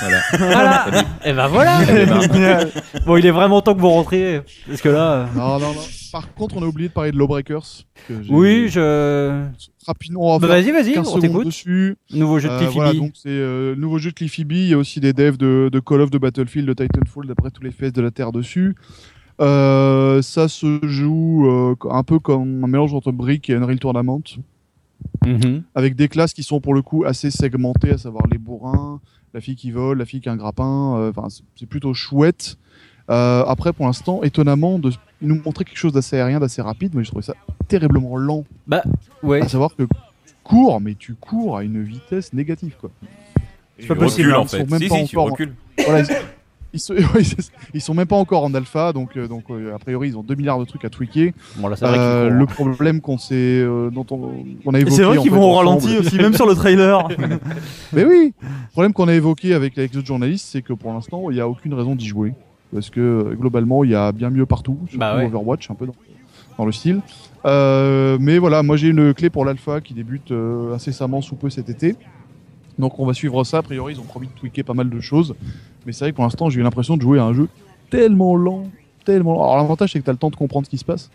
Voilà. 0.00 0.20
voilà. 0.38 0.86
Et 1.24 1.30
eh 1.30 1.32
ben 1.32 1.48
voilà. 1.48 1.80
bon, 3.06 3.16
il 3.16 3.26
est 3.26 3.30
vraiment 3.30 3.60
temps 3.60 3.74
que 3.74 3.80
vous 3.80 3.90
rentriez, 3.90 4.40
parce 4.68 4.80
que 4.80 4.88
là. 4.88 5.28
Non, 5.34 5.58
non, 5.58 5.74
non. 5.74 5.80
Par 6.12 6.32
contre, 6.34 6.56
on 6.58 6.62
a 6.62 6.66
oublié 6.66 6.88
de 6.88 6.94
parler 6.94 7.10
de 7.10 7.18
Lawbreakers. 7.18 7.84
Oui, 8.28 8.68
je. 8.68 9.44
Rapidement, 9.86 10.38
bah, 10.38 10.46
Vas-y, 10.46 10.70
vas-y, 10.70 10.98
on 10.98 11.18
t'écoute. 11.18 11.64
Nouveau 12.10 12.38
jeu 12.38 12.48
de 12.48 12.54
euh, 12.54 12.58
Cliffy 12.58 12.74
voilà, 12.74 12.94
donc 12.94 13.12
c'est 13.14 13.28
euh, 13.28 13.74
nouveau 13.74 13.98
jeu 13.98 14.10
de 14.10 14.14
Cliffy 14.14 14.44
B. 14.44 14.52
Il 14.52 14.68
y 14.68 14.74
a 14.74 14.78
aussi 14.78 15.00
des 15.00 15.12
devs 15.12 15.36
de, 15.36 15.68
de, 15.70 15.80
Call 15.80 16.00
of, 16.00 16.10
de 16.10 16.18
Battlefield, 16.18 16.68
de 16.68 16.72
Titanfall, 16.72 17.26
d'après 17.26 17.50
tous 17.50 17.62
les 17.62 17.72
faits 17.72 17.94
de 17.94 18.00
la 18.00 18.10
Terre 18.10 18.32
dessus. 18.32 18.76
Euh, 19.40 20.22
ça 20.22 20.48
se 20.48 20.78
joue 20.86 21.50
euh, 21.50 21.74
un 21.90 22.02
peu 22.02 22.18
comme 22.18 22.62
un 22.64 22.66
mélange 22.68 22.94
entre 22.94 23.10
Brick 23.10 23.50
et 23.50 23.54
Unreal 23.54 23.78
Tournament. 23.78 24.22
Mm 25.26 25.58
Avec 25.74 25.96
des 25.96 26.08
classes 26.08 26.32
qui 26.32 26.42
sont 26.42 26.60
pour 26.60 26.74
le 26.74 26.82
coup 26.82 27.04
assez 27.04 27.30
segmentées, 27.30 27.90
à 27.90 27.98
savoir 27.98 28.26
les 28.30 28.38
bourrins, 28.38 29.00
la 29.34 29.40
fille 29.40 29.56
qui 29.56 29.70
vole, 29.70 29.98
la 29.98 30.06
fille 30.06 30.20
qui 30.20 30.28
a 30.28 30.32
un 30.32 30.36
grappin. 30.36 31.10
Enfin, 31.10 31.28
c'est 31.56 31.66
plutôt 31.66 31.92
chouette. 31.92 32.56
Euh, 33.10 33.44
après, 33.46 33.72
pour 33.72 33.86
l'instant, 33.86 34.22
étonnamment, 34.22 34.78
de 34.78 34.90
nous 35.20 35.40
montrer 35.44 35.64
quelque 35.64 35.78
chose 35.78 35.92
d'assez 35.92 36.16
aérien, 36.16 36.40
d'assez 36.40 36.62
rapide, 36.62 36.92
mais 36.94 37.04
je 37.04 37.10
trouvais 37.10 37.24
ça 37.24 37.34
terriblement 37.68 38.16
lent. 38.16 38.44
Bah, 38.66 38.82
ouais. 39.22 39.42
À 39.42 39.48
savoir 39.48 39.74
que 39.76 39.82
tu 39.82 40.34
cours, 40.42 40.80
mais 40.80 40.94
tu 40.94 41.14
cours 41.14 41.58
à 41.58 41.64
une 41.64 41.82
vitesse 41.82 42.32
négative, 42.32 42.76
quoi. 42.80 42.90
C'est 43.78 43.86
pas 43.86 43.96
possible. 43.96 44.32
Recule, 44.32 44.40
en 44.40 44.46
fait. 44.46 44.70
Même 44.70 44.88
pas 44.88 44.94
encore 44.94 45.36
ils, 45.38 46.06
ils, 47.74 47.80
sont 47.80 47.94
même 47.94 48.06
pas 48.06 48.16
encore 48.16 48.42
en 48.42 48.52
alpha, 48.52 48.92
donc, 48.92 49.16
euh, 49.16 49.28
donc 49.28 49.44
euh, 49.50 49.74
a 49.74 49.78
priori 49.78 50.08
ils 50.08 50.18
ont 50.18 50.22
2 50.22 50.34
milliards 50.34 50.58
de 50.58 50.64
trucs 50.64 50.84
à 50.84 50.90
tweaker. 50.90 51.32
Bon, 51.56 51.68
là, 51.68 51.76
euh, 51.82 52.28
le 52.28 52.46
problème 52.46 53.00
qu'on 53.00 53.16
s'est, 53.16 53.64
dont 53.92 54.06
on, 54.10 54.74
a 54.74 54.80
évoqué. 54.80 54.96
C'est 54.96 55.04
vrai 55.04 55.18
qu'ils 55.18 55.30
vont 55.30 55.44
au 55.44 55.54
ralenti 55.54 55.96
aussi, 55.98 56.16
même 56.16 56.34
sur 56.34 56.46
le 56.46 56.54
trailer. 56.54 57.08
Mais 57.92 58.04
oui, 58.04 58.34
le 58.42 58.70
problème 58.72 58.92
qu'on 58.92 59.08
a 59.08 59.14
évoqué 59.14 59.54
avec 59.54 59.76
les 59.76 59.84
autres 59.96 60.06
journalistes, 60.06 60.48
c'est 60.50 60.62
que 60.62 60.72
pour 60.72 60.92
l'instant 60.92 61.30
il 61.30 61.34
n'y 61.34 61.40
a 61.40 61.48
aucune 61.48 61.74
raison 61.74 61.94
d'y 61.94 62.06
jouer 62.06 62.32
parce 62.72 62.90
que 62.90 63.36
globalement 63.38 63.84
il 63.84 63.90
y 63.90 63.94
a 63.94 64.10
bien 64.10 64.30
mieux 64.30 64.46
partout, 64.46 64.78
surtout 64.88 64.98
bah 64.98 65.24
Overwatch 65.24 65.70
un 65.70 65.74
peu 65.74 65.86
dans, 66.58 66.64
le 66.64 66.72
style. 66.72 67.00
Euh, 67.44 68.16
mais 68.20 68.38
voilà, 68.38 68.62
moi 68.62 68.76
j'ai 68.76 68.88
une 68.88 69.14
clé 69.14 69.30
pour 69.30 69.44
l'alpha 69.44 69.80
qui 69.80 69.94
débute 69.94 70.32
euh, 70.32 70.74
incessamment 70.74 71.20
sous 71.20 71.36
peu 71.36 71.50
cet 71.50 71.68
été. 71.68 71.94
Donc 72.78 72.98
on 72.98 73.06
va 73.06 73.12
suivre 73.14 73.42
ça. 73.44 73.58
A 73.58 73.62
priori, 73.62 73.94
ils 73.94 74.00
ont 74.00 74.04
promis 74.04 74.26
de 74.26 74.32
tweaker 74.32 74.64
pas 74.64 74.74
mal 74.74 74.90
de 74.90 75.00
choses. 75.00 75.34
Mais 75.86 75.92
c'est 75.92 76.04
vrai 76.04 76.10
que 76.12 76.16
pour 76.16 76.24
l'instant, 76.24 76.50
j'ai 76.50 76.60
eu 76.60 76.62
l'impression 76.62 76.96
de 76.96 77.02
jouer 77.02 77.18
à 77.18 77.24
un 77.24 77.32
jeu 77.34 77.48
tellement 77.90 78.36
lent, 78.36 78.68
tellement 79.04 79.34
lent. 79.34 79.42
Alors 79.42 79.56
l'avantage, 79.58 79.92
c'est 79.92 80.00
que 80.00 80.04
tu 80.04 80.10
as 80.10 80.14
le 80.14 80.18
temps 80.18 80.30
de 80.30 80.36
comprendre 80.36 80.66
ce 80.66 80.70
qui 80.70 80.78
se 80.78 80.84
passe. 80.84 81.10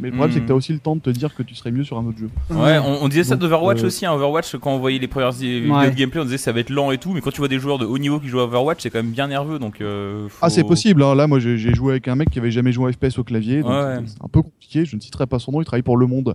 Mais 0.00 0.08
le 0.10 0.16
problème, 0.16 0.34
c'est 0.34 0.40
que 0.40 0.46
tu 0.46 0.52
as 0.52 0.56
aussi 0.56 0.72
le 0.72 0.80
temps 0.80 0.96
de 0.96 1.00
te 1.00 1.08
dire 1.08 1.32
que 1.36 1.42
tu 1.44 1.54
serais 1.54 1.70
mieux 1.70 1.84
sur 1.84 1.96
un 1.98 2.04
autre 2.04 2.18
jeu. 2.18 2.28
Ouais, 2.50 2.78
on, 2.78 3.04
on 3.04 3.08
disait 3.08 3.22
ça 3.22 3.36
d'Overwatch 3.36 3.82
euh, 3.84 3.86
aussi. 3.86 4.04
Hein. 4.04 4.12
Overwatch, 4.12 4.56
quand 4.56 4.72
on 4.74 4.78
voyait 4.80 4.98
les 4.98 5.06
premières 5.06 5.30
vidéos 5.30 5.72
Ouais. 5.72 5.88
de 5.88 5.94
gameplay, 5.94 6.20
on 6.20 6.24
disait 6.24 6.36
que 6.36 6.42
ça 6.42 6.50
va 6.50 6.58
être 6.60 6.68
lent 6.70 6.90
et 6.90 6.98
tout. 6.98 7.12
Mais 7.12 7.20
quand 7.20 7.30
tu 7.30 7.38
vois 7.38 7.46
des 7.48 7.60
joueurs 7.60 7.78
de 7.78 7.86
haut 7.86 7.96
niveau 7.96 8.18
qui 8.18 8.26
jouent 8.26 8.40
à 8.40 8.44
Overwatch, 8.44 8.82
c'est 8.82 8.90
quand 8.90 8.98
même 8.98 9.12
bien 9.12 9.28
nerveux. 9.28 9.60
Donc, 9.60 9.80
euh, 9.80 10.26
faut- 10.28 10.38
Ah, 10.42 10.50
c'est 10.50 10.64
possible. 10.64 11.00
hein. 11.04 11.14
Là, 11.14 11.28
moi, 11.28 11.38
j'ai 11.38 11.56
joué 11.56 11.92
avec 11.92 12.08
un 12.08 12.16
mec 12.16 12.28
qui 12.28 12.40
avait 12.40 12.50
jamais 12.50 12.72
joué 12.72 12.90
à 12.90 12.92
FPS 12.92 13.18
au 13.18 13.24
clavier. 13.24 13.62
donc 13.62 13.70
Ouais. 13.70 13.98
C'est 14.04 14.22
un 14.22 14.28
peu 14.28 14.42
compliqué. 14.42 14.84
Je 14.84 14.96
ne 14.96 15.00
citerai 15.00 15.26
pas 15.28 15.38
son 15.38 15.52
nom. 15.52 15.62
Il 15.62 15.64
travaille 15.64 15.82
pour 15.82 15.96
Le 15.96 16.06
Monde. 16.08 16.34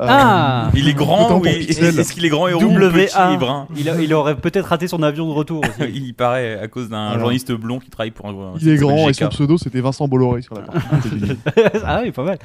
Euh, 0.00 0.06
Ah 0.08 0.70
Il 0.74 0.88
est 0.88 0.94
grand 0.94 1.26
Autant 1.26 1.36
ou 1.36 1.40
pour 1.40 1.46
il- 1.48 1.66
Pixel. 1.66 1.98
est-ce 1.98 2.12
qu'il 2.12 2.24
est 2.24 2.28
grand 2.30 2.48
et 2.48 2.54
rond 2.54 2.74
petit 2.74 3.16
et 3.34 3.36
brun 3.36 3.66
il, 3.76 3.88
a- 3.90 4.00
il 4.00 4.14
aurait 4.14 4.34
peut-être 4.36 4.66
raté 4.66 4.88
son 4.88 5.02
avion 5.02 5.26
de 5.28 5.32
retour 5.32 5.60
aussi. 5.62 5.90
Il 5.94 6.06
y 6.06 6.12
paraît 6.12 6.58
à 6.58 6.68
cause 6.68 6.88
d'un 6.88 7.06
Alors. 7.08 7.18
journaliste 7.20 7.52
blond 7.52 7.78
qui 7.80 7.90
travaille 7.90 8.10
pour 8.10 8.26
un. 8.28 8.54
Il 8.60 8.68
est 8.70 8.76
grand 8.76 9.08
et 9.08 9.12
son 9.12 9.28
pseudo, 9.28 9.58
c'était 9.58 9.80
Vincent 9.80 10.08
Bolloré 10.08 10.42
sur 10.42 10.54
la 10.54 10.62
partie. 10.62 10.80
Ah 11.84 12.00
oui, 12.02 12.10
pas 12.12 12.24
mal. 12.24 12.38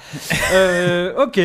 Euh, 0.53 1.23
ok. 1.25 1.39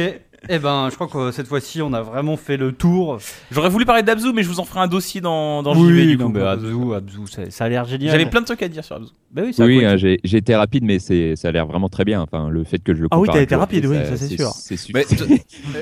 Eh 0.49 0.59
ben, 0.59 0.89
je 0.91 0.95
crois 0.95 1.07
que 1.09 1.31
cette 1.33 1.47
fois-ci, 1.49 1.83
on 1.83 1.93
a 1.93 2.01
vraiment 2.01 2.37
fait 2.37 2.57
le 2.57 2.73
tour. 2.73 3.19
J'aurais 3.51 3.69
voulu 3.69 3.85
parler 3.85 4.03
d'Abzu, 4.03 4.33
mais 4.33 4.43
je 4.43 4.49
vous 4.49 4.59
en 4.59 4.65
ferai 4.65 4.81
un 4.81 4.87
dossier 4.87 5.21
dans, 5.21 5.63
dans 5.63 5.77
oui, 5.77 5.89
JV 5.91 6.07
du 6.07 6.17
non, 6.17 6.27
coup. 6.27 6.33
mais 6.33 6.41
Abzu, 6.43 6.95
Abzu, 6.95 7.19
ça, 7.31 7.51
ça 7.51 7.65
a 7.65 7.69
l'air 7.69 7.85
génial. 7.85 8.11
J'avais 8.13 8.25
plein 8.31 8.41
de 8.41 8.47
trucs 8.47 8.63
à 8.63 8.69
dire 8.69 8.83
sur 8.85 8.97
Abzu. 8.97 9.11
Bah 9.33 9.43
oui, 9.45 9.53
c'est 9.53 9.63
Oui, 9.63 9.85
hein, 9.85 9.97
j'ai 9.99 10.19
été 10.25 10.57
rapide, 10.57 10.83
mais 10.85 10.99
c'est 10.99 11.37
ça 11.37 11.49
a 11.49 11.53
l'air 11.53 11.67
vraiment 11.67 11.89
très 11.91 12.05
bien. 12.05 12.23
Enfin, 12.23 12.49
le 12.49 12.65
fait 12.65 12.79
que 12.79 12.95
je 12.95 13.03
le 13.03 13.09
Ah 13.11 13.19
oui, 13.19 13.29
t'as 13.31 13.43
été 13.43 13.55
rapide, 13.55 13.85
oui, 13.87 13.97
ça, 14.05 14.17
c'est 14.17 14.29
sûr. 14.37 14.49
C'est 14.51 14.77
suffi- 14.77 14.93
Mais 14.95 15.05
de- 15.05 15.41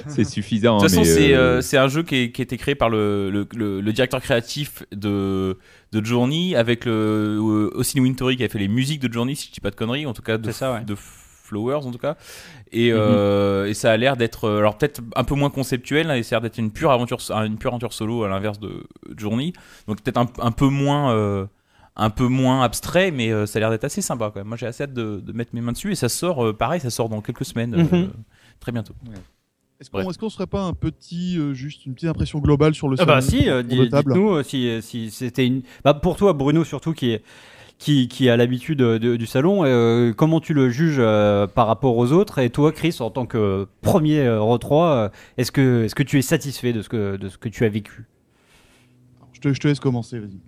c'est 0.08 0.24
suffisant. 0.24 0.78
De 0.78 0.82
toute 0.86 0.92
hein, 0.92 0.98
façon, 1.02 1.04
c'est 1.14 1.34
euh, 1.34 1.38
euh, 1.38 1.60
c'est 1.60 1.78
un 1.78 1.88
jeu 1.88 2.02
qui, 2.02 2.16
est- 2.16 2.32
qui 2.32 2.42
a 2.42 2.44
été 2.44 2.56
créé 2.56 2.74
par 2.74 2.90
le, 2.90 3.30
le, 3.30 3.46
le- 3.54 3.80
le 3.80 3.92
directeur 3.92 4.20
créatif 4.20 4.82
de, 4.92 5.56
de 5.92 6.04
Journey 6.04 6.56
avec 6.56 6.84
le 6.84 6.92
euh, 6.92 7.70
Austin 7.74 8.00
Wintory 8.00 8.36
qui 8.36 8.44
a 8.44 8.48
fait 8.48 8.58
les 8.58 8.68
musiques 8.68 9.00
de 9.00 9.12
Journey, 9.12 9.34
si 9.36 9.46
je 9.48 9.52
dis 9.52 9.60
pas 9.60 9.70
de 9.70 9.76
conneries, 9.76 10.04
en 10.06 10.12
tout 10.14 10.22
cas 10.22 10.36
de, 10.36 10.46
C'est 10.50 10.58
ça, 10.58 10.72
ouais. 10.74 10.84
de 10.84 10.96
Flowers 11.48 11.86
en 11.86 11.90
tout 11.90 11.98
cas. 11.98 12.16
Et, 12.72 12.90
euh, 12.92 13.66
et 13.68 13.74
ça 13.74 13.90
a 13.92 13.96
l'air 13.96 14.16
d'être, 14.16 14.44
euh, 14.44 14.58
alors 14.58 14.76
peut-être 14.78 15.00
un 15.16 15.24
peu 15.24 15.34
moins 15.34 15.50
conceptuel, 15.50 16.10
hein, 16.10 16.14
et 16.16 16.22
ça 16.22 16.36
a 16.36 16.40
l'air 16.40 16.42
d'être 16.42 16.58
une 16.58 16.70
pure 16.70 16.90
aventure, 16.90 17.18
une 17.30 17.58
pure 17.58 17.70
aventure 17.70 17.92
solo 17.92 18.24
à 18.24 18.28
l'inverse 18.28 18.60
de 18.60 18.84
Journey. 19.16 19.52
Donc 19.86 20.02
peut-être 20.02 20.18
un, 20.18 20.28
un 20.40 20.52
peu 20.52 20.68
moins. 20.68 21.12
euh, 21.14 21.46
un 22.00 22.10
peu 22.10 22.28
moins 22.28 22.62
abstrait, 22.62 23.10
mais 23.10 23.32
euh, 23.32 23.44
ça 23.44 23.58
a 23.58 23.60
l'air 23.60 23.70
d'être 23.70 23.82
assez 23.82 24.02
sympa 24.02 24.26
quand 24.32 24.38
même. 24.38 24.46
Moi 24.46 24.56
j'ai 24.56 24.66
assez 24.68 24.84
hâte 24.84 24.92
de, 24.94 25.18
de 25.18 25.32
mettre 25.32 25.50
mes 25.52 25.60
mains 25.60 25.72
dessus 25.72 25.90
et 25.90 25.96
ça 25.96 26.08
sort, 26.08 26.44
euh, 26.46 26.52
pareil, 26.52 26.78
ça 26.80 26.90
sort 26.90 27.08
dans 27.08 27.20
quelques 27.20 27.44
semaines, 27.44 27.74
euh, 27.74 27.82
Mhm. 27.82 28.10
très 28.60 28.70
bientôt. 28.70 28.94
Est-ce 29.80 29.90
qu'on 29.90 30.04
qu'on 30.12 30.28
serait 30.30 30.46
pas 30.46 30.62
un 30.62 30.74
petit, 30.74 31.36
euh, 31.38 31.54
juste 31.54 31.86
une 31.86 31.94
petite 31.94 32.08
impression 32.08 32.38
globale 32.38 32.74
sur 32.76 32.88
le 32.88 32.96
Ah 33.00 33.04
bah 33.04 33.20
salon 33.20 33.30
si, 33.42 33.48
euh, 33.50 33.62
dites-nous 33.64 34.30
euh, 34.30 34.42
si, 34.44 34.80
si 34.80 35.10
c'était 35.10 35.44
une. 35.46 35.62
Bah 35.84 35.92
pour 35.94 36.16
toi, 36.16 36.32
Bruno 36.34 36.62
surtout 36.62 36.92
qui 36.92 37.10
est 37.10 37.22
qui, 37.78 38.08
qui 38.08 38.28
a 38.28 38.36
l'habitude 38.36 38.82
euh, 38.82 38.98
de- 38.98 39.16
du 39.16 39.26
salon, 39.26 39.60
euh, 39.64 40.12
comment 40.12 40.40
tu 40.40 40.52
le 40.52 40.68
juges 40.68 40.96
euh, 40.98 41.46
par 41.46 41.66
rapport 41.68 41.96
aux 41.96 42.12
autres? 42.12 42.38
Et 42.40 42.50
toi, 42.50 42.72
Chris, 42.72 42.96
en 43.00 43.10
tant 43.10 43.24
que 43.26 43.66
premier 43.82 44.20
euh, 44.20 44.40
re3, 44.40 44.72
euh, 44.72 45.08
est-ce 45.36 45.52
que 45.52 45.84
est-ce 45.84 45.94
que 45.94 46.02
tu 46.02 46.18
es 46.18 46.22
satisfait 46.22 46.72
de 46.72 46.82
ce 46.82 46.88
que 46.88 47.16
de 47.16 47.28
ce 47.28 47.38
que 47.38 47.48
tu 47.48 47.64
as 47.64 47.68
vécu? 47.68 48.04
Je, 49.32 49.40
te, 49.40 49.52
je 49.52 49.60
te 49.60 49.68
laisse 49.68 49.78
commencer, 49.80 50.18
vas-y. 50.18 50.38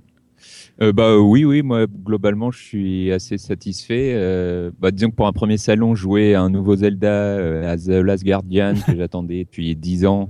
Euh, 0.82 0.92
bah 0.92 1.16
oui, 1.18 1.44
oui, 1.44 1.62
moi 1.62 1.86
globalement, 1.86 2.50
je 2.50 2.58
suis 2.58 3.12
assez 3.12 3.36
satisfait. 3.38 4.12
Euh, 4.14 4.70
bah, 4.80 4.90
disons 4.90 5.10
que 5.10 5.14
pour 5.14 5.26
un 5.26 5.32
premier 5.32 5.58
salon, 5.58 5.94
jouer 5.94 6.34
à 6.34 6.40
un 6.42 6.48
nouveau 6.50 6.74
Zelda, 6.76 7.06
euh, 7.08 7.70
à 7.70 7.76
The 7.76 8.02
Last 8.02 8.24
Guardian 8.24 8.74
que 8.86 8.96
j'attendais 8.96 9.44
depuis 9.44 9.76
10 9.76 10.06
ans, 10.06 10.28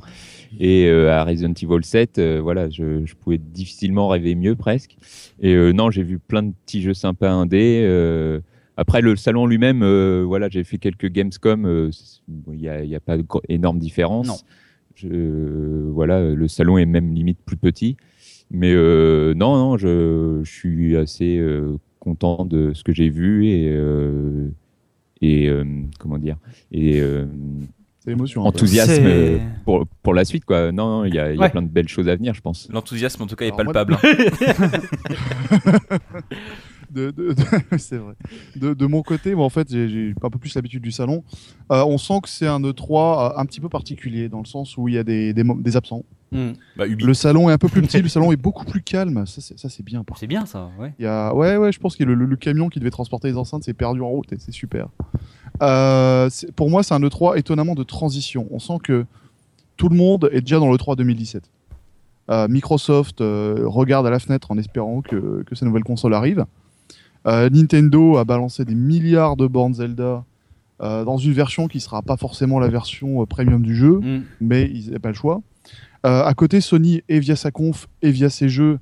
et 0.59 0.87
euh, 0.87 1.11
à 1.13 1.25
Resident 1.25 1.53
Evil 1.53 1.85
7, 1.85 2.19
euh, 2.19 2.41
voilà, 2.43 2.69
je, 2.71 3.05
je 3.05 3.15
pouvais 3.15 3.39
difficilement 3.39 4.09
rêver 4.09 4.35
mieux 4.35 4.57
presque. 4.57 4.97
Et 5.41 5.55
euh, 5.55 5.73
non, 5.73 5.91
j'ai 5.91 6.03
vu 6.03 6.19
plein 6.19 6.43
de 6.43 6.53
petits 6.65 6.83
jeux 6.83 6.95
sympas 6.95 7.31
indés. 7.31 7.83
Euh, 7.85 8.41
après 8.77 9.01
le 9.03 9.15
salon 9.17 9.47
lui-même, 9.47 9.83
euh, 9.83 10.25
voilà, 10.27 10.49
j'ai 10.49 10.65
fait 10.65 10.79
quelques 10.79 11.07
Gamescom. 11.11 11.65
euh, 11.67 11.91
Il 12.53 12.59
n'y 12.59 12.69
a, 12.69 12.97
a 12.97 13.01
pas 13.01 13.17
énorme 13.49 13.79
différence. 13.79 14.27
Non. 14.27 14.37
Je, 14.95 15.89
voilà, 15.91 16.35
le 16.35 16.49
salon 16.49 16.77
est 16.79 16.87
même 16.87 17.15
limite 17.15 17.39
plus 17.45 17.57
petit. 17.57 17.97
Mais 18.51 18.73
euh, 18.75 19.33
non, 19.35 19.57
non, 19.57 19.77
je, 19.77 20.41
je 20.43 20.51
suis 20.51 20.97
assez 20.97 21.39
euh, 21.39 21.77
content 22.01 22.45
de 22.45 22.73
ce 22.75 22.83
que 22.83 22.93
j'ai 22.93 23.09
vu 23.09 23.47
et 23.47 23.69
euh, 23.71 24.49
et 25.23 25.49
euh, 25.49 25.65
comment 25.99 26.19
dire 26.19 26.39
et 26.73 27.01
euh, 27.01 27.27
C'est 28.03 28.11
l'émotion. 28.11 28.45
enthousiasme 28.47 28.93
C'est- 28.95 29.05
euh, 29.05 29.39
pour 29.65 29.87
pour 30.03 30.15
la 30.15 30.25
suite 30.25 30.45
quoi. 30.47 30.73
Non, 30.73 30.89
non, 31.01 31.05
il 31.05 31.15
y 31.15 31.19
a, 31.19 31.31
il 31.33 31.37
y 31.37 31.39
a 31.39 31.43
Ouais. 31.43 31.51
plein 31.51 31.61
de 31.63 31.69
belles 31.69 31.89
choses 31.89 32.09
à 32.09 32.17
venir, 32.17 32.33
je 32.35 32.41
pense. 32.41 32.67
L'enthousiasme 32.73 33.23
en 33.23 33.27
tout 33.27 33.37
cas 33.37 33.45
est 33.45 33.53
Alors, 33.53 33.73
palpable. 33.73 33.99
de, 36.91 37.11
de- 37.11 37.33
de- 37.35 37.35
c'est 37.79 37.97
vrai. 37.99 38.15
De, 38.57 38.75
de 38.75 38.87
mon 38.87 39.03
côté, 39.03 39.35
moi, 39.35 39.45
en 39.45 39.49
fait, 39.51 39.69
j'ai- 39.71 39.89
j'ai 39.89 40.15
un 40.23 40.31
peu 40.31 40.39
plus 40.39 40.55
l'habitude 40.55 40.83
du 40.83 40.91
salon. 40.93 41.23
Euh, 41.71 41.85
on 41.87 41.99
sent 41.99 42.21
que 42.23 42.29
c'est 42.29 42.47
un 42.47 42.61
E3 42.61 43.35
un 43.37 43.45
petit 43.47 43.61
peu 43.61 43.69
particulier, 43.69 44.29
dans 44.29 44.41
le 44.41 44.47
sens 44.47 44.77
où 44.77 44.89
il 44.89 44.95
y 44.95 44.99
a 44.99 45.05
des, 45.05 45.33
des, 45.33 45.77
absents. 45.77 46.05
Bah, 46.77 46.87
Ubi. 46.87 47.05
Le 47.05 47.13
salon 47.15 47.51
est 47.51 47.53
un 47.53 47.59
peu 47.59 47.69
plus 47.69 47.83
petit, 47.83 48.01
le 48.01 48.09
salon 48.09 48.31
est 48.33 48.37
beaucoup 48.37 48.65
plus 48.65 48.83
calme. 48.83 49.27
Ça, 49.27 49.41
c'est, 49.41 49.59
ça, 49.59 49.69
c'est 49.69 49.83
bien. 49.85 50.05
par 50.05 50.17
C'est 50.19 50.27
bien 50.29 50.47
ça, 50.47 50.71
ouais. 50.79 50.93
Il 50.99 51.05
y 51.05 51.09
a... 51.09 51.35
Ouais, 51.35 51.57
ouais, 51.57 51.73
je 51.73 51.79
pense 51.81 51.97
que 51.97 52.05
le, 52.05 52.15
le- 52.15 52.25
le 52.27 52.37
camion 52.37 52.69
qui 52.69 52.79
devait 52.79 52.91
transporter 52.91 53.29
les 53.29 53.37
enceintes 53.37 53.65
s'est 53.65 53.75
perdu 53.75 54.01
en 54.01 54.09
route 54.09 54.33
et 54.33 54.37
c'est 54.39 54.53
super. 54.53 54.89
Euh, 55.63 56.29
pour 56.57 56.71
moi, 56.71 56.83
c'est 56.83 56.95
un 56.95 57.01
E3 57.01 57.39
étonnamment 57.39 57.75
de 57.75 57.83
transition. 57.83 58.47
On 58.51 58.59
sent 58.59 58.79
que 58.83 59.05
tout 59.77 59.89
le 59.89 59.97
monde 59.97 60.29
est 60.33 60.41
déjà 60.41 60.59
dans 60.59 60.71
l'E3 60.73 60.97
2017. 60.97 61.51
Euh, 62.31 62.49
Microsoft 62.49 63.21
euh, 63.21 63.63
regarde 63.67 64.07
à 64.07 64.11
la 64.11 64.19
fenêtre 64.19 64.51
en 64.51 64.59
espérant 64.59 65.03
que, 65.03 65.43
que 65.47 65.55
sa 65.55 65.67
nouvelle 65.67 65.85
console 65.85 66.15
arrive. 66.15 66.45
Nintendo 67.27 68.17
a 68.17 68.25
balancé 68.25 68.65
des 68.65 68.75
milliards 68.75 69.37
de 69.37 69.47
bornes 69.47 69.75
Zelda 69.75 70.25
euh, 70.83 71.05
dans 71.05 71.19
une 71.19 71.33
version 71.33 71.69
qui 71.69 71.79
sera 71.79 72.01
pas 72.01 72.17
forcément 72.17 72.59
la 72.59 72.69
version 72.69 73.21
euh, 73.21 73.27
premium 73.27 73.63
du 73.63 73.77
jeu 73.77 74.01
Mm. 74.01 74.23
mais 74.41 74.71
ils 74.73 74.87
n'avaient 74.87 74.99
pas 74.99 75.11
le 75.11 75.15
choix. 75.15 75.43
Euh, 76.07 76.25
à 76.25 76.33
côté, 76.33 76.63
Sony, 76.63 77.03
et 77.11 77.21
via 77.21 77.37
sa 77.37 77.51
conf, 77.51 77.87
et 78.01 78.11
via 78.11 78.31
ses 78.31 78.49
jeux, 78.49 78.79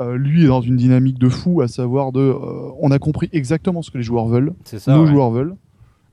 lui 0.00 0.44
est 0.44 0.46
dans 0.46 0.60
une 0.60 0.76
dynamique 0.76 1.18
de 1.18 1.28
fou, 1.28 1.60
à 1.60 1.66
savoir 1.66 2.12
de, 2.12 2.32
on 2.78 2.92
a 2.92 3.00
compris 3.00 3.28
exactement 3.32 3.82
ce 3.82 3.90
que 3.90 3.98
les 3.98 4.04
joueurs 4.04 4.26
veulent, 4.26 4.54
ça. 4.64 4.94
nos 4.94 5.02
ouais. 5.02 5.10
joueurs 5.10 5.30
veulent, 5.30 5.56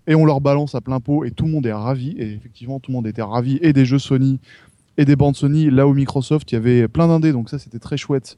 et 0.08 0.16
on 0.16 0.26
leur 0.26 0.42
balance 0.42 0.76
à 0.76 0.82
plein 0.82 1.00
pot, 1.00 1.24
et 1.26 1.32
tout 1.32 1.46
le 1.46 1.52
monde 1.52 1.66
est 1.66 1.74
ravi, 1.74 2.10
et 2.18 2.34
effectivement, 2.34 2.80
tout 2.80 2.92
le 2.92 2.96
monde 2.96 3.08
était 3.08 3.22
ravi, 3.22 3.58
et 3.62 3.74
des 3.74 3.86
jeux 3.86 4.00
Sony, 4.00 4.40
et 4.98 5.06
des 5.06 5.16
bandes 5.16 5.36
Sony, 5.36 5.70
là 5.70 5.88
où 5.88 5.94
Microsoft, 5.94 6.52
il 6.52 6.56
y 6.56 6.58
avait 6.58 6.88
plein 6.88 7.08
d'indés, 7.08 7.32
donc 7.32 7.50
ça 7.50 7.60
c'était 7.60 7.80
très 7.80 7.98
chouette. 7.98 8.38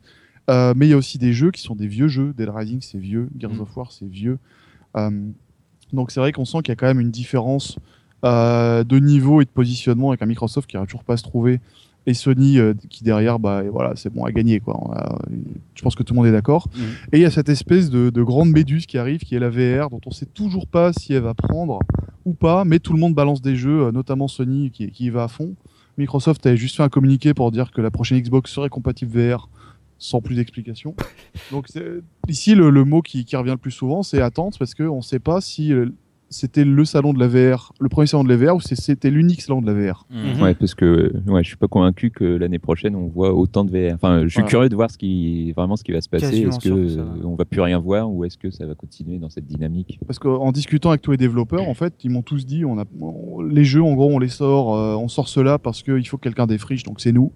Euh, 0.50 0.74
mais 0.76 0.88
il 0.88 0.92
y 0.92 0.94
a 0.94 0.98
aussi 0.98 1.18
des 1.18 1.34
jeux 1.34 1.52
qui 1.52 1.62
sont 1.62 1.76
des 1.76 1.88
vieux 1.88 2.08
jeux, 2.08 2.34
Dead 2.38 2.48
Rising 2.50 2.80
c'est 2.82 2.98
vieux, 2.98 3.30
Gears 3.38 3.54
Mm. 3.54 3.62
of 3.62 3.76
War 3.76 3.92
c'est 3.92 4.08
vieux. 4.08 4.40
Euh, 4.96 5.12
donc 5.92 6.10
c'est 6.10 6.22
vrai 6.22 6.32
qu'on 6.32 6.46
sent 6.46 6.60
qu'il 6.60 6.70
y 6.70 6.72
a 6.72 6.76
quand 6.76 6.88
même 6.88 7.02
une 7.02 7.12
différence 7.12 7.78
euh, 8.24 8.84
de 8.86 8.98
niveau 8.98 9.42
et 9.42 9.46
de 9.46 9.50
positionnement 9.50 10.10
avec 10.10 10.22
un 10.22 10.26
Microsoft 10.26 10.70
qui 10.70 10.78
n'arrive 10.78 10.88
toujours 10.90 11.04
pas 11.04 11.14
à 11.14 11.18
se 11.18 11.24
trouver 11.24 11.60
et 12.08 12.14
Sony 12.16 12.58
euh, 12.58 12.74
qui 12.90 13.04
derrière 13.04 13.38
bah 13.38 13.62
voilà 13.72 13.92
c'est 13.96 14.12
bon 14.12 14.24
à 14.26 14.32
gagner 14.32 14.60
quoi. 14.60 14.76
A- 14.96 15.20
je 15.76 15.82
pense 15.84 15.94
que 15.96 16.02
tout 16.02 16.14
le 16.14 16.18
monde 16.18 16.26
est 16.28 16.32
d'accord. 16.32 16.68
Mhm. 16.76 16.84
Et 17.12 17.18
il 17.18 17.22
y 17.22 17.26
a 17.26 17.30
cette 17.32 17.50
espèce 17.50 17.90
de, 17.92 18.10
de 18.10 18.24
grande 18.24 18.50
méduse 18.50 18.86
qui 18.88 18.98
arrive 18.98 19.20
qui 19.20 19.36
est 19.36 19.40
la 19.40 19.50
VR 19.50 19.90
dont 19.90 20.00
on 20.06 20.12
sait 20.12 20.26
toujours 20.26 20.66
pas 20.68 20.94
si 20.94 21.14
elle 21.14 21.22
va 21.24 21.34
prendre 21.36 21.80
ou 22.26 22.34
pas, 22.34 22.64
mais 22.66 22.80
tout 22.80 22.94
le 22.94 23.00
monde 23.00 23.14
balance 23.14 23.42
des 23.42 23.56
jeux, 23.56 23.84
euh, 23.88 23.92
notamment 23.92 24.28
Sony 24.28 24.72
qui, 24.72 24.90
qui 24.92 25.06
y 25.06 25.10
va 25.12 25.24
à 25.24 25.28
fond. 25.28 25.56
Microsoft 25.98 26.46
avait 26.46 26.58
juste 26.58 26.76
fait 26.78 26.84
un 26.84 26.90
communiqué 26.90 27.34
pour 27.34 27.52
dire 27.52 27.72
que 27.72 27.82
la 27.82 27.92
prochaine 27.92 28.20
Xbox 28.20 28.52
serait 28.52 28.70
compatible 28.70 29.12
VR 29.20 29.50
sans 30.00 30.22
plus 30.22 30.36
d'explication. 30.36 30.96
Donc 31.52 31.68
ici 32.28 32.56
le, 32.56 32.70
le 32.70 32.86
mot 32.86 33.02
qui, 33.02 33.26
qui 33.26 33.36
revient 33.36 33.52
le 33.52 33.58
plus 33.58 33.72
souvent 33.72 34.02
c'est 34.04 34.22
attente 34.22 34.58
parce 34.60 34.74
qu'on 34.76 34.98
ne 34.98 35.02
sait 35.02 35.20
pas 35.20 35.42
si 35.42 35.74
c'était 36.30 36.66
le 36.66 36.84
salon 36.86 37.14
de 37.14 37.20
la 37.20 37.28
VR, 37.28 37.72
le 37.80 37.88
premier 37.90 38.06
salon 38.08 38.24
de 38.24 38.30
la 38.30 38.36
VR 38.38 38.56
ou 38.56 38.60
c'était 38.62 39.10
l'unique 39.10 39.42
salon 39.42 39.62
de 39.62 39.72
la 39.72 39.74
VR. 39.92 40.06
Mhm. 40.10 40.42
Ouais, 40.42 40.54
parce 40.56 40.76
que 40.76 41.14
ouais, 41.28 41.44
je 41.44 41.48
suis 41.48 41.56
pas 41.58 41.68
convaincu 41.68 42.12
que 42.12 42.24
l'année 42.26 42.60
prochaine 42.60 42.96
on 42.96 43.08
voit 43.08 43.34
autant 43.34 43.64
de 43.64 43.72
VR. 43.72 43.94
Enfin, 43.96 44.24
je 44.24 44.28
suis 44.30 44.38
Voilà. 44.40 44.50
curieux 44.50 44.70
de 44.70 44.76
voir 44.76 44.92
ce 44.92 44.98
qui 44.98 45.52
vraiment 45.54 45.76
ce 45.76 45.84
qui 45.84 45.92
va 45.94 46.02
se 46.02 46.10
passer. 46.10 46.42
Est-ce 46.42 46.60
que 46.60 46.70
que 46.70 46.98
va. 47.00 47.06
on 47.24 47.36
va 47.36 47.46
plus 47.46 47.62
rien 47.62 47.80
voir 47.80 48.12
ou 48.12 48.26
est-ce 48.26 48.38
que 48.38 48.52
ça 48.52 48.66
va 48.66 48.76
continuer 48.76 49.18
dans 49.18 49.30
cette 49.30 49.46
dynamique? 49.46 50.00
Parce 50.06 50.20
qu'en 50.20 50.52
discutant 50.52 50.90
avec 50.90 51.02
tous 51.02 51.12
les 51.12 51.18
développeurs, 51.18 51.68
en 51.68 51.74
fait, 51.74 51.94
ils 52.04 52.10
m'ont 52.10 52.22
tous 52.24 52.46
dit, 52.46 52.66
on 52.66 52.78
a, 52.78 52.84
on- 53.00 53.42
les 53.42 53.64
jeux, 53.64 53.82
en 53.84 53.94
gros, 53.94 54.10
on 54.12 54.20
les 54.20 54.28
sort, 54.28 54.76
euh, 54.76 54.96
on 54.96 55.08
sort 55.08 55.28
cela 55.30 55.58
parce 55.60 55.82
qu'il 55.84 56.06
faut 56.08 56.18
que 56.18 56.24
quelqu'un 56.24 56.48
défriche, 56.48 56.84
donc 56.84 57.00
c'est 57.00 57.12
nous. 57.14 57.32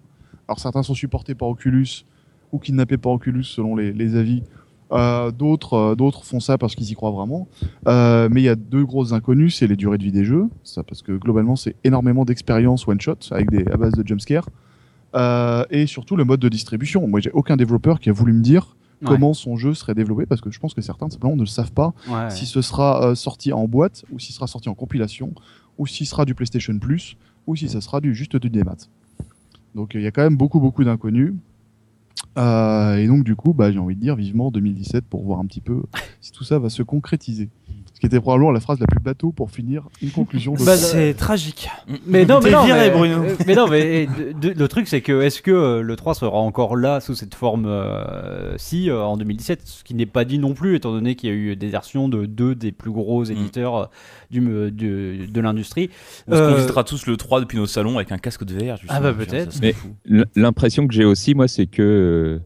Alors 0.48 0.60
certains 0.60 0.84
sont 0.84 0.96
supportés 0.96 1.34
par 1.36 1.48
Oculus 1.48 2.06
ou 2.52 2.60
kidnappés 2.60 2.98
par 2.98 3.14
Oculus 3.14 3.44
selon 3.46 3.76
les, 3.78 3.94
les 3.94 4.16
avis. 4.18 4.44
Euh, 4.92 5.32
d'autres, 5.32 5.74
euh, 5.74 5.96
d'autres 5.96 6.24
font 6.26 6.40
ça 6.40 6.58
parce 6.58 6.76
qu'ils 6.76 6.90
y 6.92 6.94
croient 6.96 7.12
vraiment. 7.12 7.48
Euh, 7.88 8.28
mais 8.32 8.42
il 8.42 8.44
y 8.46 8.50
a 8.50 8.56
deux 8.56 8.84
grosses 8.86 9.14
inconnues, 9.14 9.50
c'est 9.50 9.68
les 9.68 9.76
durées 9.78 9.98
de 9.98 10.04
vie 10.04 10.12
des 10.12 10.26
jeux, 10.26 10.48
ça 10.64 10.84
parce 10.84 11.02
que 11.02 11.14
globalement 11.14 11.56
c'est 11.56 11.76
énormément 11.84 12.26
d'expérience 12.26 12.88
one 12.88 13.00
shot 13.00 13.16
avec 13.32 13.50
des 13.50 13.66
à 13.72 13.78
base 13.78 13.94
de 13.94 14.06
jumpscare. 14.06 14.50
Et 15.70 15.88
surtout 15.88 16.16
le 16.16 16.24
mode 16.26 16.40
de 16.40 16.50
distribution. 16.50 17.08
Moi, 17.08 17.20
j'ai 17.20 17.32
aucun 17.32 17.58
développeur 17.58 18.00
qui 18.00 18.10
a 18.10 18.14
voulu 18.14 18.34
me 18.34 18.42
dire 18.42 18.76
Ouais. 19.02 19.08
comment 19.08 19.34
son 19.34 19.58
jeu 19.58 19.74
serait 19.74 19.96
développé 19.96 20.28
parce 20.28 20.42
que 20.42 20.52
je 20.52 20.60
pense 20.60 20.76
que 20.76 20.82
certains 20.82 21.10
simplement 21.10 21.36
ne 21.36 21.42
le 21.42 21.48
savent 21.48 21.72
pas 21.72 21.92
Ouais. 22.08 22.30
si 22.30 22.46
ce 22.46 22.62
sera 22.62 23.16
sorti 23.16 23.52
en 23.52 23.68
boîte, 23.68 24.06
ou 24.12 24.20
si 24.20 24.28
ce 24.28 24.34
sera 24.36 24.46
sorti 24.46 24.70
en 24.70 24.76
compilation, 24.76 25.34
ou 25.80 25.88
si 25.88 26.06
ce 26.06 26.12
sera 26.12 26.24
du 26.24 26.36
PlayStation 26.36 26.78
Plus, 26.78 27.18
ou 27.48 27.56
si 27.56 27.68
ça 27.68 27.82
sera 27.82 28.00
du 28.00 28.14
juste 28.14 28.36
du 28.36 28.52
démat. 28.52 28.78
Donc 29.74 29.94
il 29.96 30.02
y 30.02 30.06
a 30.08 30.12
quand 30.12 30.22
même 30.22 30.38
beaucoup 30.38 30.60
beaucoup 30.60 30.84
d'inconnus. 30.84 31.34
Euh, 32.38 32.96
et 32.98 33.08
donc 33.08 33.24
du 33.24 33.36
coup, 33.36 33.54
bah, 33.54 33.72
j'ai 33.72 33.80
envie 33.80 33.96
de 33.96 34.02
dire 34.02 34.16
vivement 34.16 34.52
2017 34.52 35.06
pour 35.06 35.24
voir 35.24 35.40
un 35.40 35.46
petit 35.46 35.62
peu 35.62 35.84
si 36.22 36.32
tout 36.32 36.44
ça 36.44 36.60
va 36.60 36.70
se 36.70 36.84
concrétiser. 36.84 37.50
Qui 38.02 38.08
était 38.08 38.20
probablement 38.20 38.52
la 38.52 38.60
phrase 38.60 38.80
la 38.80 38.88
plus 38.88 39.00
bateau 39.00 39.32
pour 39.32 39.52
finir 39.52 39.88
une 40.02 40.10
conclusion. 40.10 40.56
De 40.56 40.66
Bah, 40.66 40.76
C'est 40.76 41.14
tragique. 41.14 41.70
Mais 42.08 42.26
non, 42.26 42.40
mais 42.44 42.50
non, 42.50 42.66
viré, 42.66 42.90
mais, 42.90 42.90
Bruno. 42.90 43.24
mais 43.46 43.54
non, 43.56 43.68
mais 43.68 44.08
de- 44.08 44.32
de- 44.54 44.60
le 44.60 44.68
truc 44.68 44.88
c'est 44.88 45.02
que 45.02 45.22
est-ce 45.22 45.44
que 45.44 45.52
euh, 45.52 45.82
le 45.84 45.96
3 45.96 46.16
sera 46.16 46.40
encore 46.40 46.76
là 46.76 47.00
sous 47.00 47.14
cette 47.14 47.36
forme 47.36 47.66
euh, 47.68 48.56
si 48.58 48.90
euh, 48.90 49.04
en 49.04 49.18
2017, 49.18 49.62
ce 49.66 49.84
qui 49.84 49.94
n'est 49.94 50.08
pas 50.08 50.26
dit 50.26 50.40
non 50.40 50.56
plus 50.56 50.76
étant 50.76 50.92
donné 50.92 51.14
qu'il 51.16 51.30
y 51.30 51.32
a 51.32 51.36
eu 51.36 51.56
des 51.56 51.68
versions 51.68 52.10
de 52.10 52.26
deux 52.26 52.56
des 52.56 52.72
plus 52.72 52.90
gros 52.92 53.24
éditeurs 53.24 53.76
euh, 53.78 53.86
du, 54.32 54.42
euh, 54.50 54.72
du- 54.72 55.28
de 55.28 55.40
l'industrie. 55.42 55.92
On 56.28 56.34
se 56.36 56.40
Euh, 56.42 56.56
visitera 56.56 56.84
tous 56.84 57.06
le 57.06 57.18
3 57.18 57.40
depuis 57.40 57.60
nos 57.60 57.68
salons 57.68 57.98
avec 57.98 58.12
un 58.12 58.18
casque 58.18 58.44
de 58.46 58.54
VR. 58.56 58.78
justement. 58.78 58.94
Ah 58.94 59.00
bah, 59.00 59.14
peut-être. 59.14 59.56
Mais- 59.62 59.76
L'impression 60.36 60.88
que 60.88 60.94
j'ai 60.96 61.06
aussi, 61.06 61.36
moi, 61.36 61.48
c'est 61.48 61.68
que. 61.68 62.40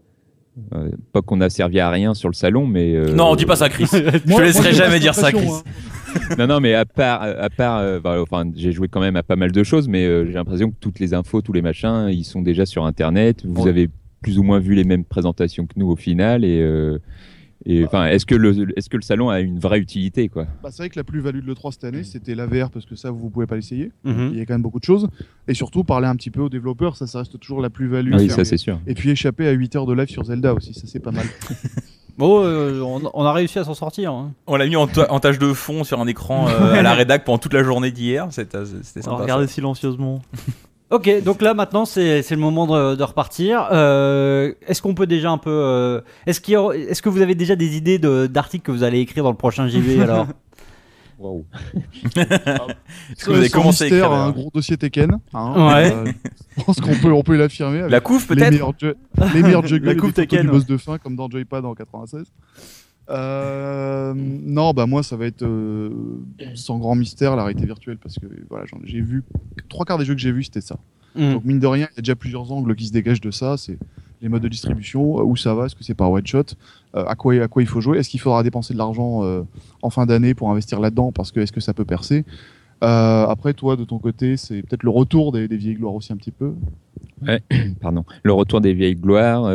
Euh, 0.73 0.89
pas 1.13 1.21
qu'on 1.21 1.41
a 1.41 1.49
servi 1.49 1.79
à 1.79 1.89
rien 1.89 2.13
sur 2.13 2.29
le 2.29 2.33
salon, 2.33 2.65
mais. 2.67 2.93
euh, 2.95 3.13
Non, 3.13 3.35
dis 3.35 3.45
pas 3.45 3.55
ça, 3.55 3.69
Chris. 3.69 3.85
Je 3.91 3.97
Moi- 4.03 4.11
te 4.19 4.29
moi, 4.29 4.41
laisserai 4.43 4.73
jamais 4.73 4.99
dire 4.99 5.13
ça, 5.13 5.31
Chris. 5.31 5.47
hein. 5.49 6.35
non, 6.37 6.47
non, 6.47 6.59
mais 6.61 6.73
à 6.73 6.85
part, 6.85 7.21
à 7.23 7.49
part, 7.49 7.79
euh, 7.79 7.99
bah, 7.99 8.21
enfin, 8.21 8.49
j'ai 8.55 8.71
joué 8.71 8.87
quand 8.87 9.01
même 9.01 9.15
à 9.17 9.23
pas 9.23 9.35
mal 9.35 9.51
de 9.51 9.63
choses, 9.63 9.87
mais 9.87 10.05
euh, 10.05 10.25
j'ai 10.25 10.33
l'impression 10.33 10.69
que 10.71 10.75
toutes 10.79 10.99
les 10.99 11.13
infos, 11.13 11.41
tous 11.41 11.53
les 11.53 11.61
machins, 11.61 12.07
ils 12.09 12.23
sont 12.23 12.41
déjà 12.41 12.65
sur 12.65 12.85
Internet. 12.85 13.41
Vous 13.45 13.63
Ouais. 13.63 13.69
avez 13.69 13.89
plus 14.21 14.39
ou 14.39 14.43
moins 14.43 14.59
vu 14.59 14.73
les 14.75 14.85
mêmes 14.85 15.03
présentations 15.05 15.65
que 15.67 15.73
nous 15.77 15.89
au 15.89 15.95
final, 15.95 16.43
et. 16.45 16.61
Et 17.65 17.85
enfin, 17.85 18.05
est-ce 18.07 18.25
que 18.25 18.35
le, 18.35 18.77
est-ce 18.77 18.89
que 18.89 18.97
le 18.97 19.01
salon 19.01 19.29
a 19.29 19.39
une 19.39 19.59
vraie 19.59 19.79
utilité, 19.79 20.27
quoi? 20.29 20.45
Bah, 20.63 20.69
c'est 20.71 20.83
vrai 20.83 20.89
que 20.89 20.97
la 20.99 21.03
plus-value 21.03 21.39
de 21.41 21.47
l'E3 21.51 21.71
cette 21.71 21.83
année, 21.85 22.03
c'était 22.03 22.35
la 22.35 22.45
VR 22.45 22.69
parce 22.69 22.85
que 22.85 22.95
ça, 22.95 23.11
vous 23.11 23.29
pouvez 23.29 23.47
pas 23.47 23.55
l'essayer. 23.55 23.91
Mhm. 24.03 24.29
Il 24.33 24.37
y 24.37 24.41
a 24.41 24.45
quand 24.45 24.53
même 24.53 24.61
beaucoup 24.61 24.79
de 24.79 24.85
choses. 24.85 25.07
Et 25.47 25.53
surtout, 25.53 25.83
parler 25.83 26.07
un 26.07 26.15
petit 26.15 26.31
peu 26.31 26.41
aux 26.41 26.49
développeurs, 26.49 26.95
ça, 26.97 27.07
ça 27.07 27.19
reste 27.19 27.39
toujours 27.39 27.61
la 27.61 27.69
plus-value. 27.69 28.13
Oui, 28.13 28.27
Faire- 28.27 28.35
ça 28.37 28.45
c'est 28.45 28.57
sûr. 28.57 28.79
Et 28.87 28.93
puis 28.93 29.09
échapper 29.09 29.47
à 29.47 29.51
8 29.51 29.75
heures 29.75 29.85
de 29.85 29.93
live 29.93 30.09
sur 30.09 30.23
Zelda 30.23 30.53
aussi, 30.53 30.73
ça 30.73 30.83
c'est 30.85 30.99
pas 30.99 31.11
mal. 31.11 31.25
Bon, 32.17 32.41
euh, 32.45 32.79
on, 32.79 33.01
on 33.13 33.23
a 33.25 33.33
réussi 33.33 33.59
à 33.59 33.65
s'en 33.65 33.73
sortir. 33.73 34.13
hein. 34.13 34.31
On 34.47 34.55
l'a 34.55 34.65
mis 34.67 34.77
en, 34.77 34.83
en 35.09 35.19
tâche 35.19 35.37
de 35.37 35.51
fond 35.51 35.83
sur 35.83 35.99
un 35.99 36.07
écran 36.07 36.47
euh, 36.47 36.71
à 36.75 36.81
la 36.81 36.93
rédac 36.95 37.25
pendant 37.25 37.39
toute 37.39 37.51
la 37.53 37.61
journée 37.61 37.91
d'hier. 37.91 38.27
C'était 38.31 38.59
c'était 38.83 39.01
On 39.01 39.03
sympa. 39.03 39.17
va 39.17 39.23
regarder 39.23 39.47
silencieusement. 39.47 40.21
Ok, 40.91 41.09
donc 41.23 41.41
là 41.41 41.53
maintenant 41.55 41.85
c'est 41.85 42.29
le 42.29 42.37
moment 42.37 42.67
de, 42.67 42.95
de 42.95 43.03
repartir. 43.03 43.67
Euh, 43.71 44.53
est-ce 44.67 44.81
qu'on 44.83 44.93
peut 44.93 45.07
déjà 45.07 45.31
un 45.31 45.39
peu, 45.39 45.49
euh, 45.49 46.01
est-ce 46.27 46.39
que 46.41 47.09
vous 47.09 47.21
avez 47.21 47.33
déjà 47.35 47.55
des 47.55 47.75
idées 47.75 47.97
de- 47.97 48.27
d'articles 48.27 48.63
que 48.65 48.71
vous 48.71 48.83
allez 48.83 48.99
écrire 48.99 49.23
dans 49.23 49.31
le 49.31 49.35
prochain 49.37 49.67
JV 49.67 49.99
alors? 50.03 50.27
Waouh. 51.17 51.45
Est-ce 52.15 53.25
que 53.25 53.31
vous 53.31 53.37
avez 53.37 53.49
commencé 53.49 53.85
à 53.85 53.87
écrire 53.87 54.11
un 54.11 54.27
là 54.27 54.31
gros 54.33 54.51
dossier 54.53 54.77
Tekken. 54.77 55.17
hein. 55.33 55.67
Ouais. 55.73 55.93
Euh, 55.93 56.11
je 56.57 56.63
pense 56.63 56.79
qu'on 56.79 56.93
peut, 56.95 57.11
on 57.11 57.23
peut 57.23 57.35
l'affirmer. 57.37 57.87
La 57.89 58.01
couve 58.01 58.25
les 58.29 58.35
peut-être 58.35 58.51
meilleurs, 58.51 58.73
les 59.33 59.41
meilleurs 59.41 59.65
juggles 59.65 59.85
La 60.05 60.11
Tekken, 60.11 60.41
du 60.41 60.47
ouais. 60.47 60.53
boss 60.53 60.65
de 60.65 60.77
fin 60.77 60.97
comme 60.97 61.15
dans 61.15 61.29
Joypad 61.29 61.65
en 61.65 61.73
96. 61.73 62.25
Euh, 63.09 64.13
non, 64.15 64.73
bah 64.73 64.87
moi 64.87 65.03
ça 65.03 65.15
va 65.15 65.27
être 65.27 65.43
euh, 65.43 65.91
sans 66.55 66.79
grand 66.79 66.95
mystère 66.95 67.35
la 67.35 67.43
réalité 67.43 67.67
virtuelle 67.67 67.97
parce 67.97 68.15
que 68.15 68.25
voilà, 68.49 68.65
j'ai 68.83 69.01
vu 69.01 69.23
trois 69.69 69.85
quarts 69.85 69.99
des 69.99 70.05
jeux 70.05 70.15
que 70.15 70.21
j'ai 70.21 70.31
vus 70.31 70.45
c'était 70.45 70.61
ça. 70.61 70.79
Hmm. 71.15 71.33
Donc 71.33 71.45
mine 71.45 71.59
de 71.59 71.67
rien, 71.67 71.87
il 71.91 71.95
y 71.97 71.99
a 71.99 72.01
déjà 72.01 72.15
plusieurs 72.15 72.51
angles 72.51 72.75
qui 72.75 72.87
se 72.87 72.91
dégagent 72.91 73.21
de 73.21 73.31
ça. 73.31 73.57
C'est 73.57 73.77
les 74.21 74.29
modes 74.29 74.41
de 74.41 74.47
distribution, 74.47 75.19
euh, 75.19 75.23
où 75.23 75.35
ça 75.35 75.53
va, 75.53 75.65
est-ce 75.65 75.75
que 75.75 75.83
c'est 75.83 75.93
par 75.93 76.11
one 76.11 76.25
shot, 76.25 76.43
euh, 76.95 77.05
à 77.05 77.15
quoi 77.15 77.35
à 77.35 77.47
quoi 77.47 77.61
il 77.61 77.67
faut 77.67 77.81
jouer, 77.81 77.99
est-ce 77.99 78.09
qu'il 78.09 78.19
faudra 78.19 78.43
dépenser 78.43 78.73
de 78.73 78.79
l'argent 78.79 79.23
euh, 79.23 79.43
en 79.81 79.89
fin 79.89 80.05
d'année 80.05 80.33
pour 80.33 80.49
investir 80.49 80.79
là-dedans 80.79 81.11
parce 81.11 81.31
que 81.31 81.39
est-ce 81.39 81.51
que 81.51 81.61
ça 81.61 81.73
peut 81.73 81.85
percer. 81.85 82.25
Euh, 82.83 83.25
après 83.27 83.53
toi 83.53 83.75
de 83.75 83.85
ton 83.85 83.99
côté, 83.99 84.35
c'est 84.35 84.61
peut-être 84.61 84.83
le 84.83 84.89
retour 84.89 85.31
des, 85.31 85.47
des 85.47 85.57
vieilles 85.57 85.75
gloires 85.75 85.95
aussi 85.95 86.11
un 86.11 86.17
petit 86.17 86.31
peu. 86.31 86.53
Pardon. 87.81 88.03
Le 88.23 88.33
retour 88.33 88.61
des 88.61 88.73
vieilles 88.73 88.95
gloires. 88.95 89.45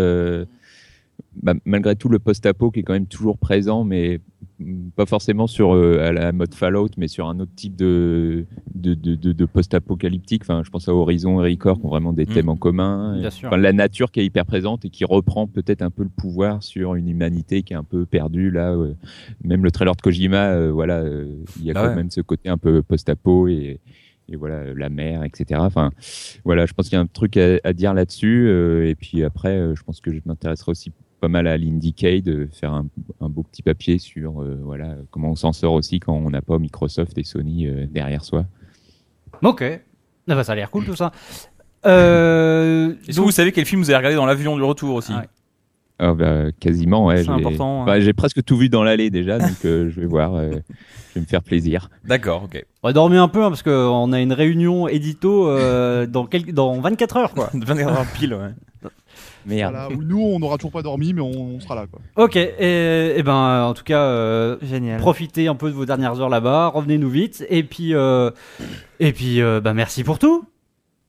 Bah, 1.43 1.55
malgré 1.65 1.95
tout, 1.97 2.09
le 2.09 2.19
post-apo 2.19 2.71
qui 2.71 2.81
est 2.81 2.83
quand 2.83 2.93
même 2.93 3.07
toujours 3.07 3.39
présent, 3.39 3.85
mais 3.85 4.21
pas 4.97 5.07
forcément 5.07 5.47
sur 5.47 5.75
euh, 5.75 6.01
à 6.07 6.13
la 6.13 6.33
mode 6.33 6.55
Fallout, 6.55 6.89
mais 6.99 7.09
sur 7.09 7.29
un 7.29 7.41
autre 7.41 7.53
type 7.57 7.77
de 7.77 8.45
de, 8.75 8.95
de, 8.95 9.45
post-apocalyptique. 9.47 10.43
Enfin, 10.43 10.63
je 10.65 10.71
pense 10.71 10.89
à 10.89 10.95
Horizon 10.95 11.43
et 11.43 11.51
Record 11.51 11.79
qui 11.81 11.87
ont 11.87 11.89
vraiment 11.91 12.13
des 12.13 12.25
Mm. 12.25 12.33
thèmes 12.35 12.49
en 12.49 12.57
commun. 12.57 13.17
Bien 13.19 13.29
Et- 13.29 13.31
sûr. 13.31 13.49
enfin, 13.49 13.57
la 13.57 13.73
nature 13.73 14.11
qui 14.11 14.21
est 14.21 14.25
hyper 14.27 14.45
présente 14.47 14.85
et 14.85 14.91
qui 14.91 15.05
reprend 15.05 15.47
peut-être 15.47 15.83
un 15.83 15.91
peu 15.91 16.03
le 16.03 16.09
pouvoir 16.11 16.63
sur 16.63 16.95
une 16.95 17.09
humanité 17.09 17.63
qui 17.63 17.73
est 17.73 17.77
un 17.77 17.85
peu 17.85 18.05
perdue 18.07 18.51
là. 18.51 18.73
euh, 18.73 18.95
même 19.45 19.65
le 19.65 19.71
trailer 19.71 19.95
de 19.97 20.01
Kojima, 20.03 20.51
euh, 20.53 20.71
voilà, 20.73 21.05
il 21.59 21.65
y 21.65 21.71
a 21.71 21.75
Ah 21.77 21.83
quand 21.83 21.89
ouais. 21.91 21.95
même 21.97 22.11
ce 22.11 22.21
côté 22.21 22.49
un 22.49 22.59
peu 22.59 22.83
post-apo 22.83 23.49
et 23.49 23.81
et 24.33 24.37
voilà 24.37 24.73
la 24.75 24.89
mer, 24.91 25.25
etc. 25.25 25.61
Enfin, 25.65 25.91
voilà, 26.45 26.65
je 26.65 26.73
pense 26.73 26.89
qu'il 26.89 26.95
y 26.95 26.99
a 26.99 27.03
un 27.03 27.07
truc 27.07 27.37
à, 27.37 27.59
à 27.65 27.73
dire 27.73 27.95
là-dessus. 27.95 28.47
euh, 28.47 28.89
et 28.89 28.95
puis 28.95 29.25
après, 29.25 29.57
euh, 29.57 29.75
je 29.75 29.83
pense 29.83 30.01
que 30.01 30.13
je 30.13 30.21
m'intéresserai 30.25 30.71
aussi 30.71 30.93
pas 31.21 31.29
mal 31.29 31.47
à 31.47 31.57
l'Indiecade, 31.57 32.29
euh, 32.29 32.49
faire 32.53 32.73
un, 32.73 32.87
un 33.21 33.29
beau 33.29 33.43
petit 33.43 33.63
papier 33.63 33.99
sur 33.99 34.43
euh, 34.43 34.59
voilà 34.63 34.97
comment 35.11 35.31
on 35.31 35.37
s'en 35.37 35.53
sort 35.53 35.75
aussi 35.75 36.01
quand 36.01 36.15
on 36.15 36.31
n'a 36.31 36.43
pas 36.43 36.59
Microsoft 36.59 37.17
et 37.19 37.25
Sony 37.25 37.67
euh, 37.67 37.87
derrière 37.91 38.25
soi. 38.25 38.47
Ok. 39.43 39.63
Ah 39.63 40.35
bah, 40.35 40.45
ça 40.45 40.53
a 40.53 40.55
l'air 40.55 40.71
cool 40.71 40.85
tout 40.85 40.97
ça. 40.97 41.13
Euh, 41.87 42.93
Est-ce 43.09 43.17
que 43.17 43.23
vous 43.23 43.31
savez 43.31 43.53
quel 43.53 43.65
film 43.65 43.81
vous 43.81 43.89
avez 43.89 43.97
regardé 43.97 44.17
dans 44.17 44.27
l'avion 44.27 44.55
du 44.55 44.63
retour 44.63 44.95
aussi 44.97 45.13
Ah 45.15 45.21
ouais. 45.21 45.29
Ah, 45.99 46.13
bah, 46.15 46.53
quasiment, 46.61 47.07
ouais. 47.07 47.19
C'est 47.19 47.25
j'ai- 47.25 47.31
important, 47.33 47.85
bah, 47.87 47.93
hein. 47.95 48.01
J'ai 48.01 48.13
presque 48.13 48.43
tout 48.45 48.59
vu 48.59 48.69
dans 48.69 48.83
l'allée 48.83 49.09
déjà, 49.09 49.39
donc 49.39 49.65
euh, 49.65 49.89
je 49.89 50.01
vais 50.01 50.07
voir. 50.07 50.35
euh, 50.35 50.51
je 51.09 51.15
vais 51.15 51.21
me 51.23 51.27
faire 51.27 51.43
plaisir. 51.43 51.89
D'accord, 52.05 52.43
ok. 52.45 52.63
on 52.83 52.89
va 52.89 52.93
dormir 52.93 53.23
un 53.23 53.29
peu 53.29 53.43
hein, 53.43 53.49
parce 53.49 53.63
qu'on 53.63 54.13
a 54.13 54.21
une 54.21 54.33
réunion 54.35 54.89
édito 54.89 55.49
euh, 55.49 56.07
dans, 56.07 56.27
quelques, 56.27 56.53
dans 56.53 56.79
24 56.81 57.17
heures 57.17 57.33
quoi. 57.35 57.49
24 57.55 57.89
heures 57.91 58.07
pile, 58.15 58.35
ouais. 58.35 58.51
Merde. 59.47 59.75
Voilà, 59.75 59.95
où 59.95 60.03
nous 60.03 60.21
on 60.21 60.39
n'aura 60.39 60.57
toujours 60.57 60.73
pas 60.73 60.83
dormi, 60.83 61.13
mais 61.15 61.21
on, 61.21 61.31
on 61.57 61.61
sera 61.61 61.75
là 61.75 61.87
quoi. 61.87 62.01
Ok, 62.17 62.37
et, 62.37 63.15
et 63.17 63.23
ben 63.23 63.65
en 63.65 63.75
tout 63.75 63.85
cas, 63.85 64.03
euh, 64.03 64.57
Génial. 64.63 64.99
profitez 65.01 65.49
un 65.49 65.55
peu 65.55 65.69
de 65.71 65.75
vos 65.75 65.87
dernières 65.87 66.21
heures 66.21 66.29
là-bas, 66.29 66.69
revenez-nous 66.69 67.09
vite, 67.11 67.47
et 67.49 67.63
puis, 67.63 67.95
euh, 67.95 68.31
et 68.99 69.13
puis 69.13 69.41
euh, 69.41 69.61
bah, 69.61 69.75
merci 69.75 70.05
pour 70.05 70.19
tout. 70.19 70.45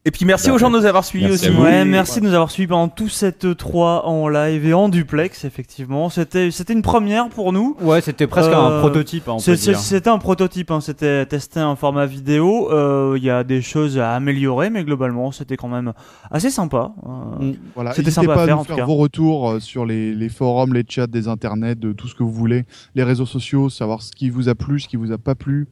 Et 0.04 0.10
puis 0.10 0.26
merci 0.26 0.48
Bah, 0.48 0.56
aux 0.56 0.58
gens 0.58 0.72
de 0.72 0.80
nous 0.80 0.86
avoir 0.88 1.06
suivis 1.06 1.26
merci 1.28 1.50
aussi. 1.50 1.58
Ouais, 1.60 1.86
merci 1.86 2.22
de 2.22 2.26
nous 2.26 2.34
avoir 2.34 2.50
suivis 2.50 2.66
pendant 2.68 2.88
tout 2.88 3.08
cette 3.08 3.56
3 3.56 4.08
en 4.08 4.28
live 4.30 4.66
et 4.66 4.74
en 4.74 4.90
duplex, 4.90 5.46
effectivement. 5.46 6.10
C'était, 6.10 6.50
c'était 6.50 6.74
une 6.74 6.82
première 6.82 7.30
pour 7.30 7.54
nous. 7.54 7.78
Ouais, 7.80 8.02
c'était 8.02 8.26
presque 8.26 8.50
Euh, 8.50 8.78
un 8.78 8.80
prototype, 8.80 9.28
hein, 9.30 9.34
on 9.34 9.40
C'est- 9.40 9.52
peut 9.52 9.58
c'est- 9.58 9.70
dire. 9.74 9.80
C'était 9.80 10.10
un 10.10 10.18
prototype, 10.18 10.72
hein. 10.72 10.82
c'était 10.82 11.24
tester 11.28 11.60
un 11.60 11.76
format 11.76 12.08
vidéo. 12.08 12.72
Euh, 12.72 13.16
Il 13.16 13.24
y 13.24 13.30
a 13.30 13.44
des 13.44 13.62
choses 13.62 14.00
à 14.00 14.14
améliorer, 14.16 14.72
mais 14.72 14.84
globalement, 14.84 15.32
c'était 15.32 15.56
quand 15.58 15.68
même 15.68 15.94
assez 16.32 16.50
sympa. 16.50 16.94
Euh, 17.06 17.10
Mm. 17.52 17.54
Voilà, 17.76 17.92
C'était 17.92 18.04
n'hésitez 18.08 18.22
sympa 18.26 18.32
à 18.32 18.36
pas 18.38 18.42
à 18.42 18.46
faire, 18.48 18.56
nous 18.56 18.62
en 18.62 18.66
tout 18.66 18.68
faire 18.70 18.78
cas. 18.78 18.86
vos 18.86 18.96
retours 18.96 19.52
euh, 19.52 19.60
sur 19.60 19.86
les, 19.86 20.16
les 20.16 20.30
forums, 20.30 20.74
les 20.74 20.84
chats 20.90 21.06
des 21.06 21.28
internets, 21.28 21.76
de 21.76 21.94
tout 21.94 22.08
ce 22.08 22.16
que 22.16 22.24
vous 22.24 22.32
voulez, 22.32 22.66
les 22.96 23.04
réseaux 23.04 23.28
sociaux, 23.28 23.70
savoir 23.70 24.02
ce 24.02 24.12
qui 24.12 24.32
vous 24.32 24.50
a 24.50 24.56
plu, 24.56 24.80
ce 24.80 24.88
qui 24.88 24.96
vous 24.98 25.12
a 25.12 25.20
pas 25.20 25.36
plu, 25.36 25.68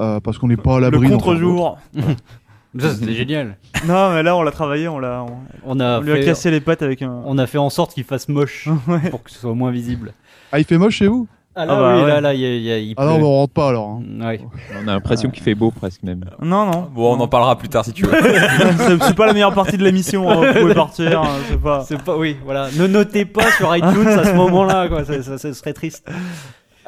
euh, 0.00 0.18
parce 0.20 0.38
qu'on 0.38 0.48
n'est 0.48 0.56
pas 0.56 0.76
à 0.76 0.80
Le 0.80 0.80
l'abri. 0.84 1.08
faire 1.08 1.18
contre-jour. 1.18 1.78
Ça, 2.80 2.94
c'était 2.94 3.14
génial. 3.14 3.56
non, 3.86 4.12
mais 4.12 4.22
là, 4.22 4.36
on 4.36 4.42
l'a 4.42 4.50
travaillé, 4.52 4.88
on 4.88 4.98
l'a, 4.98 5.24
on, 5.24 5.76
On 5.76 5.80
a, 5.80 5.98
on 5.98 6.02
lui 6.02 6.12
a 6.12 6.16
fait, 6.16 6.24
cassé 6.24 6.50
les 6.50 6.60
pattes 6.60 6.82
avec 6.82 7.02
un. 7.02 7.22
on 7.24 7.38
a 7.38 7.46
fait 7.46 7.58
en 7.58 7.70
sorte 7.70 7.94
qu'il 7.94 8.04
fasse 8.04 8.28
moche 8.28 8.68
Ouais. 8.88 9.10
pour 9.10 9.22
que 9.22 9.30
ce 9.30 9.38
soit 9.38 9.54
moins 9.54 9.70
visible. 9.70 10.12
Ah, 10.52 10.58
il 10.58 10.64
fait 10.64 10.78
moche 10.78 10.94
chez 10.96 11.06
vous? 11.08 11.26
Ah 11.58 11.64
là, 11.64 11.72
Ah 11.72 11.80
bah 11.80 11.94
oui, 11.96 12.02
ouais. 12.02 12.08
là, 12.08 12.20
là, 12.20 12.34
il, 12.34 12.40
y 12.40 12.44
a- 12.44 12.54
il 12.54 12.62
y 12.62 12.70
a- 12.70 12.78
il 12.78 12.94
Ah 12.98 13.06
non, 13.06 13.16
mais 13.16 13.24
on 13.24 13.30
rentre 13.32 13.54
pas 13.54 13.70
alors. 13.70 13.88
hein. 13.88 14.02
Ouais. 14.26 14.40
On 14.78 14.82
a 14.88 14.92
l'impression 14.92 15.30
qu'il 15.30 15.42
fait 15.42 15.54
beau 15.54 15.70
presque 15.70 16.02
même. 16.02 16.22
Non, 16.42 16.66
non. 16.66 16.90
Bon, 16.94 17.16
on 17.16 17.20
en 17.20 17.28
parlera 17.28 17.56
plus 17.56 17.70
tard 17.70 17.82
si 17.82 17.94
tu 17.94 18.04
veux. 18.04 18.12
c'est 19.00 19.14
pas 19.16 19.24
la 19.24 19.32
meilleure 19.32 19.54
partie 19.54 19.78
de 19.78 19.82
l'émission, 19.82 20.28
hein, 20.30 20.52
vous 20.52 20.60
pouvez 20.60 20.74
partir, 20.74 21.22
hein, 21.22 21.28
c'est 21.48 21.58
pas. 21.58 21.82
C'est 21.88 22.02
pas, 22.02 22.14
oui, 22.14 22.36
voilà. 22.44 22.68
Ne 22.78 22.86
notez 22.86 23.24
pas 23.24 23.50
sur 23.52 23.74
iTunes 23.74 24.06
à 24.06 24.24
ce 24.24 24.34
moment-là, 24.34 24.86
quoi. 24.88 25.02
Ça, 25.06 25.22
ça- 25.22 25.38
ça 25.38 25.54
serait 25.54 25.72
triste. 25.72 26.06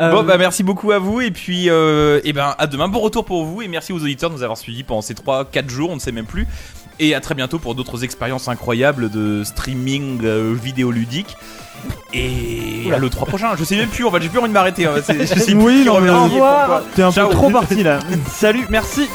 Euh, 0.00 0.12
Bon, 0.12 0.22
bah 0.22 0.38
merci 0.38 0.62
beaucoup 0.62 0.92
à 0.92 0.98
vous 1.00 1.20
et 1.20 1.30
puis 1.32 1.68
euh, 1.68 2.20
et 2.24 2.32
ben 2.32 2.54
à 2.58 2.66
demain. 2.68 2.86
Bon 2.88 3.00
retour 3.00 3.24
pour 3.24 3.44
vous 3.44 3.62
et 3.62 3.68
merci 3.68 3.92
aux 3.92 3.98
auditeurs 4.00 4.30
de 4.30 4.34
nous 4.36 4.42
avoir 4.44 4.56
suivis 4.56 4.84
pendant 4.84 5.02
ces 5.02 5.14
3-4 5.14 5.68
jours, 5.68 5.90
on 5.90 5.96
ne 5.96 6.00
sait 6.00 6.12
même 6.12 6.24
plus. 6.26 6.46
Et 7.00 7.14
à 7.14 7.20
très 7.20 7.34
bientôt 7.34 7.58
pour 7.58 7.74
d'autres 7.74 8.04
expériences 8.04 8.48
incroyables 8.48 9.10
de 9.10 9.42
streaming 9.44 10.20
euh, 10.24 10.54
vidéoludique. 10.60 11.36
Et 12.12 12.90
à 12.92 12.98
le 12.98 13.08
3 13.10 13.26
prochain, 13.26 13.48
je 13.56 13.62
sais 13.64 13.76
même 13.76 13.88
plus, 13.88 14.04
en 14.04 14.10
fait 14.10 14.20
j'ai 14.22 14.28
plus 14.28 14.38
envie 14.38 14.48
de 14.48 14.54
m'arrêter. 14.54 14.86
hein, 14.86 14.94
c'est- 15.04 15.20
Je 15.34 15.38
sais 15.40 15.52
plus 15.54 15.62
Oui, 15.62 15.80
qui 15.82 15.86
non, 15.86 16.00
mais 16.00 16.10
au 16.10 16.24
revoir. 16.24 16.82
T'es 16.94 17.02
un 17.02 17.10
Ciao. 17.12 17.28
peu 17.28 17.34
trop 17.34 17.50
parti 17.50 17.82
là. 17.82 17.98
Salut, 18.30 18.66
merci. 18.70 19.08